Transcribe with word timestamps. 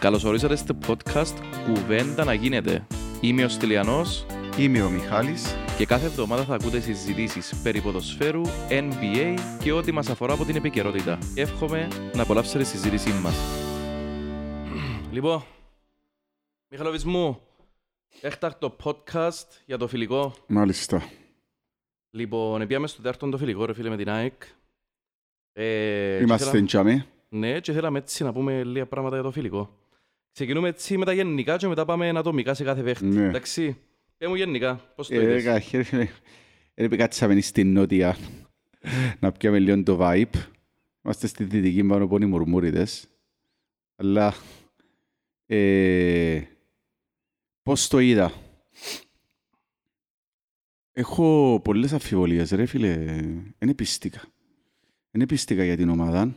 Καλώς 0.00 0.24
ορίσατε 0.24 0.56
στο 0.56 0.78
podcast 0.86 1.34
«Κουβέντα 1.66 2.24
να 2.24 2.34
γίνεται». 2.34 2.86
Είμαι 3.20 3.44
ο 3.44 3.48
Στυλιανός 3.48 4.26
Είμαι 4.58 4.82
ο 4.82 4.90
Μιχάλης. 4.90 5.54
και 5.78 5.86
κάθε 5.86 6.06
εβδομάδα 6.06 6.44
θα 6.44 6.54
ακούτε 6.54 6.80
συζητήσεις 6.80 7.60
περί 7.62 7.80
ποδοσφαίρου, 7.80 8.42
NBA 8.70 9.38
και 9.62 9.72
ό,τι 9.72 9.92
μας 9.92 10.08
αφορά 10.08 10.32
από 10.32 10.44
την 10.44 10.56
επικαιρότητα. 10.56 11.18
Εύχομαι 11.34 11.88
να 12.14 12.22
απολαύσετε 12.22 12.58
τη 12.58 12.64
συζήτησή 12.64 13.10
μας. 13.12 13.34
Λοιπόν, 15.12 15.42
Μιχαλοβης 16.68 17.04
μου, 17.04 17.40
έκτακτο 18.20 18.76
podcast 18.82 19.46
για 19.66 19.78
το 19.78 19.88
φιλικό. 19.88 20.34
Μάλιστα. 20.46 21.02
Λοιπόν, 22.10 22.66
πήγαμε 22.66 22.86
στο 22.86 22.96
τέταρτο 23.02 23.28
το 23.28 23.38
φιλικό, 23.38 23.64
ρε 23.64 23.72
φίλε, 23.74 23.88
με 23.88 23.96
την 23.96 24.08
ΑΕΚ. 24.10 24.42
Ε, 25.52 26.16
και 26.18 26.22
Είμαστε 26.24 26.46
θέλα- 26.50 26.58
εντιαμε. 26.58 27.06
Ναι, 27.28 27.60
και 27.60 27.72
θέλαμε 27.72 27.98
έτσι 27.98 28.24
να 28.24 28.32
πούμε 28.32 28.64
λίγα 28.64 28.86
πράγματα 28.86 29.14
για 29.14 29.24
το 29.24 29.30
φιλικό. 29.30 29.78
Ξεκινούμε 30.32 30.68
έτσι 30.68 30.96
με 30.98 31.04
τα 31.04 31.12
γενικά 31.12 31.56
και 31.56 31.66
μετά 31.66 31.84
πάμε 31.84 32.08
ατομικά 32.08 32.54
σε 32.54 32.64
κάθε 32.64 32.82
παίχτη. 32.82 33.04
Ναι. 33.04 33.24
Εντάξει, 33.26 33.76
πέ 34.16 34.28
μου 34.28 34.34
γενικά, 34.34 34.74
πώς 34.94 35.08
το 35.08 35.14
Ε, 35.14 35.22
είδες; 35.22 35.44
καταρχήν, 35.44 36.08
ε, 36.74 36.88
κάτσαμε 36.88 37.40
στην 37.40 37.72
νότια 37.72 38.16
να 39.20 39.32
πιάμε 39.32 39.58
λίγο 39.58 39.82
το 39.82 39.98
vibe. 40.00 40.34
Είμαστε 41.02 41.26
στη 41.26 41.44
δυτική 41.44 41.84
πάνω 41.84 42.04
από 42.04 42.16
οι 42.20 42.24
μουρμούριδες. 42.24 43.08
Αλλά 43.96 44.34
ε, 45.46 46.42
πώς 47.62 47.88
το 47.88 47.98
είδα; 47.98 48.32
Έχω 50.92 51.60
πολλές 51.64 51.92
αμφιβολίες 51.92 52.50
ρε 52.50 52.66
φίλε. 52.66 52.92
Είναι 53.58 53.74
πιστικά. 53.74 54.22
Είναι 55.10 55.26
πιστικά 55.26 55.64
για 55.64 55.76
την 55.76 55.88
ομάδα. 55.88 56.36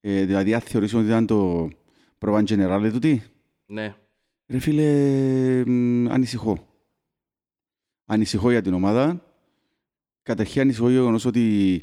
Ε, 0.00 0.24
δηλαδή 0.24 0.54
αν 0.54 0.60
θεωρήσουμε 0.60 1.00
ότι 1.00 1.10
ήταν 1.10 1.26
το 1.26 1.70
προβάν 2.18 2.44
generale 2.48 2.90
του 2.92 2.98
τι. 2.98 3.22
Ναι, 3.66 3.94
Ρε 4.48 4.58
φίλε, 4.58 5.64
μ, 5.66 6.08
ανησυχώ. 6.08 6.66
Ανησυχώ 8.04 8.50
για 8.50 8.62
την 8.62 8.74
ομάδα. 8.74 9.22
Καταρχήν 10.22 10.60
ανησυχώ 10.60 10.84
για 10.84 10.94
το 10.94 11.00
γεγονός 11.00 11.24
ότι 11.24 11.82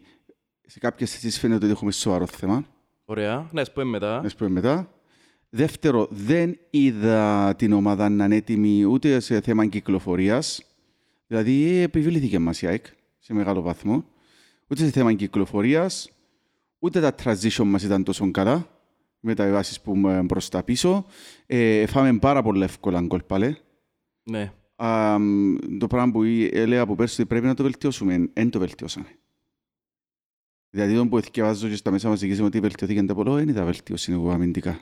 σε 0.62 0.80
κάποιες 0.80 1.12
θέσεις 1.12 1.40
φαίνεται 1.40 1.64
ότι 1.66 1.74
έχουμε 1.74 1.92
σοβαρό 1.92 2.26
θέμα. 2.26 2.66
ωραία. 3.06 3.50
Ναι, 3.52 3.62
ας 3.62 3.72
πούμε 3.74 3.86
μετά. 3.86 4.22
Να 4.22 4.30
σου 4.30 4.36
πω 4.36 4.50
μετά. 4.50 4.94
Δεύτερο, 5.50 6.08
δεν 6.10 6.58
είδα 6.70 7.54
την 7.58 7.74
ομάδα 7.74 8.10
να 8.10 8.26
είναι 8.26 8.36
έτοιμη 8.36 8.86
ούτε 8.86 9.20
σε 9.20 9.42
θέμα 9.42 9.66
κυκλοφορίας. 9.66 10.64
Δηλαδή, 11.28 11.68
επιβλήθηκε 11.76 12.40
μας 12.40 12.62
η 12.62 12.68
ΑΕΚ 12.68 12.86
σε 13.20 13.34
μεγάλο 13.34 13.62
βαθμό. 13.62 14.06
Ούτε 14.68 14.84
σε 14.84 14.90
θέμα 14.92 15.14
κυκλοφορίας, 15.14 16.10
ούτε 16.80 17.00
τα 17.02 17.16
transition 17.24 17.64
μας 17.66 17.84
ήταν 17.84 18.04
τόσο 18.04 18.32
καλά. 18.32 18.68
Με 19.26 19.34
τα 19.34 19.52
βάσεις 19.52 19.82
που 19.82 19.96
είμαι 19.96 20.26
προς 20.26 20.50
τα 20.50 20.64
πίσω. 20.64 21.06
Ε, 21.46 21.86
φάμε 21.86 22.20
πάρα 22.20 22.42
πολλά 22.42 22.64
εύκολα 22.66 23.02
γκολ 23.02 23.22
πάλι. 23.22 23.58
Ναι, 24.24 24.54
Α, 24.76 25.20
μ, 25.20 25.56
το 25.78 25.88
πράγμα 25.88 26.12
που 26.12 26.24
εί- 26.24 26.50
έλεγα 26.56 26.82
από 26.82 26.96
πέρσι 26.96 27.22
ότι 27.22 27.30
πρέπει 27.30 27.46
να 27.46 27.54
το 27.54 27.64
βελτιώσουμε, 27.64 28.30
δεν 28.34 28.50
το 28.50 28.60
βελτιώσαμε. 28.60 29.08
Δηλαδή, 30.70 30.96
τον 30.96 31.10
που 31.10 31.18
εθιαβάζω 31.18 31.68
και 31.68 31.76
στα 31.76 31.92
μέσα 31.92 32.10
μαζικής 32.10 32.40
ότι 32.42 32.60
βελτιώθηκε 32.60 33.04
τα 33.04 33.14
πολλό, 33.16 33.34
δεν 33.34 33.48
είδα 33.48 33.64
βελτίωση 33.66 34.12
εγώ 34.12 34.32
αμυντικά. 34.32 34.80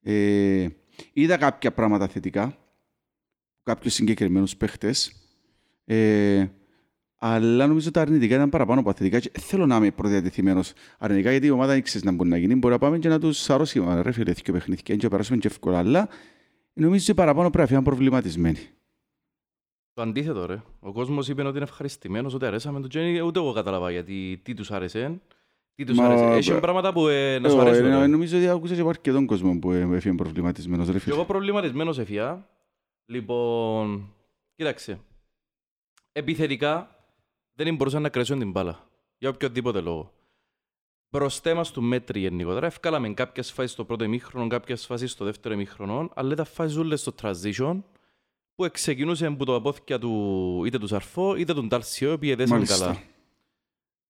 Ε, 0.00 0.68
είδα 1.12 1.36
κάποια 1.36 1.72
πράγματα 1.72 2.08
θετικά, 2.08 2.58
κάποιους 3.62 3.94
συγκεκριμένους 3.94 4.56
παίχτες, 4.56 5.12
ε, 5.84 6.46
αλλά 7.18 7.66
νομίζω 7.66 7.90
τα 7.90 8.00
αρνητικά 8.00 8.34
ήταν 8.34 8.48
παραπάνω 8.48 8.80
από 8.80 8.88
τα 8.88 8.94
θετικά 8.96 9.20
και 9.20 9.30
θέλω 9.40 9.66
να 9.66 9.76
είμαι 9.76 9.90
προδιατεθειμένος 9.90 10.72
αρνητικά 10.98 11.30
γιατί 11.30 11.46
η 11.46 11.50
ομάδα 11.50 11.72
δεν 11.72 11.82
ξέρεις 11.82 12.06
να 12.06 12.12
μπορεί 12.12 12.28
να 12.28 12.36
γίνει. 12.36 12.54
Μπορεί 12.54 12.72
να 12.74 12.78
πάμε 12.80 12.98
και 12.98 13.08
να 13.08 13.18
τους 13.20 13.50
αρρώσει 13.50 13.82
ρε 14.00 14.12
φίλε, 14.12 14.32
και 14.32 14.52
παιχνίδια 14.52 14.96
και 14.96 15.02
να 15.02 15.08
περάσουμε 15.08 15.38
και 15.38 15.46
εύκολα, 15.46 15.78
αλλά 15.78 16.08
νομίζω 16.72 17.02
ότι 17.04 17.14
παραπάνω 17.14 17.46
πρέπει 17.48 17.58
να 17.62 17.66
φύγουν 17.68 17.84
προβληματισμένοι. 17.84 18.58
το 19.92 20.02
αντίθετο 20.02 20.46
ρε. 20.46 20.62
Ο 20.80 20.92
κόσμος 20.92 21.28
είπε 21.28 21.42
ότι 21.42 21.56
είναι 21.56 21.64
ευχαριστημένος, 21.64 22.34
ότι 22.34 22.46
αρέσαμε 22.46 22.80
το 22.80 22.86
και 22.88 23.20
ούτε 23.20 23.38
εγώ 23.38 23.52
κατάλαβα 23.52 23.90
γιατί 23.90 24.40
τι 24.44 24.54
τους 24.54 24.70
άρεσε. 24.70 25.20
Τι 25.74 25.84
τους 25.84 25.96
Μα, 25.96 26.06
άρεσε. 26.06 26.24
Έχει 26.24 26.52
μπα- 26.52 26.60
πράγματα 26.60 26.92
που 26.92 27.08
ε, 27.08 27.38
να 27.38 27.48
σου 27.48 27.56
Εγώ, 27.56 27.66
αρέσουν. 27.66 27.86
ε, 27.86 27.98
ρε. 27.98 28.06
Νομίζω 28.06 28.36
ότι 28.36 28.48
άκουσα 28.48 28.74
και 28.74 28.80
από 28.80 28.88
αρκετόν 28.88 29.26
κόσμο 29.26 29.58
που 29.58 29.72
ε, 29.72 29.80
έφυγε 29.92 30.14
προβληματισμένος. 30.14 30.86
Ρε 30.86 30.92
Και 30.92 30.98
φίλε. 30.98 31.14
εγώ 31.14 31.24
προβληματισμένος 31.24 31.98
εφιά. 31.98 32.48
Λοιπόν, 33.06 34.12
κοίταξε. 34.56 34.98
Επιθετικά 36.12 36.95
δεν 37.56 37.74
μπορούσαν 37.74 38.02
να 38.02 38.08
κρέσουν 38.08 38.38
την 38.38 38.50
μπάλα. 38.50 38.88
Για 39.18 39.28
οποιοδήποτε 39.28 39.80
λόγο. 39.80 40.12
Μπροστά 41.10 41.54
μας 41.54 41.70
του 41.70 41.82
μέτρη 41.82 42.20
γενικότερα. 42.20 42.66
Ευκάλαμε 42.66 43.08
κάποιες 43.14 43.52
φάσεις 43.52 43.70
στο 43.72 43.84
πρώτο 43.84 44.04
ημίχρονο, 44.04 44.46
κάποιες 44.48 44.86
φάσεις 44.86 45.10
στο 45.10 45.24
δεύτερο 45.24 45.54
ημίχρονο, 45.54 46.10
αλλά 46.14 46.34
τα 46.34 46.44
φάσεις 46.44 46.76
όλες 46.76 47.00
στο 47.00 47.14
transition 47.22 47.82
που 48.54 48.68
ξεκινούσε 48.72 49.26
από 49.26 49.44
το 49.44 49.54
απόθηκια 49.54 49.98
του 49.98 50.62
είτε 50.66 50.78
του 50.78 50.86
Σαρφό 50.86 51.36
είτε 51.36 51.54
του 51.54 51.66
Ντάλσιο, 51.66 52.10
οι 52.10 52.12
οποίοι 52.12 52.30
έδεσαν 52.32 52.56
Μάλιστα. 52.56 52.84
καλά. 52.86 53.02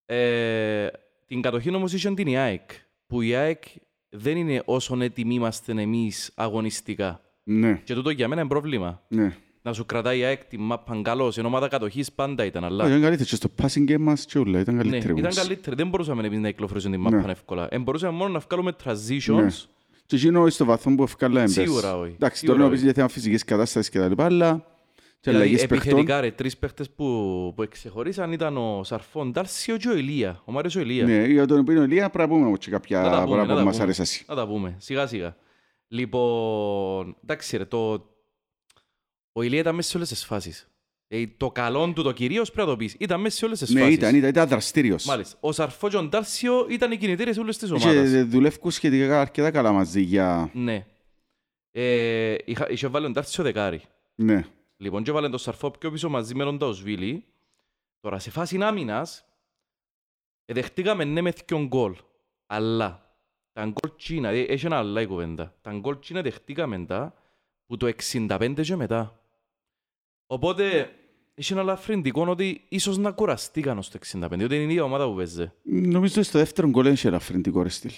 Ε, 0.05 0.89
την 1.27 1.41
κατοχή 1.43 1.75
όμως 1.75 1.93
είχε 1.93 2.15
την 2.15 2.27
η 2.27 2.37
ΑΕΚ, 2.39 2.71
που 3.07 3.21
η 3.23 3.35
ΑΕΚ 3.35 3.63
δεν 4.09 4.37
είναι 4.37 4.63
όσο 4.65 5.01
έτοιμοι 5.01 5.35
είμαστε 5.35 5.73
εμείς 5.83 6.33
αγωνιστικά. 6.35 7.21
Ναι, 7.43 7.81
Και 7.85 7.95
τούτο 7.95 8.11
για 8.11 8.29
μένα 8.29 8.41
είναι 8.41 8.51
πρόβλημα. 8.51 9.03
ναι. 9.09 9.37
Να 9.67 9.73
σου 9.73 9.87
κρατάει 9.87 10.19
η 10.19 10.25
ΑΕΚ 10.25 10.45
τη 10.45 10.59
μάπαν 10.59 11.03
καλώς, 11.03 11.39
ενώ 11.39 11.49
ομάδα 11.49 11.69
κατοχής 11.69 12.13
πάντα 12.13 12.45
ήταν, 12.45 12.65
αλλά... 12.65 12.87
Ήταν 12.89 13.01
καλύτερη 13.01 13.29
και 13.29 13.35
στο 13.37 13.49
passing 13.63 13.91
game 13.91 13.99
μας 13.99 14.25
και 14.25 14.39
όλα, 14.39 14.59
ήταν 14.61 14.75
Ναι, 14.75 14.83
καλύτερη. 14.83 15.13
ήταν 15.13 15.25
όμως. 15.25 15.37
καλύτερη. 15.37 15.77
Δεν 15.77 15.89
μπορούσαμε 15.89 16.27
εμείς 16.27 16.39
να 16.39 16.51
κυκλοφορήσουμε 16.51 16.97
την 16.97 17.05
Ναι. 17.05 17.11
μάπαν 17.11 17.31
εύκολα. 17.31 17.69
Ε, 17.71 17.79
μπορούσαμε 17.79 18.17
μόνο 18.17 18.33
να 18.33 18.39
βγάλουμε 18.39 18.71
Ναι. 18.71 18.93
transitions. 18.93 19.65
Και 20.07 20.17
εκείνο 20.17 20.49
στο 20.49 20.65
βαθμό 20.65 20.95
που 20.95 21.03
ευκάλαμε. 21.03 21.47
Σίγουρα 21.47 21.97
όχι. 21.99 22.13
Εντάξει, 22.15 22.39
Σίγουρα 22.39 22.59
τώρα 22.59 22.69
να 22.69 22.75
όχι. 22.75 22.75
πεις 22.75 22.83
για 22.83 22.93
θέμα 22.93 23.09
φυσικής 23.09 23.45
κατάστασης 23.45 23.91
και 23.91 23.99
τα 23.99 24.09
λοιπά, 24.09 24.25
αλλά 24.25 24.55
και 25.21 25.31
Δηλαδή, 25.31 25.37
αλλαγές 25.49 25.67
παιχτών. 25.67 25.89
επιθετικά, 25.89 26.21
ρε, 26.21 26.31
τρεις 26.31 26.57
παίχτες 26.57 26.91
που, 26.91 27.05
που 27.57 27.63
εξεχωρίσαν 27.63 28.33
ήταν 28.33 28.57
ο 28.57 28.81
Σαρφόν, 28.85 29.31
Ντάρσιο 29.33 29.77
και 29.77 29.89
ο 29.89 29.97
Ηλία. 29.97 30.43
Ο 30.45 30.53
Μάριος 30.53 30.77
ο 30.77 30.81
Ηλίας. 30.81 31.09
Ναι, 31.09 31.25
για 31.27 31.47
τον 31.47 31.59
οποίο 31.59 31.83
Ηλία 31.83 32.11
πρέπει 32.11 32.29
να 32.31 32.35
πούμε 32.35 32.47
όμως 32.47 32.59
και 32.59 32.71
Να 32.71 32.77
κάποια 32.77 33.03
τα 33.03 33.09
πούμε, 33.09 33.19
να 33.21 33.25
πράγματα 33.25 33.55
τα 33.55 33.59
που 33.61 33.65
μας 33.67 33.77
πούμε. 33.77 33.93
αρέσει. 33.93 34.25
Να 34.29 34.35
τα 34.35 34.47
πούμε, 34.47 34.75
σιγά 34.79 35.07
σιγά. 35.07 35.37
Λοιπόν, 35.89 37.17
εντάξει 37.23 37.57
ρε, 37.57 37.65
το... 37.65 38.07
ο 39.39 39.43
Ηλία 39.43 39.59
ήταν 39.61 39.75
μέσα 39.75 39.91
σε 39.91 39.97
όλες 39.97 40.09
τις 40.09 40.25
φάσεις. 40.25 40.69
Ε, 41.09 41.27
το 41.37 41.51
καλό 41.51 41.93
του 41.93 42.03
το 42.03 42.13
κυρίως 42.13 42.51
πρέπει 42.51 42.67
να 42.69 42.73
το 42.73 42.79
πεις. 42.79 42.97
Ήταν 42.99 43.21
μέσα 43.21 43.37
σε 43.37 43.45
όλες 43.45 43.59
τις 43.59 43.71
Ναι, 43.71 43.81
φάσεις. 43.81 43.95
ήταν, 43.95 44.15
ήταν, 44.15 44.29
ήταν 44.29 44.49
δραστήριος. 44.49 45.05
Μάλιστα. 45.05 45.37
Ο 45.41 45.53
Σαρφό 45.53 45.89
και 45.89 45.97
ο 45.97 46.03
Ντάρσιο 46.03 46.67
ήταν 46.71 46.93
οι 46.93 46.97
κινητήρες 46.97 47.35
σε 47.35 47.41
όλες 47.41 47.59
τις 47.59 47.71
ομάδες. 47.71 48.11
Και 48.11 48.23
δουλεύκουν 48.23 48.71
σχετικά 48.71 49.21
αρκετά 49.21 49.51
καλά 49.51 49.73
μαζί 49.73 50.01
για... 50.01 50.51
Ναι. 50.55 50.87
Ε, 51.71 52.37
είχα, 52.45 52.71
είχε 52.71 52.87
βάλει 52.87 53.07
ο 53.07 53.11
Ντάρσιο 53.11 53.45
δεκάρι. 53.45 53.83
Ναι, 54.15 54.45
Λοιπόν, 54.77 55.03
και 55.03 55.13
βάλει 55.13 55.31
τον 55.31 55.39
Σαρφό 55.39 55.71
πιο 55.71 55.91
πίσω 55.91 56.09
μαζί 56.09 56.35
με 56.35 56.45
τον 56.45 56.59
Ταουσβίλη. 56.59 57.25
Τώρα, 58.01 58.19
σε 58.19 58.31
φάση 58.31 58.59
άμυνας, 58.63 59.25
ε, 60.45 60.53
δεχτήκαμε 60.53 61.05
ναι 61.05 61.21
με 61.21 61.33
δυο 61.47 61.65
γκολ. 61.67 61.97
Αλλά, 62.47 63.17
τα 63.53 63.63
γκολ 63.63 63.97
τσίνα, 63.97 64.29
ε, 64.29 64.41
έχει 64.41 64.67
ένα 64.67 64.79
αλλά 64.79 65.01
η 65.01 65.07
κουβέντα. 65.07 65.55
Τα 65.61 65.73
γκολ 65.73 65.99
τσίνα 65.99 66.23
δεχτήκαμε 66.23 66.85
τα 66.85 67.15
που 67.67 67.77
το 67.77 67.87
65 68.13 68.61
και 68.63 68.77
μετά. 68.77 69.21
Οπότε, 70.27 70.91
έχει 71.35 71.53
ένα 71.53 71.61
ελαφρυντικό 71.63 72.27
ότι 72.29 72.65
ίσως 72.69 72.99
να 72.99 73.11
κουραστήκαν 73.11 73.79
ως 73.79 73.89
το 73.91 73.99
65, 74.13 74.29
διότι 74.33 74.55
είναι 74.55 74.65
η 74.65 74.67
ίδια 74.67 74.83
ομάδα 74.85 75.07
που 75.09 75.15
παίζει. 75.15 75.53
νομίζω 75.63 76.15
ότι 76.17 76.23
στο 76.29 76.39
δεύτερο 76.39 76.69
γκολ 76.69 76.87
έχει 76.87 77.07
ένα 77.07 77.19
φρεντικό 77.19 77.63
ρε 77.63 77.69
στήλη. 77.69 77.95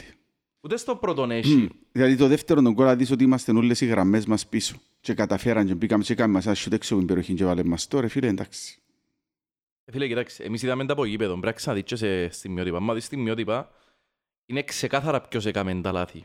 Ούτε 0.61 0.77
στο 0.77 0.97
πρώτον 0.97 1.31
έχει. 1.31 1.69
Δηλαδή 1.93 2.17
το 2.17 2.27
δεύτερο 2.27 2.63
τον 2.63 2.73
γκολ 2.73 2.97
δεις 2.97 3.11
ότι 3.11 3.25
είμαστε 3.25 3.53
όλες 3.53 3.81
οι 3.81 3.87
γραμμές 3.87 4.27
μας 4.27 4.47
πίσω. 4.47 4.77
Και 5.01 5.15
καταφέραν 5.15 5.67
και 5.67 5.75
μπήκαμε 5.75 6.05
και 6.05 6.15
κάνουμε 6.15 6.35
μας 6.37 6.47
ένα 6.47 6.55
σιούτ 6.55 6.73
έξω 6.75 6.95
από 6.95 6.99
την 7.05 7.15
περιοχή 7.15 7.35
και 7.35 7.45
βάλαμε 7.45 7.69
μας 7.69 7.87
τώρα, 7.89 8.09
φίλε, 8.09 8.27
εντάξει. 8.27 8.79
Ε, 9.85 9.93
Φίλε, 9.93 10.07
κοιτάξτε, 10.09 10.45
εμείς 10.45 10.63
είδαμε 10.63 10.87
τα 10.87 10.93
από 10.93 11.05
γήπεδο, 11.05 11.31
πρέπει 11.31 11.47
να 11.47 11.53
ξαναδείς 11.53 11.85
και 11.85 11.97
σε 11.97 12.29
στιγμιότυπα. 12.29 12.81
Μα 12.81 12.95
δεις 12.95 13.05
στιγμιότυπα, 13.05 13.71
είναι 14.47 14.63
ξεκάθαρα 14.63 15.21
ποιος 15.21 15.47
έκαμε 15.47 15.81
τα 15.81 15.93
λάθη. 15.93 16.25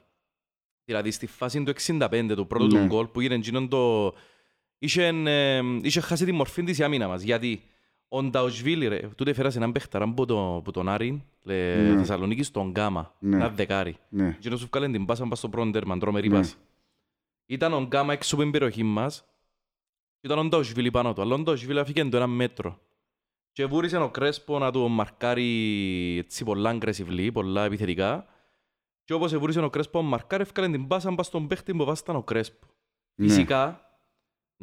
Δηλαδή, 0.85 1.11
στη 1.11 1.25
φάση 1.27 1.63
του 1.63 1.73
65, 1.87 2.33
του 2.35 2.47
πρώτου 2.47 2.65
Ναι. 2.75 2.79
του 2.81 2.85
γκολ, 2.85 3.05
που 3.07 3.19
έγινε 3.19 3.35
εκείνον 3.35 3.67
το... 3.69 4.13
Είχε, 4.83 5.07
ε, 5.07 5.61
είχε 5.81 5.99
χάσει 5.99 6.25
τη 6.25 6.31
μορφή 6.31 6.63
της 6.63 6.77
η 6.77 6.83
άμυνα 6.83 7.07
μας, 7.07 7.21
γιατί 7.21 7.63
ο 8.07 8.23
Νταουσβίλη, 8.23 8.87
ρε, 8.87 8.99
τούτε 9.15 9.29
έφερασε 9.31 9.57
έναν 9.57 9.71
παίχταρα 9.71 10.03
από, 10.05 10.25
το, 10.25 10.55
από 10.55 10.71
τον 10.71 10.89
Άρη, 10.89 11.23
λε, 11.43 11.75
Ναι. 11.75 11.97
Θεσσαλονίκη, 11.97 12.43
στον 12.43 12.69
Γκάμα, 12.69 13.13
Ναι. 13.19 13.35
ένα 13.35 13.49
δεκάρι. 13.49 13.97
Ναι, 14.09 14.37
Και 14.39 14.55
σου 14.55 14.67
βγάλε 14.71 14.89
την 14.89 15.05
πάσα 15.05 15.27
πας 15.27 15.37
στο 15.37 15.49
πρώτο 15.49 15.69
τέρμα, 15.71 15.97
τρομερή 15.97 16.29
Ναι. 16.29 16.35
πάσα. 16.35 16.55
Ήταν 17.45 17.73
ο 17.73 17.81
Γκάμα 17.81 18.13
έξω 18.13 18.33
από 18.35 18.43
την 18.43 18.51
περιοχή 18.51 18.83
μας, 18.83 19.25
και 20.19 20.27
ήταν 20.27 20.37
ο 20.37 20.43
Νταουσβίλη 20.43 20.91
πάνω 20.91 21.13
του, 21.13 21.21
αλλά 21.21 21.35
ο 21.35 21.39
Νταουσβίλη 21.39 21.79
αφήκε 21.79 22.05
το 22.05 22.17
ένα 22.17 22.27
μέτρο. 22.27 22.79
Και 23.51 23.65
βούρισε 23.65 23.97
ο 23.97 24.09
Κρέσπο 24.09 24.59
να 24.59 24.71
του 24.71 24.89
μαρκάρει 24.89 26.17
έτσι 26.17 26.43
πολλά 26.43 26.77
aggressively, 26.79 27.29
πολλά 27.33 27.65
επιθετικά. 27.65 28.25
Και 29.03 29.13
όπως 29.13 29.37
βούρισε 29.37 29.59
ο 29.59 29.69
Κρέσπο 29.69 30.01
να 30.01 30.07
μαρκάρει, 30.07 30.43
έφκαλε 30.43 30.69
την 30.69 30.87
πάσα 30.87 31.15
πας 31.15 31.25
στον 31.25 31.47
παίχτη 31.47 31.73
που 31.73 31.85
βάσταν 31.85 32.15
ο 32.15 32.23
Κρέσπο. 32.23 32.67
Ναι. 33.15 33.27
Φυσικά, 33.27 33.82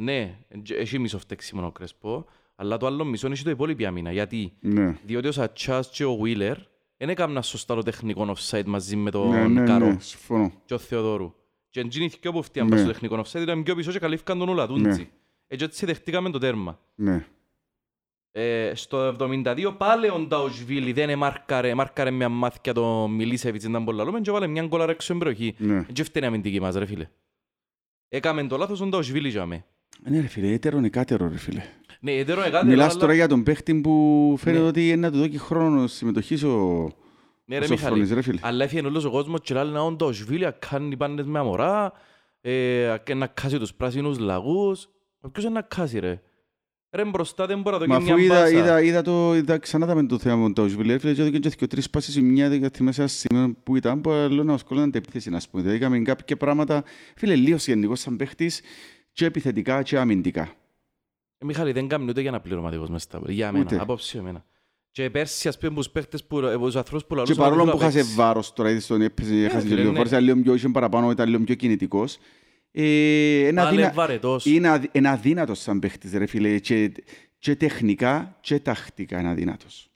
ναι, 0.01 0.39
έχει 0.69 0.99
μισό 0.99 1.19
φταίξιμο 1.19 1.67
ο 1.67 1.71
Κρέσπο, 1.71 2.25
αλλά 2.55 2.77
το 2.77 2.87
άλλο 2.87 3.05
μισό 3.05 3.27
είναι 3.27 3.37
το 3.37 3.51
υπόλοιπη 3.51 3.87
άμυνα. 3.87 4.13
Γιατί, 4.13 4.53
ναι. 4.61 4.99
διότι 5.05 5.29
ο 5.29 5.33
Σατσάς 5.33 5.91
και 5.91 6.05
ο 6.05 6.17
Βίλερ 6.17 6.57
δεν 6.97 7.09
έκαναν 7.09 7.43
σωστά 7.43 7.75
το 7.75 7.83
τεχνικό 7.83 8.35
offside 8.37 8.65
μαζί 8.67 8.97
με 8.97 9.11
τον 9.11 9.29
Ναι, 9.29 9.49
ναι, 9.49 9.65
Καρό 9.65 9.87
ναι, 9.87 9.97
συμφωνώ. 10.01 10.53
και 10.65 10.75
ο 10.75 10.79
Θεοδόρου. 10.79 11.35
Και 11.71 11.81
εντζίνοι 11.81 12.11
δυο 12.21 12.33
που 12.33 12.43
φτιάμπα 12.43 12.75
Ναι. 12.75 12.81
στο 12.81 12.91
τεχνικό 12.91 13.23
offside 13.25 13.41
ήταν 13.41 13.63
πιο 13.63 13.75
πίσω 13.75 13.91
και 13.93 13.99
καλύφκαν 13.99 14.39
τον 14.39 14.49
Ουλατούντζη. 14.49 15.09
Έτσι 15.47 15.65
έτσι 15.65 15.87
δεχτήκαμε 15.87 16.31
το 16.31 16.39
τέρμα. 16.39 16.79
Ναι. 16.95 17.27
Ε, 18.33 18.73
στο 18.75 19.17
72 19.19 19.75
πάλι 19.79 20.09
ο 20.11 20.19
Νταουσβίλη 20.19 20.93
δεν 20.93 21.09
εμάρκαρε, 21.11 21.75
μάρκαρε 21.75 22.11
μια 22.11 22.29
μάθηκια 22.29 22.73
το 22.75 23.09
Μιλίσεβιτς 23.09 23.65
ήταν 23.65 23.85
πολλά 23.85 24.05
λόγω 24.05 24.21
και 24.21 24.31
βάλε 24.31 24.47
μια 24.47 24.63
γκολάρα 24.67 24.91
έξω 24.91 25.07
στην 25.07 25.19
περιοχή. 25.19 25.55
Ναι. 25.59 25.87
Έτσι 25.89 26.03
φταίνει 26.03 26.25
η 26.25 26.29
αμυντική 26.29 26.61
μας 26.61 26.75
ρε 26.75 26.87
φίλε. 26.87 27.09
Έκαμε 28.09 28.47
το 28.47 28.57
λάθος 28.57 28.81
ο 28.81 28.87
Νταουσβίλη 28.87 29.29
για 29.29 29.47
με. 29.47 29.65
Ναι 30.05 30.21
ρε 30.21 30.27
φίλε, 30.27 30.53
έτερον 30.53 30.85
εκάτερο 30.85 31.29
ρε 31.29 31.39
φίλε. 31.39 31.63
Ναι, 32.01 32.13
έτερο 32.13 32.41
εκάτερο, 32.41 32.67
Μιλάς 32.67 32.91
αλλά- 32.91 33.01
τώρα 33.01 33.15
για 33.15 33.29
τον 33.29 33.43
παίχτη 33.43 33.75
που 33.81 34.35
φαίνεται 34.39 34.63
Ναι. 34.63 34.69
ότι 34.69 34.89
είναι 34.89 34.97
να 34.97 35.11
του 35.11 35.19
δώσει 35.19 35.39
χρόνο 35.39 35.87
συμμετοχής 35.87 36.43
ο, 36.43 36.49
Ναι, 37.45 37.57
ο 37.57 37.59
ρε, 37.59 37.67
Σοφρόνης 37.67 37.99
Μιχάλη. 38.09 38.15
ρε 38.15 38.23
φίλε. 38.23 38.39
Αλλά 38.43 38.65
έφυγε 38.65 38.87
όλος 38.87 39.05
ο 39.05 39.11
κόσμος 39.11 39.41
και 39.43 39.55
λέει 39.55 39.65
να 39.73 39.81
ο 39.81 39.93
Νταουσβίλη 39.93 40.49
κάνει 40.71 40.97
πάντες 40.97 41.27
με 41.27 41.39
αμορά, 41.39 41.93
ε, 42.41 42.95
και 43.05 43.15
να 43.15 43.27
κάσει 43.27 43.59
τους 43.59 43.75
πράσινους 43.75 44.19
λαγούς. 44.19 44.89
Ποιος 45.33 45.45
είναι 45.45 45.55
να 45.55 45.63
κάσει 45.63 45.99
ρε; 45.99 46.21
Ρε 46.93 47.05
μπροστά 47.05 47.47
δεν 47.47 47.61
μπορεί 47.61 47.79
να 47.79 47.87
Μα 47.87 47.95
δώσει 47.99 48.05
μια 48.05 48.15
αφού 48.15 48.23
είδα, 48.25 48.35
μπάσα. 48.41 48.49
είδα, 48.59 48.83
είδα, 48.83 49.03
το, 49.03 49.35
είδα 49.35 49.59
ξανά 49.59 49.87
τα 49.87 49.95
με 49.95 50.07
το 50.07 50.19
θέμα 50.19 50.37
με 50.49 50.53
το 50.53 50.69
Σβιλέ, 50.69 50.99
φίλε, 50.99 51.13
και 51.15 51.21
έδωκε 51.23 51.49
και 51.49 51.67
τρεις 51.67 51.91
πάσεις 51.91 52.17
η 52.17 52.23
μια 52.23 52.49
δέκα 52.49 52.71
θυμάσαι 52.73 53.01
ένα 53.01 53.11
σημείο 53.11 53.55
που 53.63 53.77
ήταν, 53.77 54.01
που 54.01 54.11
λέω 54.11 54.45
να 54.45 54.57
σκολάνε 54.59 54.91
την 54.91 55.01
επίθεση, 55.05 55.31
να 55.31 55.41
πούμε. 55.51 55.63
Δηλαδή, 55.63 55.79
είχαμε 55.81 55.99
κάποια 55.99 56.37
πράγματα, 56.37 56.85
φίλε, 57.17 57.35
λίγος 57.37 57.67
γενικός 57.67 58.01
σαν 58.01 58.17
παίχτης, 58.17 58.61
και 59.21 59.27
επιθετικά 59.27 59.83
και 59.83 59.99
αμυντικά. 59.99 60.43
Ε, 61.39 61.45
Μιχάλη, 61.45 61.73
δεν 61.73 61.89
κάνει 61.89 62.07
ούτε 62.09 62.21
για 62.21 62.31
να 62.31 62.41
πληρωματικός 62.41 62.89
μες 62.91 63.03
στα 63.03 63.21
Για 63.27 63.49
Ούτε. 63.49 63.59
μένα, 63.71 63.83
απόψη 63.83 64.19
εμένα. 64.19 64.45
Και 64.91 65.11
πέρσι, 65.11 65.49
ας 65.49 65.59
πούμε, 65.59 65.75
τους 65.75 65.91
παίχτες 65.91 66.25
που, 66.25 66.39
ε, 66.39 66.57
τους 66.59 66.77
ανθρώπους 66.77 67.03
που 67.07 67.09
Και 67.09 67.15
λαλούσαν 67.15 67.37
παρόλο 67.37 67.63
ότι 67.63 67.71
που 67.71 67.79
θα 67.79 67.85
χάσε 67.85 67.99
παίξει. 67.99 68.15
βάρος 68.15 68.53
τώρα, 68.53 68.71
είδες 68.71 68.87
τον 68.87 69.01
έπαιζε, 69.03 69.45
έχασε 69.45 69.61
φίλε, 69.61 69.69
και 69.75 69.81
λίγο 69.81 69.91
ναι. 69.91 69.97
φορές, 69.97 70.11
ήταν 70.13 70.25
λίγο 70.25 70.41
πιο, 70.43 70.55
είχε 70.55 70.69
παραπάνω, 70.69 71.11
ήταν 71.11 71.29
λίγο 71.29 71.45
πιο 71.45 71.55
κινητικός. 71.55 72.19
Ε, 72.71 73.47
ένα 73.47 73.63
Πάλι 73.63 73.75
αδύνα- 73.77 73.93
βαρετός. 73.93 74.47
είναι 74.47 74.69
αδυ- 74.69 74.97
είναι 74.97 75.09
αδύνατος 75.09 75.59
σαν 75.61 75.79
παίχτης, 75.79 76.13
ρε 76.13 76.27
φίλε, 76.27 76.59
και, 76.59 76.93
και 77.39 77.57
τεχνικά 77.57 78.37
και 78.41 78.61
τακτικά 78.61 79.21
είναι 79.21 79.29
αδύνατος. 79.29 79.91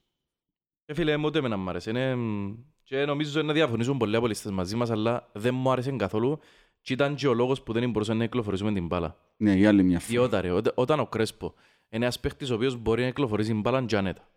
Ε, 0.85 0.95
φίλε, 0.95 1.17
μου 1.17 1.27
ούτε 1.27 1.39
εμένα 1.39 1.57
μ' 1.57 1.69
άρεσε. 1.69 1.91
Είναι, 1.91 2.15
μ, 2.15 2.55
Και 2.83 3.05
νομίζω 3.05 3.43
να 3.43 3.53
διαφωνήσουν 3.53 3.97
πολλοί 3.99 4.17
απολύστες 4.17 4.53
μαζί 4.53 4.77
μας, 4.77 4.91
αλλά 4.91 5.31
δεν 5.33 5.55
μου 5.55 5.71
άρεσε 5.71 5.91
καθόλου. 5.97 6.39
Και 6.85 6.93
ήταν 6.93 7.15
και 7.15 7.29
ο 7.29 7.35
λόγος 7.35 7.63
που 7.63 7.73
δεν 7.73 7.91
μπορούσαμε 7.91 8.19
να 8.19 8.25
κυκλοφορήσουμε 8.25 8.73
την 8.73 8.87
μπάλα. 8.87 9.17
Ναι, 9.37 9.55
για 9.55 9.69
άλλη 9.69 9.83
μια 9.83 10.01
φορά. 10.01 10.11
Διότι, 10.29 10.47
ρε, 10.47 10.51
οτε- 10.53 10.73
όταν 10.75 11.01
ο 11.01 11.07
Κρέσπο 11.07 11.55
είναι 11.89 12.05
ένας 12.05 12.21
παίχτης 12.21 12.51
ο 12.51 12.55
οποίος 12.55 12.77
μπορεί 12.77 13.03
να 13.03 13.09
κυκλοφορήσει 13.09 13.51
την 13.51 13.61
μπάλα 13.61 13.85
και 13.85 13.97
άνετα. 13.97 14.29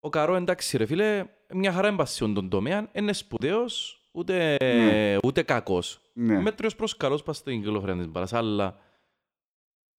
Ο 0.00 0.08
Καρό, 0.08 0.34
εντάξει 0.34 0.76
ρε 0.76 0.86
φίλε, 0.86 1.24
μια 1.54 1.72
χαρά 1.72 1.88
εμπασιόν 1.88 2.34
τον 2.34 2.48
τομέα, 2.48 2.88
είναι 2.92 3.12
σπουδαίος, 3.12 4.00
ούτε, 4.12 4.56
Ναι. 4.60 5.16
ούτε 5.24 5.42
κακός. 5.42 6.00
Ναι. 6.12 6.40
Μέτριος 6.40 6.76
προς 6.76 6.96
καλός 6.96 7.22
πας 7.22 7.36
στην 7.36 7.62
κυκλοφορία 7.62 7.96
της 7.96 8.08
μπάλας, 8.08 8.32
αλλά 8.32 8.78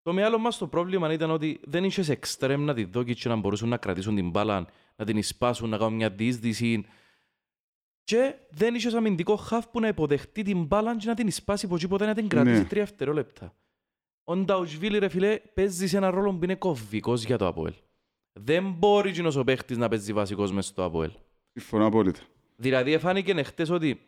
το 0.01 0.13
μεγάλο 0.13 0.38
μας 0.38 0.57
το 0.57 0.68
πρόβλημα 0.68 1.13
ήταν 1.13 1.31
ότι 1.31 1.59
δεν 1.63 1.83
είχες 1.83 2.09
εξτρέμ 2.09 2.63
να 2.63 2.74
τη 2.74 2.83
δώκει 2.83 3.15
και 3.15 3.30
να 3.30 3.36
μπορούσαν 3.36 3.69
να 3.69 3.77
κρατήσουν 3.77 4.15
την 4.15 4.30
μπάλα, 4.30 4.68
να 4.95 5.06
την 5.06 5.18
εισπάσουν, 5.18 5.69
να 5.69 5.77
κάνουν 5.77 5.94
μια 5.94 6.09
διείσδυση 6.09 6.86
και 8.15 8.35
δεν 8.49 8.75
είχες 8.75 8.93
αμυντικό 8.93 9.35
χαφ 9.35 9.67
που 9.67 9.79
να 9.79 9.87
υποδεχτεί 9.87 10.43
την 10.43 10.63
μπάλα 10.63 10.97
και 10.97 11.07
να 11.07 11.13
την 11.13 11.27
εισπάσει 11.27 11.65
από 11.65 11.75
εκεί 11.75 11.87
ποτέ 11.87 12.05
να 12.05 12.13
την 12.13 12.27
κρατήσει 12.27 12.61
Ναι. 12.61 12.65
τρία 12.65 12.83
δευτερόλεπτα. 12.83 13.55
Ο 14.23 14.35
Νταουσβίλη 14.37 14.97
ρε 14.97 15.07
φίλε 15.09 15.39
παίζει 15.53 15.87
σε 15.87 15.97
ένα 15.97 16.09
ρόλο 16.09 16.33
που 16.33 16.43
είναι 16.43 16.55
κομβικός 16.55 17.23
για 17.23 17.37
το 17.37 17.47
ΑΠΟΕΛ. 17.47 17.73
Δεν 18.33 18.71
μπορεί 18.71 19.09
εκείνος 19.09 19.35
ο 19.35 19.43
παίχτης 19.43 19.77
να 19.77 19.87
παίζει 19.87 20.13
βασικός 20.13 20.51
μες 20.51 20.65
στο 20.65 20.83
ΑΠΟΕΛ. 20.83 21.11
Συμφωνώ 21.53 21.85
απόλυτα. 21.85 22.19
Δηλαδή 22.55 22.93
εφάνηκε 22.93 23.31
εχθές 23.31 23.69
ότι 23.69 23.99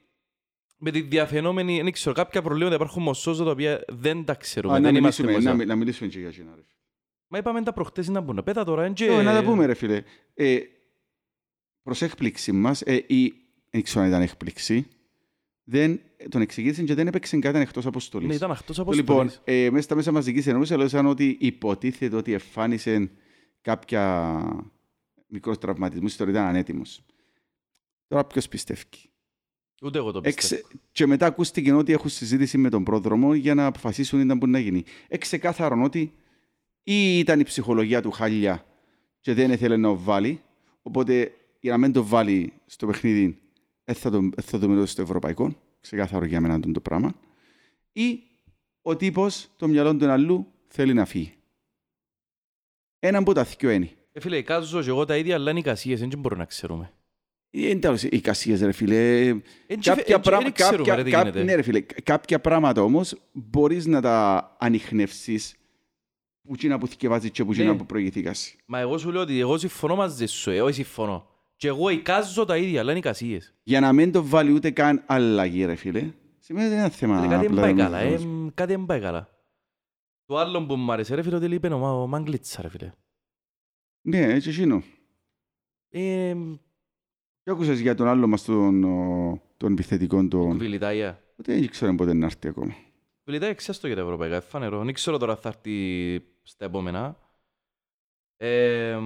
με 0.78 0.92
τη 0.92 1.02
διαφαινόμενη, 1.02 1.82
δεν 1.82 1.92
ξέρω, 1.92 2.16
κάποια 2.16 2.42
προβλήματα 2.42 2.76
υπάρχουν 2.76 3.04
μοσόζω 3.04 3.44
τα 3.44 3.52
οποία 3.52 3.84
δεν 3.88 4.26
τα 4.26 4.36
ξέρουμε. 4.36 4.74
Α, 4.76 4.80
να, 4.80 4.86
δεν 4.86 4.96
είμαστε 4.96 5.24
μιλήσουμε, 5.24 5.44
να, 5.44 5.52
μοσό. 5.52 5.64
μι- 5.64 5.68
να 5.70 5.76
μιλήσουμε 5.76 6.10
και 6.10 6.20
για 6.20 6.28
εκείνα, 6.28 6.52
ρε 6.56 6.62
φίλε. 6.62 6.80
Μα 7.28 7.38
είπαμε 7.38 7.64
τα 7.64 7.74
προχτές 7.74 8.08
να 8.10 8.22
μπουν. 8.22 8.42
Πέτα 8.44 8.64
τώρα, 8.64 8.84
εν 8.84 8.94
και... 8.94 9.06
Ε, 9.06 9.22
Να 9.22 9.34
τα 9.34 9.44
πούμε, 9.44 9.66
ρε 9.66 9.74
φίλε. 9.74 10.04
Ε, 10.34 10.60
προς 11.84 12.02
έκπληξη 12.02 12.52
μας, 12.52 12.82
ε, 12.82 13.04
ή, 13.08 13.34
δεν 13.74 13.84
ξέρω 13.84 14.02
αν 14.02 14.08
ήταν 14.08 14.22
έκπληξη, 14.22 14.88
δεν, 15.64 16.00
τον 16.30 16.42
εξηγήσαν 16.42 16.86
και 16.86 16.94
δεν 16.94 17.08
έπαιξε 17.08 17.38
κάτι 17.38 17.60
εκτός 17.60 17.86
αποστολής. 17.86 18.28
Ναι, 18.28 18.36
ήταν 18.36 18.52
αυτός 18.52 18.80
από 18.80 18.94
Λοιπόν, 18.94 19.32
ε, 19.44 19.70
μέσα 19.70 19.84
στα 19.84 19.96
μέσα 19.96 20.12
μαζικής 20.12 20.48
εννοούσης 20.48 20.76
έλεγαν 20.76 21.06
ότι 21.06 21.38
υποτίθεται 21.40 22.16
ότι 22.16 22.34
εμφάνισε 22.34 23.12
κάποια 23.62 24.38
μικρός 25.28 25.58
τραυματισμούς, 25.58 26.16
τώρα 26.16 26.32
ήταν 26.32 26.46
ανέτοιμος. 26.46 27.06
Τώρα 28.08 28.26
ποιος 28.26 28.48
πιστεύει. 28.48 28.84
Ούτε 29.82 29.98
εγώ 29.98 30.12
το 30.12 30.22
πιστεύω. 30.22 30.62
Εξε... 30.62 30.78
Και 30.92 31.08
μετά 31.08 31.26
ακούστηκε 31.26 31.74
ότι 31.74 31.94
έχουν 31.94 32.10
συζήτηση 32.10 32.58
με 32.58 32.70
τον 32.70 32.84
πρόδρομο 32.84 33.34
για 33.34 33.54
να 33.54 33.66
αποφασίσουν 33.66 34.20
τι 34.20 34.26
ήταν 34.26 34.38
που 34.38 34.48
να 34.48 34.60
γίνει. 34.60 34.84
Εξεκάθαρον 35.08 35.84
ότι 35.84 36.14
ή 36.84 37.20
ήταν 37.20 37.40
η 37.40 37.44
ψυχολογία 37.44 38.02
του 38.02 38.12
χάλια 38.12 38.66
και 39.20 39.34
δεν 39.34 39.52
ήθελε 39.52 39.78
να 39.78 39.88
το 39.88 39.98
βάλει, 39.98 40.42
οπότε 40.82 41.32
για 41.60 41.72
να 41.72 41.78
μην 41.78 41.92
το 41.92 42.06
βάλει 42.06 42.54
στο 42.66 42.88
παιχνίδι, 42.88 43.38
δεν 43.84 43.96
θα 43.96 44.10
το, 44.10 44.20
δεν 44.20 44.32
θα 44.44 44.60
το 44.60 44.68
μιλώ 44.70 44.86
στο 44.86 45.02
ευρωπαϊκό, 45.02 45.56
ξεκάθαρο 45.82 46.26
για 46.26 46.42
μένα 46.42 46.60
το 46.60 46.80
πράγμα, 46.82 47.14
ή 47.92 48.20
ο 48.82 48.96
τύπος, 48.96 49.48
το 49.58 49.68
μυαλό 49.68 49.96
του 49.96 50.10
αλλού, 50.10 50.48
θέλει 50.68 50.94
να 50.94 51.06
φύγει. 51.06 51.34
Ένα 53.00 53.18
από 53.18 53.34
τα 53.34 53.44
δυο 53.44 53.70
είναι. 53.70 53.90
Ε, 54.12 54.20
φίλε, 54.20 54.38
εικάζω 54.38 54.82
και 54.82 54.90
εγώ 54.90 55.06
τα 55.06 55.18
ίδια, 55.18 55.36
αλλά 55.36 55.50
είναι 55.50 55.60
οι 55.60 55.64
κασίες, 55.64 56.00
δεν 56.00 56.20
μπορούμε 56.20 56.42
να 56.42 56.48
ξέρουμε. 56.48 56.92
Ε, 57.50 57.70
εν 57.70 57.80
τέλος, 57.80 58.04
οι 58.04 58.22
κασίες, 58.22 58.62
ρε 58.62 58.72
φίλε, 58.72 59.28
Εν 59.28 59.42
και- 59.68 59.76
κάποια, 59.90 59.94
εν 59.94 60.04
και- 60.06 60.20
πράγμα, 60.30 60.44
δεν 60.44 60.54
ξέρουμε, 60.54 60.78
κάποια, 60.78 60.96
ρε, 60.96 61.04
τι 61.04 61.10
κά- 61.12 61.20
γίνεται. 61.22 61.44
ναι, 61.44 61.56
ρε 61.56 61.62
φίλε, 61.62 61.80
κα- 61.80 62.02
κάποια 62.04 62.40
πράγματα 62.40 62.82
όμως 62.82 63.16
μπορείς 63.32 63.86
να 63.86 64.02
τα 64.02 64.56
ανοιχνεύσεις 64.60 65.56
που 66.42 66.54
εκείνα 66.54 66.78
που 66.78 66.88
θυκευάζεις 66.88 67.32
και 67.32 67.44
που 67.46 67.52
εκείνα 67.52 67.72
Ναι. 67.72 67.78
που 67.78 67.86
προηγηθήκας. 67.86 68.56
Μα 68.66 68.80
εγώ 68.80 68.98
σου 68.98 69.12
λέω 69.12 69.22
ότι 69.22 69.40
εγώ 69.40 69.58
συμφωνώ 69.58 69.96
μαζί 69.96 70.26
σου, 70.26 70.50
ε, 70.52 70.62
όχι 70.62 70.74
συμφωνώ. 70.74 71.28
Και 71.56 71.68
εγώ 71.68 71.90
εικάζω 71.90 72.46
τα 72.46 72.58
ίδια, 72.58 72.80
αλλά 72.80 72.90
είναι 72.90 73.00
οι 73.00 73.04
κασίες. 73.04 73.54
Για 73.64 73.80
να 73.80 73.94
μην 73.94 74.12
το 74.12 74.24
βάλει 74.26 74.52
ούτε 74.52 74.72
καν 74.72 75.04
αλλαγή, 75.06 75.66
ρε 75.66 75.76
φίλε. 75.76 76.14
Σημαίνει 76.40 76.66
ότι 76.66 76.76
είναι 76.76 76.84
ένα 76.84 76.94
θέμα. 76.94 77.18
Ε, 77.24 77.28
κάτι 77.28 77.42
δεν 77.42 77.50
απλά 77.50 77.62
πάει 77.62 77.74
να 77.74 77.84
καλά, 77.84 77.98
ε, 78.00 78.04
μαθαίνεις. 78.12 78.26
μ, 78.26 78.48
κάτι 78.54 78.76
δεν 78.76 78.86
πάει 78.86 79.00
καλά. 79.00 79.30
Το 80.26 80.38
άλλο 80.38 80.66
που 80.66 80.76
μου 80.76 80.92
άρεσε, 80.92 81.16
ρε 81.16 81.22
φίλε, 81.22 81.36
ότι 81.36 81.54
είπε 81.54 81.68
ο 81.68 81.78
Μα- 81.78 81.92
ο 82.02 82.08
Μάγκλητσα, 82.08 82.62
ρε 82.62 82.70
φίλε. 82.70 82.92
Ναι, 84.02 84.18
έτσι 84.34 84.50
εκείνο. 84.50 84.84
Ε, 85.90 86.34
Και 87.44 87.52
άκουσες 87.52 87.80
για 87.80 87.96
τον 87.96 88.08
άλλο 88.08 88.28
μας 88.28 88.44
τον, 88.44 88.84
ο- 88.84 89.42
τον 89.58 89.72
επιθετικό, 89.72 90.28
τον... 90.28 90.58
Βιλιτάια. 90.58 91.24
Ότι 91.40 91.54
δεν 91.54 91.70
ξέρω 91.70 91.96
πότε 91.96 92.14
να 92.14 92.26
έρθει 92.26 92.48
ακόμα. 92.48 92.76
Βιλιτάια 93.24 93.54
ξέρεις 93.54 93.82
για 93.84 93.96
τα 93.96 94.02
ευρωπαϊκά, 94.02 94.36
εφανερό. 94.36 94.84
Δεν 94.84 94.94
ξέρω 94.94 95.18
τώρα 95.18 95.36
θα 95.36 95.50
έρθει 95.50 96.26
στα 96.44 96.66
επόμενα. 96.66 97.18
Ε, 98.38 99.00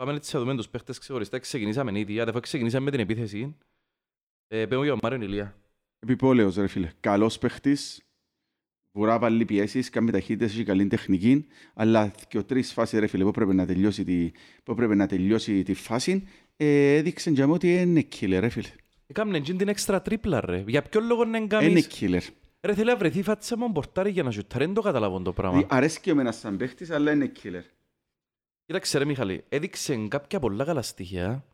πάμε 0.00 0.14
έτσι 0.16 0.34
να 0.34 0.40
δούμε 0.40 0.56
τους 0.56 0.68
παίχτες 0.68 0.98
ξεχωριστά. 0.98 1.38
Ξεκινήσαμε 1.38 1.98
ήδη, 1.98 2.20
αδερφά 2.20 2.40
ξεκινήσαμε 2.40 2.84
με 2.84 2.90
την 2.90 3.00
επίθεση. 3.00 3.56
Ε, 4.48 4.66
πέμπω 4.66 4.82
για 4.82 4.90
τον 4.90 5.00
Μάριον 5.02 5.22
Ηλία. 5.22 5.56
Επιπόλαιος, 5.98 6.56
ρε 6.56 6.66
φίλε. 6.66 6.90
Καλός 7.00 7.38
παίχτης. 7.38 8.02
Βουρά 8.92 9.18
βάλει 9.18 9.44
πιέσεις, 9.44 9.90
κάνει 9.90 10.10
ταχύτητες, 10.10 10.52
έχει 10.52 10.64
καλή 10.64 10.86
τεχνική, 10.86 11.46
αλλά 11.74 12.12
και 12.28 12.38
ο 12.38 12.44
τρεις 12.44 12.72
φάσεις, 12.72 12.98
ρε 12.98 13.06
φίλε, 13.06 13.24
που 13.24 13.30
πρέπει 13.30 13.54
να 13.54 13.66
τελειώσει 13.66 14.04
τη, 14.04 14.30
που 14.64 14.74
πρέπει 14.74 14.96
να 14.96 15.06
τελειώσει 15.06 15.62
τη 15.62 15.74
φάση, 15.74 16.28
ε, 16.56 16.94
έδειξε 16.96 17.30
για 17.30 17.46
μου 17.46 17.52
ότι 17.52 17.74
είναι 17.74 18.08
killer, 18.20 18.38
ρε 18.40 18.48
φίλε. 18.48 18.68
Έκαμε 19.06 19.36
εκείνη 19.36 19.58
την 19.58 19.68
έξτρα 19.68 20.02
τρίπλα 20.02 20.40
ρε. 20.40 20.64
Για 20.66 20.82
ποιο 20.82 21.00
λόγο 21.00 21.24
να 21.24 21.38
Είναι 21.38 21.56
εγκάμεις. 21.56 21.88
killer. 22.00 22.32
Ρε 22.60 22.74
θέλει 22.74 22.86
να 22.86 22.96
βρεθεί 22.96 23.22
φάτσα 23.22 23.56
μου 23.56 23.68
μπορτάρι 23.68 24.10
για 24.10 24.22
να 24.22 24.30
σιουτάρει. 24.30 24.64
Δεν 24.64 24.74
το 24.74 24.80
καταλαβαίνω 24.80 25.22
το 25.22 25.32
πράγμα. 25.32 25.56
Δηλαδή, 25.56 25.74
αρέσκει 25.76 26.10
εμένα 26.10 26.32
σαν 26.32 26.56
παίχτης, 26.56 26.90
αλλά 26.90 27.12
είναι 27.12 27.32
killer. 27.42 27.62
Κοίταξε 28.70 28.98
ρε 28.98 29.04
Μιχαλή, 29.04 29.44
έδειξε 29.48 30.06
κάποια 30.08 30.38
πολλά 30.38 30.64
καλά 30.64 30.82
στοιχεία. 30.82 31.44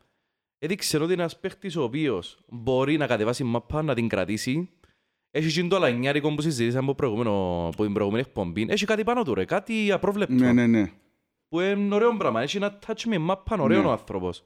Έδειξε 0.59 0.97
ότι 0.97 1.13
είναι 1.13 1.21
ένας 1.21 1.39
παίχτης 1.39 1.75
ο 1.75 1.83
οποίος 1.83 2.39
μπορεί 2.47 2.97
να 2.97 3.07
κατεβάσει 3.07 3.43
μαπά, 3.43 3.81
να 3.81 3.93
την 3.93 4.07
κρατήσει. 4.07 4.69
Έχει 5.31 5.47
γίνει 5.47 5.69
το 5.69 5.75
αλανιάρικο 5.75 6.35
που 6.35 6.41
συζητήσαμε 6.41 6.83
από, 6.83 6.95
προηγούμενο, 6.95 7.65
από 7.73 7.83
την 7.83 7.93
προηγούμενη 7.93 8.23
εκπομπή. 8.27 8.65
Έχει 8.69 8.85
κάτι 8.85 9.03
πάνω 9.03 9.23
του 9.23 9.33
ρε, 9.33 9.45
κάτι 9.45 9.91
απρόβλεπτο. 9.91 10.33
Ναι, 10.33 10.53
ναι, 10.53 10.67
ναι. 10.67 10.91
Που 11.47 11.59
είναι 11.59 11.95
ωραίο 11.95 12.17
πράγμα. 12.17 12.41
Έχει 12.41 12.57
ένα 12.57 12.79
touch 12.87 13.03
με 13.05 13.17
μάπα, 13.17 13.55
ωραίο 13.59 13.81
Ναι. 13.81 13.87
ο 13.87 13.91
άνθρωπος. 13.91 14.43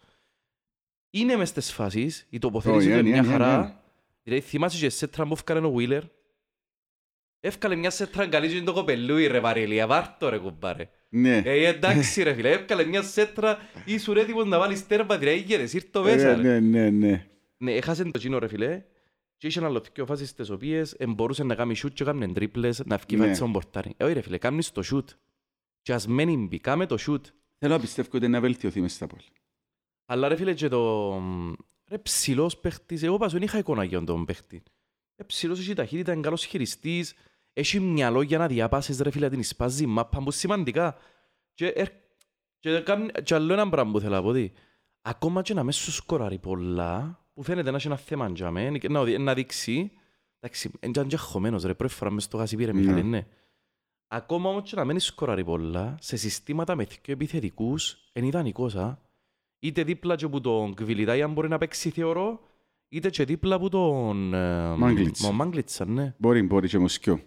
Είναι 1.10 1.36
μες 1.36 1.50
στις 1.50 1.72
φάσεις, 1.74 2.28
η 2.30 2.40
τοποθέτηση 2.40 2.80
Όχι, 2.80 2.88
του 2.88 3.00
είναι 3.00 3.10
είναι, 3.10 3.20
μια 3.22 3.30
είναι, 3.30 3.32
χαρά. 3.46 3.56
είναι. 3.56 3.76
Δηλαδή 4.24 4.42
θυμάσαι 4.42 4.78
και 4.80 4.90
σέτρα 4.90 5.26
που 5.26 5.34
έφκαλε 5.34 5.68
ο 5.68 5.76
Wheeler; 5.78 6.02
Έφκαλε 7.40 7.76
μια 7.76 7.90
σέτρα 7.90 8.28
καλή 8.28 8.48
και 8.48 8.56
είναι 8.56 8.66
το 8.66 8.74
κοπελούι 8.74 9.28
ρε 9.28 9.40
βαρελία, 9.40 9.88
βάρτο 9.88 10.30
ρε 10.30 10.38
κουμπάρε. 10.38 10.90
Ναι. 11.14 11.38
Ε, 11.38 11.68
εντάξει 11.68 12.24
ρε 12.24 12.34
φίλε, 12.34 12.50
έφκαλε 12.50 12.86
μια 12.86 13.02
σέτρα, 13.02 13.58
ήσουν 13.86 14.18
έτοιμος 14.18 14.46
να 14.46 14.60
βάλεις 14.60 14.88
τέρμα, 14.88 15.18
δηλαδή 15.18 15.38
ήγερες, 15.38 15.74
ήρθε 15.74 15.88
το 15.92 16.04
μέσα 16.04 16.28
Ε, 16.30 16.36
ρε. 16.36 16.42
Ναι, 16.42 16.60
ναι, 16.60 16.90
ναι. 16.90 17.26
Ναι, 17.58 17.72
έχασε 17.72 18.04
το 18.04 18.20
κοινό 18.20 18.40
ρε 18.40 18.48
φίλε. 18.48 18.84
Και 19.38 19.48
είχε 19.48 19.66
άλλο 19.66 19.84
δυο 19.94 20.06
φάσεις 20.06 20.34
τις 20.34 20.50
οποίες 20.50 20.96
μπορούσε 21.08 21.44
να 21.44 21.56
κάνει 21.56 21.76
σούτ 21.76 21.94
και 21.94 22.04
έκανε 22.04 22.28
τρίπλες, 22.34 22.82
να 22.86 22.98
βγει 22.98 23.16
Ναι. 23.18 23.26
φάτσα 23.26 23.42
τον 23.42 23.52
πορτάρι. 23.52 23.94
Ε, 23.98 24.04
όχι 24.04 24.14
ρε 24.14 24.22
φίλε, 24.22 24.38
κάνεις 24.38 24.72
το 24.72 24.82
σούτ. 24.82 25.10
Και 25.82 25.94
ας 25.94 26.08
μένει 26.08 26.38
μπει, 26.38 26.60
κάμε 26.60 26.86
το 26.86 26.98
σούτ. 26.98 27.26
Θέλω 27.58 27.74
να 27.74 27.80
πιστεύω 27.80 28.08
ότι 28.14 28.26
είναι 28.26 28.28
να 28.36 28.40
βελτιωθεί 28.42 28.82
μες 28.82 28.94
στα 28.94 29.08
πόλη. 29.08 29.22
Αλλά 30.06 30.28
ρε 30.28 30.36
φίλε 30.36 30.54
και 30.54 30.68
το... 30.68 31.14
Ρε 31.88 31.98
ψηλός 31.98 32.58
παίχτης, 32.58 33.04
εγώ 33.04 33.18
πάσο 33.18 33.34
δεν 33.34 33.42
είχα 33.42 33.58
εικόνα 33.58 33.84
για 33.84 34.04
τον 34.04 34.26
παίχτη. 34.26 34.64
Ε, 35.16 35.24
ψηλός 35.24 35.60
έχει 35.60 35.74
ταχύτητα, 35.74 36.12
είναι 36.12 36.22
καλός 36.22 36.46
χειριστής, 36.46 37.14
έχει 37.54 37.80
μυαλό 37.80 38.22
για 38.22 38.38
να 38.38 38.48
διαπάσεις 38.48 39.00
ρε 39.00 39.12
φίλε 39.12 39.30
την 39.30 39.44
σπάζει 39.44 39.86
μάπα 39.86 40.24
που 40.24 40.32
σημαντικά. 40.32 40.96
Και, 41.54 41.68
ερ, 41.68 41.88
και, 42.60 42.80
κάνει, 42.80 43.12
και 43.24 43.36
άλλο 43.36 43.54
ένα 43.54 43.70
πράγμα 43.70 43.92
που 43.92 44.00
θέλω 44.00 44.16
να 44.16 44.22
πω 44.22 44.28
ότι 44.28 44.52
ακόμα 45.02 45.42
και 45.42 45.54
να 45.54 45.64
μέσα 45.64 45.82
σου 45.82 45.92
σκοράρει 45.92 46.40
πολλά, 46.40 47.26
που 47.34 47.44
φαίνεται 47.44 47.72
να 47.72 47.78
έχει 47.78 47.88
ένα 47.88 47.98
θέμα 47.98 48.30
για 48.36 48.52
μέ, 48.52 48.72
να, 48.90 49.00
οδη- 49.00 49.20
να 49.20 49.34
δείξει, 49.34 49.92
εντάξει, 50.40 50.72
είναι 50.80 51.04
και 51.08 51.18
χωμένος 51.18 51.64
ρε, 51.64 51.74
πρώτη 51.74 51.94
φορά 51.94 52.12
μες 52.12 52.24
στο 52.24 52.38
γάσι 52.38 52.56
πήρε 52.56 52.72
Ναι. 52.72 52.80
Μιχάλη, 52.80 53.04
ναι. 53.04 53.28
Ακόμα 54.08 54.50
όμως 54.50 54.70
και 54.70 54.76
να 54.76 54.86
μένει 54.86 55.00
σκοράρει 55.00 55.44
πολλά, 55.44 55.98
σε 56.00 56.16
συστήματα 56.18 56.76
με 56.76 56.84
δύο 56.84 57.00
επιθετικούς, 57.14 58.10
είναι 58.14 58.26
ιδανικός, 58.28 58.76
α. 58.76 59.00
Είτε 59.60 59.84
δίπλα 59.84 60.16
και 60.16 60.28
που 60.28 60.42
τον 60.42 60.74
Κβιλιτάι 60.74 61.22
αν 61.22 61.32
μπορεί 61.34 61.48
να 61.48 61.58
παίξει 61.58 61.90
θεωρώ, 61.90 62.40
είτε 62.90 63.10
και 63.10 63.26
δίπλα 63.26 63.60
που 63.60 63.70
τον... 63.70 64.34
ε, 64.34 64.76
Μάγκλιτσα. 64.76 65.28
Ο 65.28 65.32
Μάγκλιτσα, 65.32 65.86
ναι. 65.86 66.16
Μπορεί, 66.18 66.44
μπορεί 66.44 66.68
και 66.68 66.78
μοσκιό. 66.80 67.20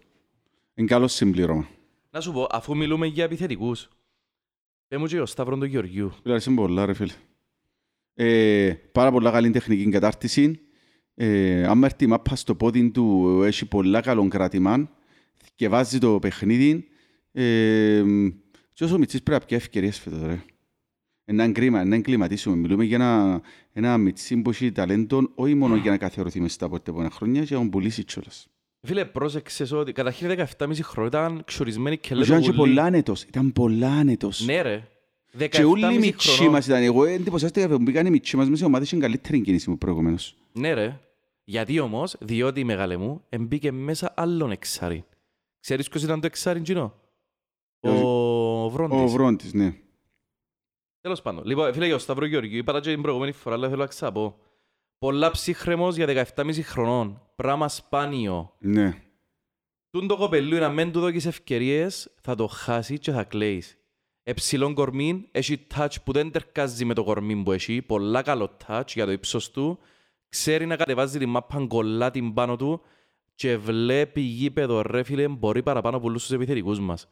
Είναι 0.75 0.89
καλό 0.89 1.09
συμπλήρωμα. 1.09 1.69
Να 2.11 2.21
σου 2.21 2.33
πω, 2.33 2.47
αφού 2.51 2.77
μιλούμε 2.77 3.07
για 3.07 3.25
επιθετικούς, 3.25 3.89
πέ 4.89 4.99
μου 4.99 5.07
και 5.07 5.21
ο 5.21 5.27
Σταύρον 5.27 5.61
του 5.61 5.67
Γεωργιού. 5.67 6.11
Φίλε, 6.11 6.33
αρέσει 6.33 6.51
μου 6.51 6.57
πολλά, 6.57 6.87
ρε 6.87 6.93
φίλε. 6.93 7.13
Ε, 8.15 8.73
πάρα 8.93 9.11
πολλά 9.11 9.31
καλή 9.31 9.51
τεχνική 9.51 9.89
κατάρτιση. 9.89 10.61
Ε, 11.15 11.67
άμα 11.67 11.87
έρθει 11.87 12.05
η 12.05 12.07
μάπα 12.07 12.37
στο 12.37 12.55
πόδι 12.55 12.91
του, 12.91 13.41
έχει 13.45 13.67
πολλά 13.67 14.01
καλό 14.01 14.29
κρατημάν 14.29 14.91
και 15.55 15.69
βάζει 15.69 15.99
το 15.99 16.19
παιχνίδι. 16.19 16.89
Ε, 17.33 18.03
και 18.73 18.85
όσο 18.85 18.99
Μιτσής 18.99 19.23
πρέπει 19.23 19.41
να 19.41 19.47
πιέσει 19.47 19.65
ευκαιρίες 19.65 19.99
φέτος, 19.99 20.23
ρε. 20.23 20.43
Ένα 21.25 21.53
κρίμα, 21.53 21.85
να 21.85 21.95
εγκληματίσουμε. 21.95 22.57
Μιλούμε 22.57 22.85
για 22.85 22.97
ένα, 22.97 23.43
ένα 23.73 23.99
Μιτσί 23.99 24.37
που 24.37 24.51
έχει 24.51 24.73
ταλέντο, 24.73 25.31
όχι 25.35 25.55
μόνο 25.55 25.77
για 25.77 25.91
να 25.91 25.97
καθιερωθεί 25.97 26.41
μες 26.41 26.53
στα 26.53 26.71
επόμενα 26.73 27.11
χρόνια, 27.11 27.45
και 27.45 27.55
να 27.55 27.61
τον 27.61 27.71
πουλήσει 27.71 28.05
κιόλας. 28.05 28.49
Φίλε, 28.87 29.05
πρόσεξες 29.05 29.73
ότι 29.73 29.93
καταρχήν 29.93 30.29
17,5 30.59 30.79
χρόνια 30.83 31.09
ήταν 31.09 31.45
ξορισμένοι 31.45 31.99
και 31.99 32.15
Ήταν 32.15 32.29
λέμε 32.29 32.41
και 32.41 32.53
πολλά 32.53 32.83
άνετος. 32.85 33.23
Ήταν 33.23 33.53
πολλά 33.53 33.89
άνετος. 33.91 34.45
Ναι 34.45 34.63
ρε, 34.63 34.89
Και 35.49 35.65
όλοι 35.65 35.85
οι 35.95 35.97
17,5 35.97 36.01
μητσοί 36.01 36.29
χρονών. 36.31 36.53
μας 36.53 36.67
ήταν. 36.67 36.83
Εγώ 36.83 37.05
εντυπωσιάστηκα 37.05 37.69
που 37.69 37.79
μπήκαν 37.79 38.07
οι 38.07 38.11
μητσοί 38.11 38.37
μας 38.37 38.45
μέσα 38.45 38.57
στην 38.57 38.69
ομάδα, 38.69 38.85
είχαν 38.85 39.01
καλύτερη 39.01 39.41
κίνηση 39.41 39.71
μου 39.71 39.79
προηγουμένως. 39.79 40.37
Ναι 40.53 40.73
ρε. 40.73 40.99
Γιατί 41.45 41.81
όμως, 41.81 42.17
διότι 42.21 42.65
μεγάλε 42.65 42.97
μου, 42.97 43.25
εμπήκε 43.29 43.73
μέσα 43.73 44.15
άλλον 44.17 44.51
εξάρι. 44.51 45.05
Ξέρεις 45.61 45.89
ποιος 45.89 46.03
ήταν 46.03 46.21
το 46.21 46.27
εξάρι, 46.27 46.61
Τζίνο; 46.61 46.95
Ο 47.81 47.91
Ο 48.65 48.69
Βρόντις. 48.71 49.13
Βρόντις, 49.13 49.53
ναι. 49.53 49.75
Τέλος 51.01 51.23
πάντων. 51.23 51.45
Λοιπόν, 51.45 51.73
φίλε, 51.73 51.87
για 51.87 51.95
ο 51.95 51.99
Σταύρο 51.99 52.27
Γεωργίου, 52.27 52.59
είπα 52.59 52.73
τα 52.73 52.81
και 52.81 52.91
την 52.91 53.03
προηγούμενη 53.03 53.33
φορά, 53.33 53.55
αλλά 53.55 53.69
θέλω 53.69 53.81
να 53.81 53.87
ξαπώ. 53.87 54.39
Πολλά 55.05 55.31
ψύχρεμος 55.31 55.97
για 55.97 56.27
17,5 56.37 56.63
χρονών. 56.63 57.23
Πράγμα 57.37 57.69
σπάνιο. 57.69 58.55
Ναι. 58.59 59.03
Τούν 59.91 60.07
το 60.07 60.17
κοπελού 60.17 60.59
να 60.59 60.69
μην 60.69 60.93
του 60.93 61.01
δώκεις 61.01 61.27
ευκαιρίες, 61.27 62.15
θα 62.21 62.35
το 62.35 62.47
χάσεις 62.47 62.99
και 62.99 63.11
θα 63.13 63.25
κλαίεις. 63.25 63.79
Εψηλόν 64.23 64.75
κορμί, 64.75 65.29
έχει 65.31 65.67
touch 65.75 65.95
που 66.05 66.13
δεν 66.13 66.31
τερκάζει 66.31 66.85
με 66.85 66.95
το 66.95 67.05
κορμί 67.05 67.43
που 67.43 67.53
έχει, 67.53 67.83
πολλά 67.83 68.23
καλό 68.23 68.57
touch 68.67 68.87
για 68.87 69.05
το 69.05 69.13
ύψος 69.13 69.51
του, 69.51 69.79
ξέρει 70.29 70.67
να 70.67 70.77
κατεβάζει 70.77 71.19
την 71.19 71.29
μάπα 71.29 71.59
γκολά 71.65 72.11
την 72.11 72.35
πάνω 72.35 72.57
του 72.57 72.81
και 73.35 73.57
βλέπει 73.57 74.21
γήπεδο 74.21 74.83
ρε 74.83 75.03
φίλε, 75.03 75.29
μπορεί 75.29 75.63
παραπάνω 75.63 75.97
από 75.97 76.07
όλους 76.07 76.23
τους 76.23 76.33
επιθετικούς 76.33 76.81
μας. 76.81 77.09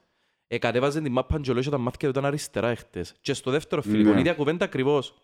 Ε, 0.46 0.58
κατέβαζε 0.58 1.00
την 1.00 1.12
μάπα 1.12 1.40
και 1.40 1.50
όλες 1.50 1.68
τα 1.68 1.78
μάτια 1.78 1.98
του 2.00 2.18
ήταν 2.18 2.24
αριστερά 2.24 2.68
εχθές. 2.68 3.14
Και 3.20 3.34
στο 3.34 3.50
δεύτερο 3.50 3.82
φίλε, 3.82 4.10
Ναι. 4.10 4.16
η 4.16 4.20
ίδια 4.20 4.34
κουβέντα 4.34 4.64
ακριβώς. 4.64 5.14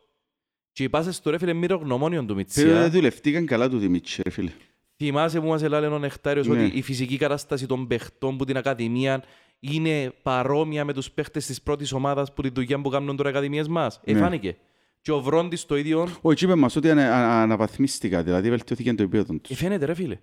Και 0.78 0.84
οι 0.84 0.88
πάσες 0.88 1.20
του 1.20 1.30
ρε 1.30 1.38
φίλε 1.38 1.52
μυρογνωμόνιον 1.52 2.26
του 2.26 2.32
Φίλε, 2.32 2.66
Μιτσιά. 2.66 2.90
δουλευτήκαν 2.90 3.46
καλά 3.46 3.68
του 3.68 3.78
Δημίτσι, 3.78 4.22
ρε 4.22 4.30
φίλε. 4.30 4.50
Θυμάσαι 4.96 5.40
που 5.40 5.46
μας 5.46 5.62
έλεγε 5.62 5.86
ο 5.86 5.98
Νεκτάριος 5.98 6.46
Ναι. 6.46 6.64
ότι 6.64 6.76
η 6.78 6.82
φυσική 6.82 7.16
κατάσταση 7.16 7.66
των 7.66 7.86
παιχτών 7.86 8.36
που 8.36 8.44
την 8.44 8.56
Ακαδημία 8.56 9.24
είναι 9.60 10.12
παρόμοια 10.22 10.84
με 10.84 10.92
τους 10.92 11.10
παίχτες 11.10 11.46
της 11.46 11.62
πρώτης 11.62 11.92
ομάδας 11.92 12.32
που 12.32 12.42
τη 12.42 12.48
δουλειά 12.48 12.80
που 12.80 12.88
κάνουν 12.88 13.16
τώρα 13.16 13.28
οι 13.28 13.32
Ακαδημίες 13.32 13.68
μας. 13.68 14.00
Ναι. 14.04 14.12
Εφάνηκε. 14.12 14.56
Και 15.00 15.12
ο 15.12 15.20
Βρόντις 15.20 15.66
το 15.66 15.76
ίδιο, 15.76 16.08
Ο 16.22 16.32
είπε 16.32 16.54
μας 16.54 16.76
ότι 16.76 16.90
ανα- 16.90 17.14
ανα- 17.16 17.42
αναβαθμίστηκα, 17.42 18.22
δηλαδή 18.22 18.48
βελτιώθηκε 18.50 18.94
το 18.94 19.02
επίπεδο 19.02 19.34
ε, 19.34 19.38
τους. 19.38 19.56
φαίνεται 19.56 19.84
ρε 19.84 19.94
φίλε. 19.94 20.18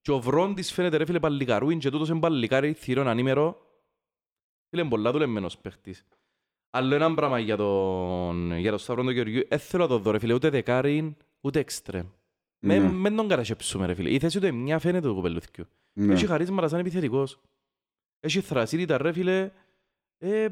Και 0.00 0.10
ο 0.10 0.20
Βρόντις 0.20 0.72
φαίνεται 0.72 0.96
ρε 0.96 1.04
φίλε 1.04 1.18
παλικαρούιν 1.20 1.78
και 1.78 1.90
τούτος 1.90 2.08
είναι 2.08 2.18
παλικάρι 2.20 2.72
θηρόν 2.72 3.08
ανήμερο. 3.08 3.56
Φίλε 4.68 4.80
είναι 4.82 4.90
πολλά 4.90 5.12
δουλεμένος 5.12 5.58
παίχτης. 5.58 6.04
Άλλο 6.70 6.94
ένα 6.94 7.14
πράγμα 7.14 7.38
για 7.38 7.56
τον, 7.56 8.58
για 8.58 8.70
τον 8.70 8.78
Σταύρο 8.78 9.02
τον 9.04 9.12
Γεωργίου. 9.12 9.42
Δεν 9.48 9.58
θέλω 9.58 9.82
να 9.82 9.88
το 9.88 9.98
δω 9.98 10.10
ρε 10.10 10.18
φίλε, 10.18 10.32
ούτε 10.32 10.48
δεκάριν, 10.50 11.16
ούτε 11.40 11.58
εξτρέμ. 11.58 12.06
Ναι. 12.58 12.78
Με, 12.78 12.92
με 12.92 13.10
τον 13.10 13.28
καρασέψουμε 13.28 13.86
ρε 13.86 13.94
φίλε. 13.94 14.10
Η 14.10 14.18
θέση 14.18 14.40
του 14.40 14.46
είναι 14.46 14.56
μια 14.56 14.78
φαίνεται 14.78 15.06
το 15.06 15.14
κοπελούθκιο. 15.14 15.64
Ναι. 15.92 16.12
Έχει 16.12 16.26
χαρίσματα 16.26 16.68
σαν 16.68 16.80
επιθετικός. 16.80 17.40
Έχει 18.20 18.40
θρασίτητα 18.40 18.98
ρε 18.98 19.12
φίλε. 19.12 19.50
Ε, 20.18 20.48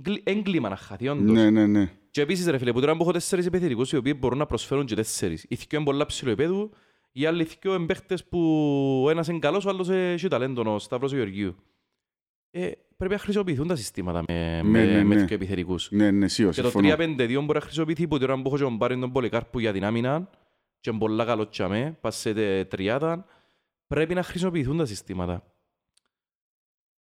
γκλι- 0.00 0.28
έγκλημα 0.28 0.68
να 0.68 0.76
χαθεί 0.76 1.08
όντως. 1.08 1.32
Ναι, 1.32 1.50
ναι, 1.50 1.66
ναι. 1.66 1.92
Και 2.10 2.20
επίσης 2.20 2.46
ρε 2.46 2.58
φίλε, 2.58 2.72
που 2.72 2.80
τώρα 2.80 2.96
που 2.96 3.02
έχω 3.02 3.12
τέσσερις 3.12 3.46
επιθετικούς 3.46 3.92
οι 3.92 3.96
οποίοι 3.96 4.16
μπορούν 4.18 4.38
να 4.38 4.46
προσφέρουν 4.46 4.86
και 4.86 4.94
τέσσερις. 4.94 5.46
Οι 5.48 5.54
δυο 5.54 5.66
είναι 5.70 5.84
πολλά 5.84 6.06
ψηλό 6.06 6.30
επίπεδου, 6.30 6.70
οι 7.12 7.26
άλλοι 7.26 7.44
δυο 7.44 7.74
είναι 7.74 7.86
παίχτες 7.86 8.24
που 8.24 8.38
ο 9.04 9.10
ένας 9.10 9.28
είναι 9.28 9.38
καλός, 9.38 9.64
ο 9.64 9.68
άλλος 9.68 9.88
έχει 9.88 10.28
ταλέντος, 10.28 10.66
ο 10.66 10.78
Σταύρος 10.78 11.12
ο 11.12 11.16
Γεωργίου. 11.16 11.54
Ε, 12.50 12.70
πρέπει 12.96 13.12
να 13.12 13.18
χρησιμοποιηθούν 13.18 13.66
τα 13.66 13.76
συστήματα 13.76 14.22
με, 14.28 14.60
με, 14.62 14.84
ναι, 14.84 15.04
με 15.04 15.14
ναι. 15.14 15.24
δυο 15.24 15.34
επιθετικούς. 15.34 15.88
Ναι, 15.90 16.10
ναι, 16.10 16.28
σίγουρα, 16.28 16.54
Και 16.54 16.62
το 16.62 16.70
συμφωνώ. 16.70 16.94
3-5-2 16.98 17.16
μπορεί 17.44 17.58
να 17.58 17.60
χρησιμοποιηθεί 17.60 18.08
που 18.08 18.18
τώρα 18.18 18.34
που 18.34 18.42
έχω 18.46 18.56
και 18.56 18.62
τον 18.62 18.78
Πάρη 18.78 18.98
τον 18.98 19.12
Πολυκάρπου 19.12 19.58
για 19.58 19.72
την 19.72 19.84
άμυνα 19.84 20.30
και 20.80 20.90
είναι 20.90 20.98
πολλά 20.98 21.24
καλό 21.24 21.48
τσαμέ, 21.48 21.98
πας 22.00 22.16
σε 22.16 22.32
τε- 22.34 22.68
τριάδα, 22.68 23.26
πρέπει 23.86 24.14
να 24.14 24.22
χρησιμοποιηθούν 24.22 24.76
τα 24.78 24.84
συστήματα. 24.84 25.44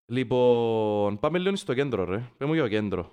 Λοιπόν, 0.05 1.19
πάμε 1.19 1.37
λίγο 1.39 1.55
στο 1.55 1.73
κέντρο 1.73 2.03
ρε. 2.03 2.15
Πάμε 2.17 2.33
μου 2.45 2.53
για 2.53 2.63
το 2.63 2.69
κέντρο. 2.69 3.11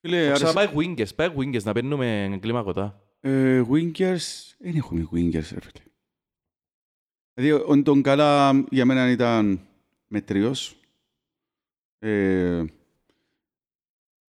Φίλε, 0.00 0.16
άρεσε- 0.26 0.32
Ξαναπάει 0.44 0.68
wingers, 0.76 1.14
πάει 1.16 1.28
wingers 1.36 1.62
να 1.62 1.72
παίρνουμε 1.72 2.38
κλίμακοτα. 2.40 3.02
Ε, 3.20 3.62
Wingers, 3.72 4.54
δεν 4.58 4.76
έχουμε 4.76 5.08
Wingers, 5.14 5.32
ρε 5.32 5.40
φίλε. 5.60 5.84
Δηλαδή, 7.34 7.64
ο 7.66 7.82
τον 7.82 8.02
καλά 8.02 8.64
για 8.70 8.84
μένα 8.84 9.10
ήταν 9.10 9.60
μετριός. 10.06 10.77
Ε, 11.98 12.64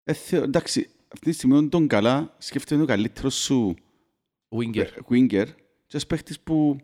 ε, 0.04 0.12
θεω- 0.12 0.42
εντάξει, 0.42 0.88
αυτή 1.12 1.26
τη 1.30 1.32
στιγμή 1.32 1.56
ο 1.56 1.68
τον 1.68 1.86
καλά 1.86 2.34
σκέφτεται 2.38 2.82
ο 2.82 2.86
καλύτερος 2.86 3.34
σου 3.34 3.74
Winger. 4.56 4.76
ε, 4.76 4.88
Winger 5.10 5.28
και 5.86 5.92
ένας 5.92 6.06
παίχτης 6.06 6.40
που 6.40 6.76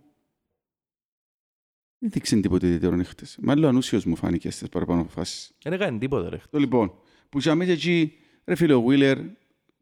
δεν 1.99 2.11
δείξε 2.11 2.37
τίποτε 2.41 2.67
ιδιαίτερο 2.67 2.97
νύχτες. 2.97 3.39
Μάλλον 3.43 3.69
ανούσιος 3.69 4.05
μου 4.05 4.17
φάνηκε 4.17 4.51
στις 4.51 4.69
παραπάνω 4.69 5.05
φάσεις. 5.05 5.53
Δεν 5.63 5.73
έκανε 5.73 5.99
τίποτα 5.99 6.29
ρε. 6.29 6.41
Το 6.51 6.59
λοιπόν, 6.59 6.93
που 7.29 7.39
για 7.39 7.55
μέσα 7.55 7.71
εκεί, 7.73 8.13
ρε 8.45 8.55
φίλε, 8.55 8.75
ο 8.75 8.85
Wheeler, 8.89 9.17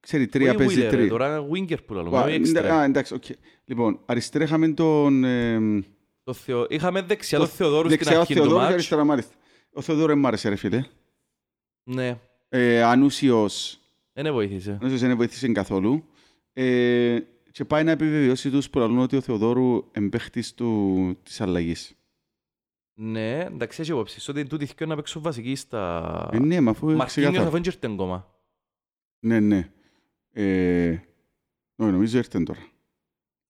ξέρει, 0.00 0.26
τρία 0.26 0.48
Όχι 0.48 0.58
παίζει 0.58 0.74
winger, 0.80 0.82
ρε, 0.82 0.88
τρία. 0.88 1.08
Τώρα 1.08 1.46
winger 1.52 1.84
που 1.86 1.94
λαλούμε, 1.94 2.18
Α, 2.18 2.22
όχι 2.22 2.34
εντα- 2.34 2.62
extreme. 2.62 2.70
α, 2.70 2.84
εντάξει, 2.84 3.14
οκ. 3.14 3.24
Λοιπόν, 3.64 4.00
αριστερά 4.06 4.44
είχαμε 4.44 4.68
τον... 4.72 5.24
εμ, 5.24 5.82
Το 6.24 6.32
Θεο- 6.32 6.66
Είχαμε 6.70 7.02
δεξιά 7.02 7.38
το- 7.38 7.44
το 7.44 7.50
Θεοδόρου 7.50 7.86
στην 7.88 7.90
δεξιά 7.98 8.16
ο 8.16 8.20
αρχή 8.20 8.32
του 8.34 8.38
Θεοδόρου 8.38 8.58
και 8.58 8.62
μάτς. 8.64 8.74
αριστερά 8.74 9.04
μάλιστα. 9.04 9.34
Ο 9.72 9.80
Θεοδόρου 9.80 10.18
μ' 10.18 10.26
άρεσε 10.26 10.48
ρε 10.48 10.56
φίλε. 10.56 10.84
Ναι, 11.84 12.18
Ε, 12.48 12.82
ανούσιος, 12.82 13.80
δεν 14.12 14.32
βοήθησε. 14.32 14.78
ανούσιος 14.80 15.00
δεν 15.00 15.16
βοήθησε 15.16 15.52
καθόλου. 15.52 16.04
Ε, 16.52 17.18
και 17.50 17.64
πάει 17.64 17.84
να 17.84 17.90
επιβεβαιώσει 17.90 18.50
τους 18.50 18.70
που 18.70 18.78
λαλούν 18.78 18.98
ότι 18.98 19.16
ο 19.16 19.20
Θεοδόρου 19.20 19.84
εμπαίχτης 19.92 20.54
του, 20.54 21.18
της 21.22 21.40
αλλαγής. 21.40 21.94
Ναι, 22.94 23.38
εντάξει, 23.40 23.80
έχει 23.80 23.90
υπόψη. 23.90 24.30
Ότι 24.30 24.44
τούτοι 24.46 24.64
δυο 24.64 24.86
να 24.86 24.96
παίξουν 24.96 25.22
βασική 25.22 25.54
στα... 25.54 26.28
Ε, 26.32 26.38
ναι, 26.38 26.60
μα 26.60 26.70
αφού 26.70 26.86
Μαρκίνιος 26.86 27.10
ξεκάθαρα. 27.10 27.42
αφού 27.42 27.50
δεν 27.52 27.62
ήρθε 27.64 27.86
ακόμα. 27.92 28.34
Ναι, 29.20 29.40
ναι. 29.40 29.72
Ε, 30.32 30.90
όχι, 31.76 31.90
νομίζω 31.90 32.18
ήρθε 32.18 32.42
τώρα. 32.42 32.60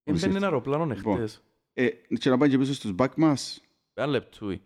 Έμπαινε 0.05 0.37
ένα 0.37 0.47
αεροπλάνο 0.47 0.85
Λοιπόν. 0.85 1.15
εχθές. 1.15 1.43
Ε, 1.73 1.89
και 2.19 2.31
να 2.31 2.39
πάμε 2.39 2.49
και 2.51 2.59
πίσω 2.59 2.75
στους 2.75 2.95
back 2.99 3.15
μας. 3.17 3.61
Ένα 3.95 4.07
λεπτούι. 4.07 4.63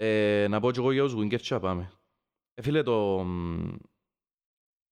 Ε, 0.00 0.46
να 0.50 0.60
πω 0.60 0.70
και 0.70 0.78
εγώ 0.78 0.92
για 0.92 1.02
τους 1.02 1.14
wingers 1.14 1.40
και 1.40 1.54
να 1.54 1.60
πάμε. 1.60 1.92
Ε, 2.54 2.62
φίλε, 2.62 2.82
το... 2.82 3.22
μ, 3.24 3.76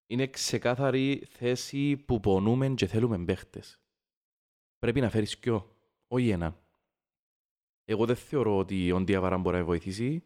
Είναι 0.06 0.26
ξεκάθαρη 0.26 1.26
θέση 1.28 1.96
που 1.96 2.20
πονούμε 2.20 2.68
και 2.68 2.86
θέλουμε 2.86 3.24
παίχτες. 3.24 3.80
Πρέπει 4.78 5.00
να 5.00 5.10
φέρεις 5.10 5.38
κοιό, 5.38 5.76
όχι 6.08 6.28
έναν. 6.28 6.56
Εγώ 7.84 8.06
δεν 8.06 8.16
θεωρώ 8.16 8.58
ότι 8.58 8.92
ο 8.92 9.00
Ντιαβαρά 9.00 9.38
μπορεί 9.38 9.56
να 9.56 9.64
βοηθήσει. 9.64 10.24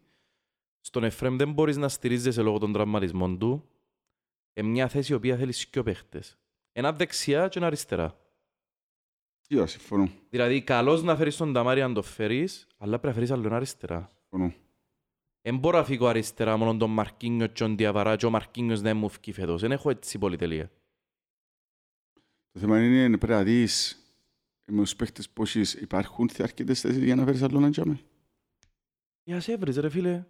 Στον 0.81 1.05
Εφρέμ 1.05 1.37
δεν 1.37 1.53
μπορείς 1.53 1.77
να 1.77 1.89
στηρίζεσαι 1.89 2.43
λόγω 2.43 2.59
των 2.59 2.73
τραυματισμών 2.73 3.39
του. 3.39 3.69
Ε, 4.53 4.63
μια 4.63 4.89
θέση 4.89 5.13
η 5.13 5.15
οποία 5.15 5.37
θέλεις 5.37 5.67
κοιό 5.67 5.83
παίχτες. 5.83 6.39
Ένα 6.73 6.93
δεξιά 6.93 7.49
και 7.49 7.59
ένα 7.59 7.67
αριστερά. 7.67 8.19
Σίγουρα, 9.41 9.67
συμφωνώ. 9.67 10.11
Δηλαδή, 10.31 10.63
καλώς 10.63 11.03
να 11.03 11.17
φέρεις 11.17 11.37
τον 11.37 11.53
Ταμάρι 11.53 11.83
αν 11.83 11.95
το 11.95 12.03
φέρεις, 12.03 12.67
αλλά 12.77 12.91
πρέπει 12.91 13.07
να 13.07 13.13
φέρεις 13.13 13.31
άλλον 13.31 13.53
αριστερά. 13.53 14.11
συμφωνώ. 14.19 14.55
Δεν 15.43 15.59
μπορώ 15.59 15.79
να 15.79 15.85
φύγω 15.85 16.07
αριστερά 16.07 16.57
μόνο 16.57 16.77
τον 16.77 16.91
Μαρκίνιο 16.91 17.47
και 17.47 17.53
τον 17.63 17.77
Διαβαρά 17.77 18.17
και 18.17 18.27
ο 18.27 18.31
Μαρκίνιος 18.31 18.81
δεν 18.81 18.97
μου 18.97 19.09
φύγει 19.09 19.33
φέτος. 19.33 19.61
Δεν 19.61 19.73
έχω 19.73 19.91
έτσι 19.91 20.19
πολυτελεία. 20.19 20.71
Το 22.53 22.61
θέμα 22.61 22.85
είναι 22.85 23.17
πρέπει 23.19 23.33
να 23.33 23.43
δεις 23.43 23.95
με 24.73 24.83
τους 24.83 24.97
παίχτες 24.97 25.31
πόσοι 25.31 25.63
υπάρχουν 25.81 26.31
αρκετές 26.39 26.81
θέσεις 26.81 27.03
για 27.05 27.15
να 27.15 27.25
φέρεις 27.25 27.43
άλλο 27.43 27.61
να 27.61 27.71
τζάμε. 27.71 28.01
Για 29.23 29.41
σε 29.41 29.53
έβρις, 29.53 29.77
ρε 29.77 29.89
φίλε. 29.89 30.25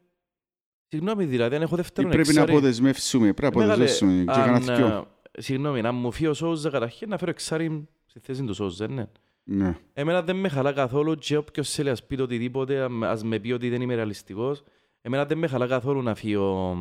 Συγγνώμη, 0.88 1.24
δηλαδή, 1.24 1.56
αν 1.56 1.62
έχω 1.62 1.74
Ή 1.74 1.76
δεύτερον 1.76 2.10
πρέπει 2.10 2.26
να 2.32 2.40
εξάρι... 2.40 2.52
αποδεσμεύσουμε, 2.52 3.32
πρέπει 3.32 3.56
να 3.56 3.62
Ε, 3.62 3.66
μεγάλε, 3.66 3.84
αποδεσμεύσουμε. 3.84 4.24
Και 4.32 4.40
αν, 4.40 4.46
κανένα 4.52 4.76
δυο. 4.76 5.18
ε, 5.30 5.40
Συγγνώμη, 5.42 5.80
αν 5.80 5.94
μου 5.94 6.12
φύγει 6.12 6.26
ο 6.28 6.34
Σόουζα 6.34 6.70
καταρχήν 6.70 7.08
να 7.08 7.18
φέρω 7.18 7.30
εξάρι 7.30 7.88
στη 8.06 8.20
θέση 8.20 8.44
του 8.44 8.54
Σόουζα, 8.54 8.88
ναι. 8.88 9.06
Ναι. 9.44 9.76
Εμένα 9.92 10.22
δεν 10.22 10.36
με 10.36 10.48
χαλά 10.48 10.72
καθόλου 10.72 11.14
και 11.14 11.36
όποιος 11.36 11.70
θέλει 11.70 11.90
ας 11.90 12.06
πει 12.06 12.16
το 12.16 12.22
οτιδήποτε, 12.22 12.80
αμ- 12.82 13.04
ας 13.04 13.24
με 13.24 13.38
πει 13.38 13.52
ότι 13.52 13.68
δεν 13.68 13.80
είμαι 13.80 13.94
ρεαλιστικός. 13.94 14.62
Εμένα 15.02 15.24
δεν 15.26 15.38
με 15.38 15.46
χαλά 15.46 15.66
καθόλου 15.66 16.02
να 16.02 16.14
φύγει 16.14 16.34
ο, 16.34 16.76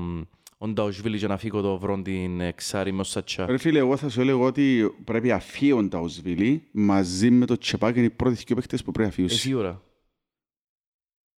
ο 0.57 0.67
Νταουσβίλη 0.67 1.17
και 1.19 1.27
να 1.27 1.37
φύγω 1.37 1.61
το 1.61 1.77
βρον 1.77 2.03
την 2.03 2.41
εξάρι 2.41 2.91
με 2.91 2.99
ο 3.01 3.03
Σατσά. 3.03 3.45
Ρε 3.45 3.57
φίλε, 3.57 3.79
εγώ 3.79 3.97
θα 3.97 4.09
σου 4.09 4.21
έλεγα 4.21 4.37
ότι 4.37 4.93
πρέπει 5.03 5.31
αφίον 5.31 5.89
τα 5.89 5.99
Οσβίλη 5.99 6.63
μαζί 6.71 7.29
με 7.31 7.45
το 7.45 7.57
Τσεπάκ 7.57 7.95
είναι 7.95 8.05
οι 8.05 8.09
πρώτοι 8.09 8.35
δύο 8.45 8.55
παίχτες 8.55 8.83
που 8.83 8.91
πρέπει 8.91 9.09
να 9.17 9.23
Ε, 9.23 9.25
αφιούς. 9.25 9.39
σίγουρα. 9.41 9.81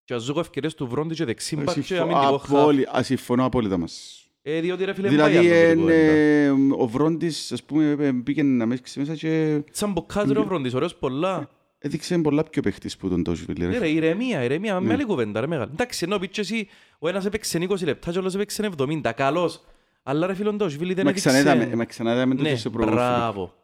Και 0.04 0.14
ας 0.14 0.22
ζω 0.22 0.34
ευκαιρίες 0.40 0.74
του 0.74 0.86
βρόντι 0.88 1.14
και 1.14 1.24
δεξί 1.24 1.56
μπακ 1.56 1.64
και 1.74 1.80
Συμφω- 1.82 2.02
αμυντικό 2.02 2.38
χαφ. 2.38 2.50
απόλυ- 2.52 2.88
ας, 2.92 3.06
Συμφωνώ 3.06 3.44
απόλυτα 3.44 3.76
μας. 3.78 4.16
Ε, 4.42 4.60
διότι 4.60 4.84
ρε 4.84 4.92
φίλε 4.94 5.08
Δηλαδή, 5.08 5.34
πάει 5.34 5.46
άλλο 5.46 5.54
εν, 5.54 5.70
την 5.70 5.80
κουβέντα. 5.80 6.00
ε, 6.02 6.48
ο 6.78 6.86
Βρόντις, 6.86 7.52
ας 7.52 7.62
πούμε, 7.62 7.96
ε, 7.98 8.12
πήγε 8.24 8.42
να 8.42 8.66
μέξει 8.66 8.98
μέσα 8.98 9.14
και 9.14 9.62
Σαν 9.70 9.92
μποκάζερ 9.92 10.38
ο 10.38 10.44
βρόντις, 10.44 10.74
ωραίος 10.74 10.96
πολλά. 10.96 11.48
Έδειξε 11.82 12.18
πολλά 12.18 12.42
πιο 12.42 12.62
παίχτης 12.62 12.96
που 12.96 13.08
τον 13.08 13.22
Τόσβιλ. 13.22 13.66
Ναι 13.68 13.78
ρε, 13.78 13.88
ηρεμία, 13.88 14.44
ηρεμία, 14.44 14.74
Ναι. 14.80 14.86
με 14.86 14.92
άλλη 14.92 15.04
κουβέντα 15.04 15.40
ρε 15.40 15.46
μεγάλη. 15.46 15.70
Εντάξει, 15.72 16.04
ενώ 16.04 16.18
πείτε 16.18 16.40
εσύ, 16.40 16.68
ο 16.98 17.08
ένας 17.08 17.24
έπαιξε 17.24 17.58
20 17.58 17.84
λεπτά 17.84 18.10
και 18.10 18.16
ο 18.16 18.20
άλλος 18.20 18.34
έπαιξε 18.34 18.70
70, 18.76 19.12
καλός. 19.16 19.64
Αλλά 20.02 20.26
ρε 20.26 20.34
φίλε 20.34 20.48
ο 20.48 20.52
Νταουσβίλη 20.52 20.94
δεν 20.94 21.04
Μα 21.04 21.10
έδειξε... 21.10 21.28
ξαναείδαμε 21.28 21.76
μα 21.76 21.84
ξαναείδαμε 21.84 22.34
το 22.34 22.42
Ναι, 22.42 22.48
και 22.48 22.56
σε 22.56 22.70
προηγούμενο. 22.70 23.06
μπράβο. 23.06 23.54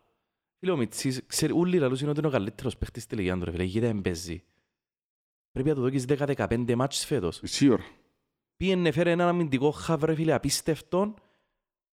Φίλε 0.58 0.72
ο 0.72 0.76
Μιτσής, 0.76 1.22
ξέρει, 1.26 1.52
όλοι 1.52 1.78
λαλούς 1.78 2.00
είναι 2.00 2.10
ότι 2.10 2.18
είναι 2.18 2.28
ο 2.28 2.30
καλύτερος 2.30 2.76
παίχτης 2.76 3.02
στη 3.02 3.14
Λεγιάνδου, 3.14 3.44
ρε 3.44 3.50
φίλε, 3.50 3.62
γιατί 3.64 3.86
δεν 3.86 4.00
παίζει. 4.00 4.42
Πρέπει 5.52 5.68
να 5.68 5.74
του 5.74 5.80
δώκεις 5.80 6.04
10-15 6.08 6.74
μάτσες 6.76 7.06
φέτος. 7.06 7.40
Σίγουρα. 7.44 7.82
Πήγαινε 8.56 8.90
φέρε 8.90 9.10
έναν 9.10 9.28
αμυντικό 9.28 9.70
χαβ, 9.70 10.04
ρε 10.04 10.14
φίλε, 10.14 10.32
απίστευτον 10.32 11.14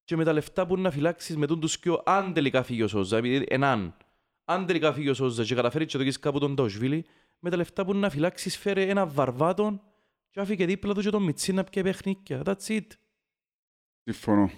και 0.03 0.15
με 0.15 0.24
τα 0.24 0.34
λεφτά 0.34 0.65
που 0.67 0.77
να 0.77 0.91
φυλάξεις 0.91 1.38
με 1.38 1.46
τον 1.46 1.60
τους 1.60 1.79
κοιό, 1.79 2.01
αν 2.05 2.34
τελικά 2.34 2.63
φύγει 2.63 2.82
ο 2.84 2.88
Σόζα, 2.88 3.17
επειδή 3.17 3.46
έναν, 3.50 3.96
αν 4.46 4.66
τελικά 4.66 4.94
φύγει 4.94 5.10
ο 5.10 5.14
Σόζα 5.14 5.44
και 5.44 5.56
καταφέρει 5.56 5.86
και 5.86 5.98
δώκεις 5.98 6.20
κάπου 6.20 6.40
τον 6.40 6.54
Νταουσβίλη, 6.54 7.06
με 7.40 7.50
τα 7.50 7.56
λεφτά 7.58 7.86
που 7.86 7.94
να 7.94 8.10
φυλάξεις 8.10 8.58
φέρε 8.58 8.82
ένα 8.86 9.06
βαρβάτον 9.06 9.82
και 10.30 10.40
άφηκε 10.40 10.66
δίπλα 10.66 10.94
του 10.94 11.02
και 11.02 11.10
τον 11.10 11.24
Μιτσί 11.24 11.54
να 11.54 11.64
πιέ 11.64 11.82
παιχνίκια. 11.84 12.42
That's 12.46 12.68
it. 12.68 12.86
Συμφωνώ. 14.04 14.52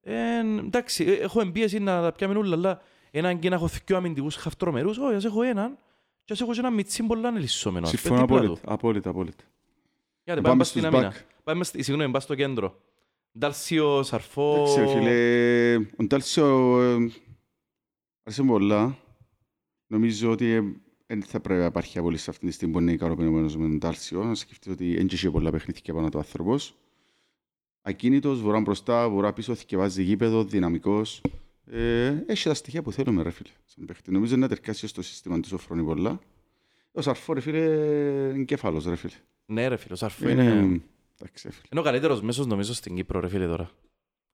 Ε, 0.00 0.38
εντάξει, 0.38 1.04
ε, 1.04 1.12
έχω 1.12 1.40
εμπίεση 1.40 1.78
να 1.78 2.02
τα 2.02 2.12
πιάμε 2.12 2.38
όλα, 2.38 2.54
αλλά 2.54 2.80
έναν 3.10 3.38
και 3.38 3.48
να 3.48 3.54
έχω 3.54 3.68
δυο 3.86 3.96
αμυντικούς 3.96 4.36
χαυτρομερούς, 4.36 4.98
όχι, 4.98 5.14
ας 5.14 5.24
έχω 5.24 5.42
έναν 5.42 5.78
και 6.24 6.32
ας 6.32 6.40
έχω 6.40 6.52
και 6.52 6.58
ένα 6.58 6.70
Μιτσί 6.70 7.02
πολλά 7.02 7.28
ανελισσόμενο. 7.28 7.86
ας 7.86 7.90
πούμε, 8.00 8.00
Συμφωνώ 8.16 8.20
δίπλα 8.26 8.40
του. 8.40 8.52
απόλυτα. 8.52 8.72
Απόλυτα, 8.72 9.10
απόλυτα. 9.10 9.44
Άντε, 10.26 10.40
Πάμε 10.40 10.48
πάμε 10.48 10.64
στους 10.64 10.80
στην 10.80 10.94
άμυνα. 10.94 11.12
back. 11.12 11.16
Πάμε, 11.44 11.64
στη- 11.64 11.82
συγγνώμη, 11.82 12.10
πάμε 12.10 12.24
στο 12.24 12.34
κέντρο. 12.34 12.80
Ντάλσιο, 13.38 14.02
Σαρφό... 14.02 14.54
Εντάξει, 14.54 14.80
ρε 14.80 14.86
φίλε, 14.86 15.76
ο 15.96 16.04
Ντάλσιο 16.06 16.80
ε, 16.82 17.10
άρεσε 18.22 18.42
μου 18.42 18.50
πολλά. 18.50 18.96
Νομίζω 19.86 20.30
ότι 20.30 20.80
δεν 21.06 21.22
θα 21.22 21.40
πρέπει 21.40 21.60
να 21.60 21.66
υπάρχει 21.66 21.98
απόλυση 21.98 22.22
σε 22.24 22.30
αυτήν 22.30 22.48
τη 22.48 22.54
στιγμή 22.54 22.74
που 22.74 22.80
είναι 22.80 22.92
ικανοποιημένος 22.92 23.56
με 23.56 23.68
τον 23.68 23.78
Ντάλσιο. 23.78 24.24
Να 24.24 24.34
σκεφτείτε 24.34 24.70
ότι 24.70 24.94
δεν 24.94 25.06
είχε 25.10 25.30
πολλά 25.30 25.50
παιχνίδια 25.50 25.94
πάνω 25.94 26.08
του 26.08 26.18
άνθρωπος. 26.18 26.76
Ακίνητος, 27.82 28.40
βορρά 28.40 28.60
μπροστά, 28.60 29.08
βορρά 29.08 29.32
πίσω, 29.32 29.54
θυκευάζει 29.54 30.02
γήπεδο, 30.02 30.44
δυναμικός. 30.44 31.20
Ε, 31.66 32.24
έχει 32.26 32.48
τα 32.48 32.54
στοιχεία 32.54 32.82
που 32.82 32.92
θέλουμε, 32.92 33.22
ρε 33.22 33.30
φίλε, 33.30 33.48
σαν 33.64 33.84
παίχτη. 33.84 34.10
Νομίζω 34.10 34.36
να 34.36 34.48
τερκάσει 34.48 34.86
στο 34.86 35.02
σύστημα 35.02 35.40
του 35.40 35.48
Σοφρόνη 35.48 35.84
πολλά. 35.84 36.20
Ο 36.92 37.00
Σαρφό, 37.00 37.32
ρε 37.32 37.40
φίλε, 37.40 37.58
είναι 38.34 38.44
κέφαλος, 38.44 38.84
ρε 38.84 38.96
φίλε. 38.96 39.12
Ναι 39.46 39.68
ρε 39.68 39.76
φίλο, 39.76 39.94
ο 39.94 39.96
Σαρφό 39.96 40.28
Είναι... 40.28 40.42
είναι... 40.42 40.80
Εντάξει, 41.18 41.46
ρε 41.46 41.52
φίλε. 41.52 41.66
Είναι 41.70 41.80
ο 41.80 41.82
καλύτερος 41.82 42.22
μέσος 42.22 42.46
νομίζω 42.46 42.74
στην 42.74 42.94
Κύπρο 42.94 43.20
ρε 43.20 43.28
φίλε 43.28 43.46
τώρα. 43.46 43.70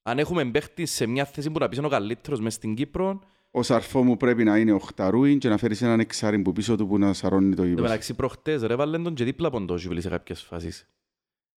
Αν 0.02 0.18
έχουμε 0.18 0.44
παίχτη 0.50 0.86
σε 0.86 1.06
μια 1.06 1.24
θέση 1.24 1.50
που 1.50 1.58
να 1.58 1.68
πεις 1.68 1.78
είναι 1.78 1.86
ο 1.86 1.90
καλύτερος 1.90 2.40
μες 2.40 2.54
στην 2.54 2.74
Κύπρο, 2.74 3.20
Ο 3.50 3.62
Σαρφό 3.62 4.02
μου 4.02 4.16
πρέπει 4.16 4.44
να 4.44 4.58
είναι 4.58 4.72
οχταρούιν 4.72 5.38
και 5.38 5.48
να 5.48 5.56
φέρεις 5.56 5.82
έναν 5.82 6.00
εξάρι 6.00 6.38
που 6.38 6.52
πίσω 6.52 6.76
του 6.76 6.86
που 6.86 6.98
να 6.98 7.12
σαρώνει 7.12 7.44
το 7.44 7.48
εν 7.50 7.56
τω 7.56 7.64
γήπεδο. 7.64 7.82
μεταξύ 7.82 8.14
προχτές 8.14 8.62
ρε 8.62 8.74
βάλεν 8.74 9.02
τον 9.02 9.14
και 9.14 9.24
δίπλα 9.24 9.48
από 9.48 9.64
τον 9.64 9.78
Ζιβιλή 9.78 10.00
σε 10.00 10.08
κάποιες 10.08 10.42
φάσεις. 10.42 10.88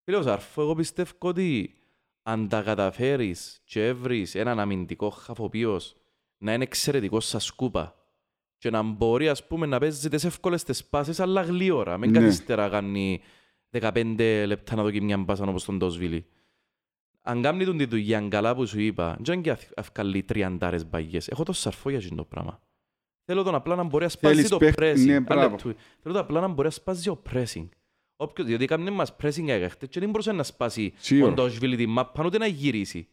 Φίλε 0.04 0.18
ο 0.18 0.22
Σαρφό, 0.22 0.62
εγώ 0.62 0.76
πιστεύω 0.76 1.12
ότι 1.20 1.74
αν 2.24 2.48
τα 2.48 2.62
καταφέρεις 2.62 3.62
και 3.64 3.86
έβρεις 3.88 4.36
έναν 4.36 4.60
αμυντικό 4.60 5.10
χαφοπίος 5.10 5.96
να 6.38 6.54
είναι 6.54 6.64
εξαιρετικός 6.64 7.28
σαν 7.28 7.40
σκούπα 7.40 7.96
και 8.58 8.70
να 8.70 8.82
μπορεί 8.82 9.30
ας 9.30 9.48
πούμε 9.48 9.66
να 9.66 9.80
παίζει 9.80 10.10
τις 10.10 10.24
εύκολες 10.24 10.64
τις 10.64 10.86
πάσες 10.86 11.20
αλλά 11.20 11.42
γλύωρα, 11.42 11.98
μην 11.98 12.12
Ναι. 12.12 12.20
καθυστερα 12.20 12.70
κάνει 12.70 13.22
15 13.70 14.44
λεπτά 14.46 14.76
να 14.76 14.84
δοκιμάσει 14.84 15.06
μια 15.16 15.26
πάσα 15.26 15.44
όπως 15.44 15.66
τον 15.66 15.80
Τόσβιλη. 15.80 16.26
Αν 17.22 17.42
κάνει 17.42 17.66
τον 17.66 17.78
τη 17.78 17.86
δουλειά 17.86 18.28
καλά 18.30 18.56
που 18.56 18.66
σου 18.66 18.80
είπα, 18.80 19.18
δεν 19.24 19.42
και 19.42 19.58
αυκαλεί 19.76 20.24
τριαντάρες 20.24 20.90
μπαγιές. 20.90 21.28
Έχω 21.28 21.44
το 21.44 21.54
σαρφό 21.54 21.90
για 21.90 21.98
αυτό 21.98 22.16
το 22.16 22.24
πράγμα. 22.26 22.60
Θέλω 23.26 23.44
τον 23.44 23.56
απλά 23.56 23.76
να 23.76 23.84
μπορεί 23.84 24.04
να 24.04 24.10
σπάζει 24.10 24.36
Θέλεις 24.36 24.50
το 24.50 24.58
παίχτη- 24.58 24.82
pressing. 24.84 25.06
ναι, 25.06 25.12
Ένα 25.14 25.20
μπράβο. 25.22 25.42
λεπτό. 25.50 25.74
Θέλω 26.00 26.14
τον 26.14 26.18
απλά 26.24 26.40
να 26.42 26.48
μπορεί 26.48 26.64
να 26.68 26.74
σπάζει 26.74 27.04
το 27.04 27.22
pressing. 27.32 27.68
Όποιος, 28.16 28.48
διότι 28.48 28.66
κάνει 28.66 28.92
μας 28.92 29.16
pressing 29.24 29.48
έγαχτε 29.48 29.86
και 29.88 30.00
δεν 30.00 30.10
μπορούσε 30.10 30.32
να 30.32 30.44
σπάσει 30.44 30.94
Σίγουρα. 30.98 31.32
ο 31.32 31.34
Ντόσβιλη 31.34 31.76
τη 31.76 31.86
μάπα, 31.86 32.26
ούτε 32.26 32.38
να 32.38 32.46
γυρίσει. 32.46 33.08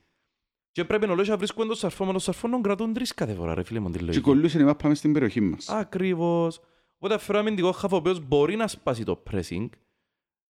Και 0.72 0.84
πρέπει 0.84 1.06
να 1.06 1.14
λέω 1.14 1.24
να 1.24 1.36
βρίσκουμε 1.36 1.66
τον 1.66 1.76
σαρφό, 1.76 2.04
με 2.04 2.10
τον 2.10 2.20
σαρφό 2.20 2.48
να 2.48 2.60
κρατούν 2.60 2.92
τρεις 2.92 3.14
κάθε 3.14 3.34
φορά, 3.34 3.54
ρε 3.54 3.62
φίλε 3.62 3.78
μου 3.80 3.90
τη 3.90 3.98
Και 3.98 4.04
λογική. 4.04 4.24
κολλούσε 4.24 4.60
η 4.60 4.64
μάπα 4.64 4.88
μες 4.88 4.98
στην 4.98 5.12
περιοχή 5.12 5.40
μας. 5.40 5.68
Ακριβώς. 5.68 6.60
Οπότε 6.98 7.18
φέρω 7.18 7.38
αμυντικό 7.38 7.72
χαφ 7.72 7.92
ο 7.92 7.96
οποίος 7.96 8.20
μπορεί 8.26 8.56
να 8.56 8.66
σπάσει 8.68 9.04
το 9.04 9.22
pressing, 9.30 9.68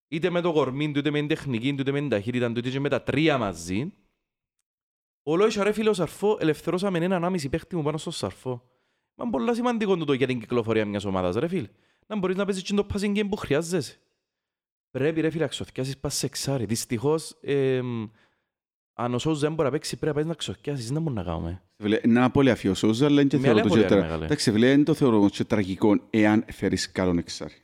είτε 0.08 0.30
με 0.30 0.40
το 0.40 0.52
κορμί 0.52 0.92
του, 0.92 0.98
είτε 0.98 1.10
με 1.10 1.18
την 1.18 1.28
τεχνική 1.28 1.74
του, 1.74 1.80
είτε 1.80 1.90
με 1.92 1.98
την 1.98 2.08
ταχύτητα 2.08 2.52
του, 2.52 2.58
είτε 2.58 2.70
και 2.70 2.80
με 2.80 2.88
τα 2.88 3.02
τρία 3.02 3.38
μαζί. 3.38 3.92
Ο 5.22 5.36
Λόης 5.36 5.54
ρε 5.56 5.72
φίλε 5.72 5.88
ο 5.88 5.92
Σαρφό 5.92 6.36
ελευθερώσαμε 6.40 6.98
έναν 6.98 7.24
άμιση 7.24 7.48
παίχτη 7.48 7.76
μου 7.76 7.82
πάνω 7.82 7.98
στο 7.98 8.10
Σαρφό. 8.10 8.62
Μα 9.14 9.24
είναι 9.24 9.32
πολύ 9.32 9.54
σημαντικό 9.54 9.96
τούτο 9.96 10.12
για 10.12 10.26
την 10.26 10.40
κυκλοφορία 10.40 10.84
μιας 10.84 11.04
ομάδας 11.04 11.34
ρε 11.34 11.48
φίλε. 11.48 11.68
Να 12.06 12.16
μπορείς 12.16 12.36
να 12.36 12.44
παίζεις 12.44 12.62
και 12.62 12.74
το 12.74 12.86
passing 12.94 13.16
game 13.18 13.28
που 13.28 13.36
χρειάζεσαι. 13.36 13.98
Πρέπει 14.90 15.20
ρε 15.20 15.30
φίλε 15.30 15.42
να 15.42 15.48
ξοθιάσεις 15.48 15.98
πας 15.98 16.14
σε 16.14 16.26
εξάρι. 16.26 16.64
Δυστυχώς, 16.64 17.38
εμ, 17.40 18.06
αν 18.92 19.14
ο 19.14 19.18
Σόουζ 19.18 19.40
δεν 19.40 19.50
μπορεί 19.54 19.64
να 19.68 19.70
παίξει 19.70 19.90
πρέπει 19.96 20.06
να 20.06 20.12
πάεις 20.14 20.26
να 20.26 20.34
ξοθιάσεις. 20.34 20.90
Δεν 20.90 21.02
μπορούμε 21.02 21.22
να 21.22 21.30
κάνουμε. 21.30 21.62
Φίλε, 21.76 22.00
Να 22.06 22.30
πολύ 22.30 22.50
αφιωσόζα, 22.50 23.06
αλλά 23.06 23.20
είναι 23.20 23.30
και 23.30 23.36
Με 23.36 23.42
θεωρώ 23.42 23.58
άλλη 23.60 23.68
το 23.68 23.74
και 23.74 23.80
απολύτω, 23.80 23.94
τρα- 23.94 24.04
μεγάλε. 24.04 24.24
Εντάξει, 24.24 24.52
φίλε, 24.52 24.66
δεν 24.66 24.84
το 24.84 24.94
θεωρώ 24.94 25.28
και 25.28 25.44
τραγικό 25.44 26.06
εάν 26.10 26.44
φέρεις 26.52 26.92
καλόν 26.92 27.18
εξάρι. 27.18 27.54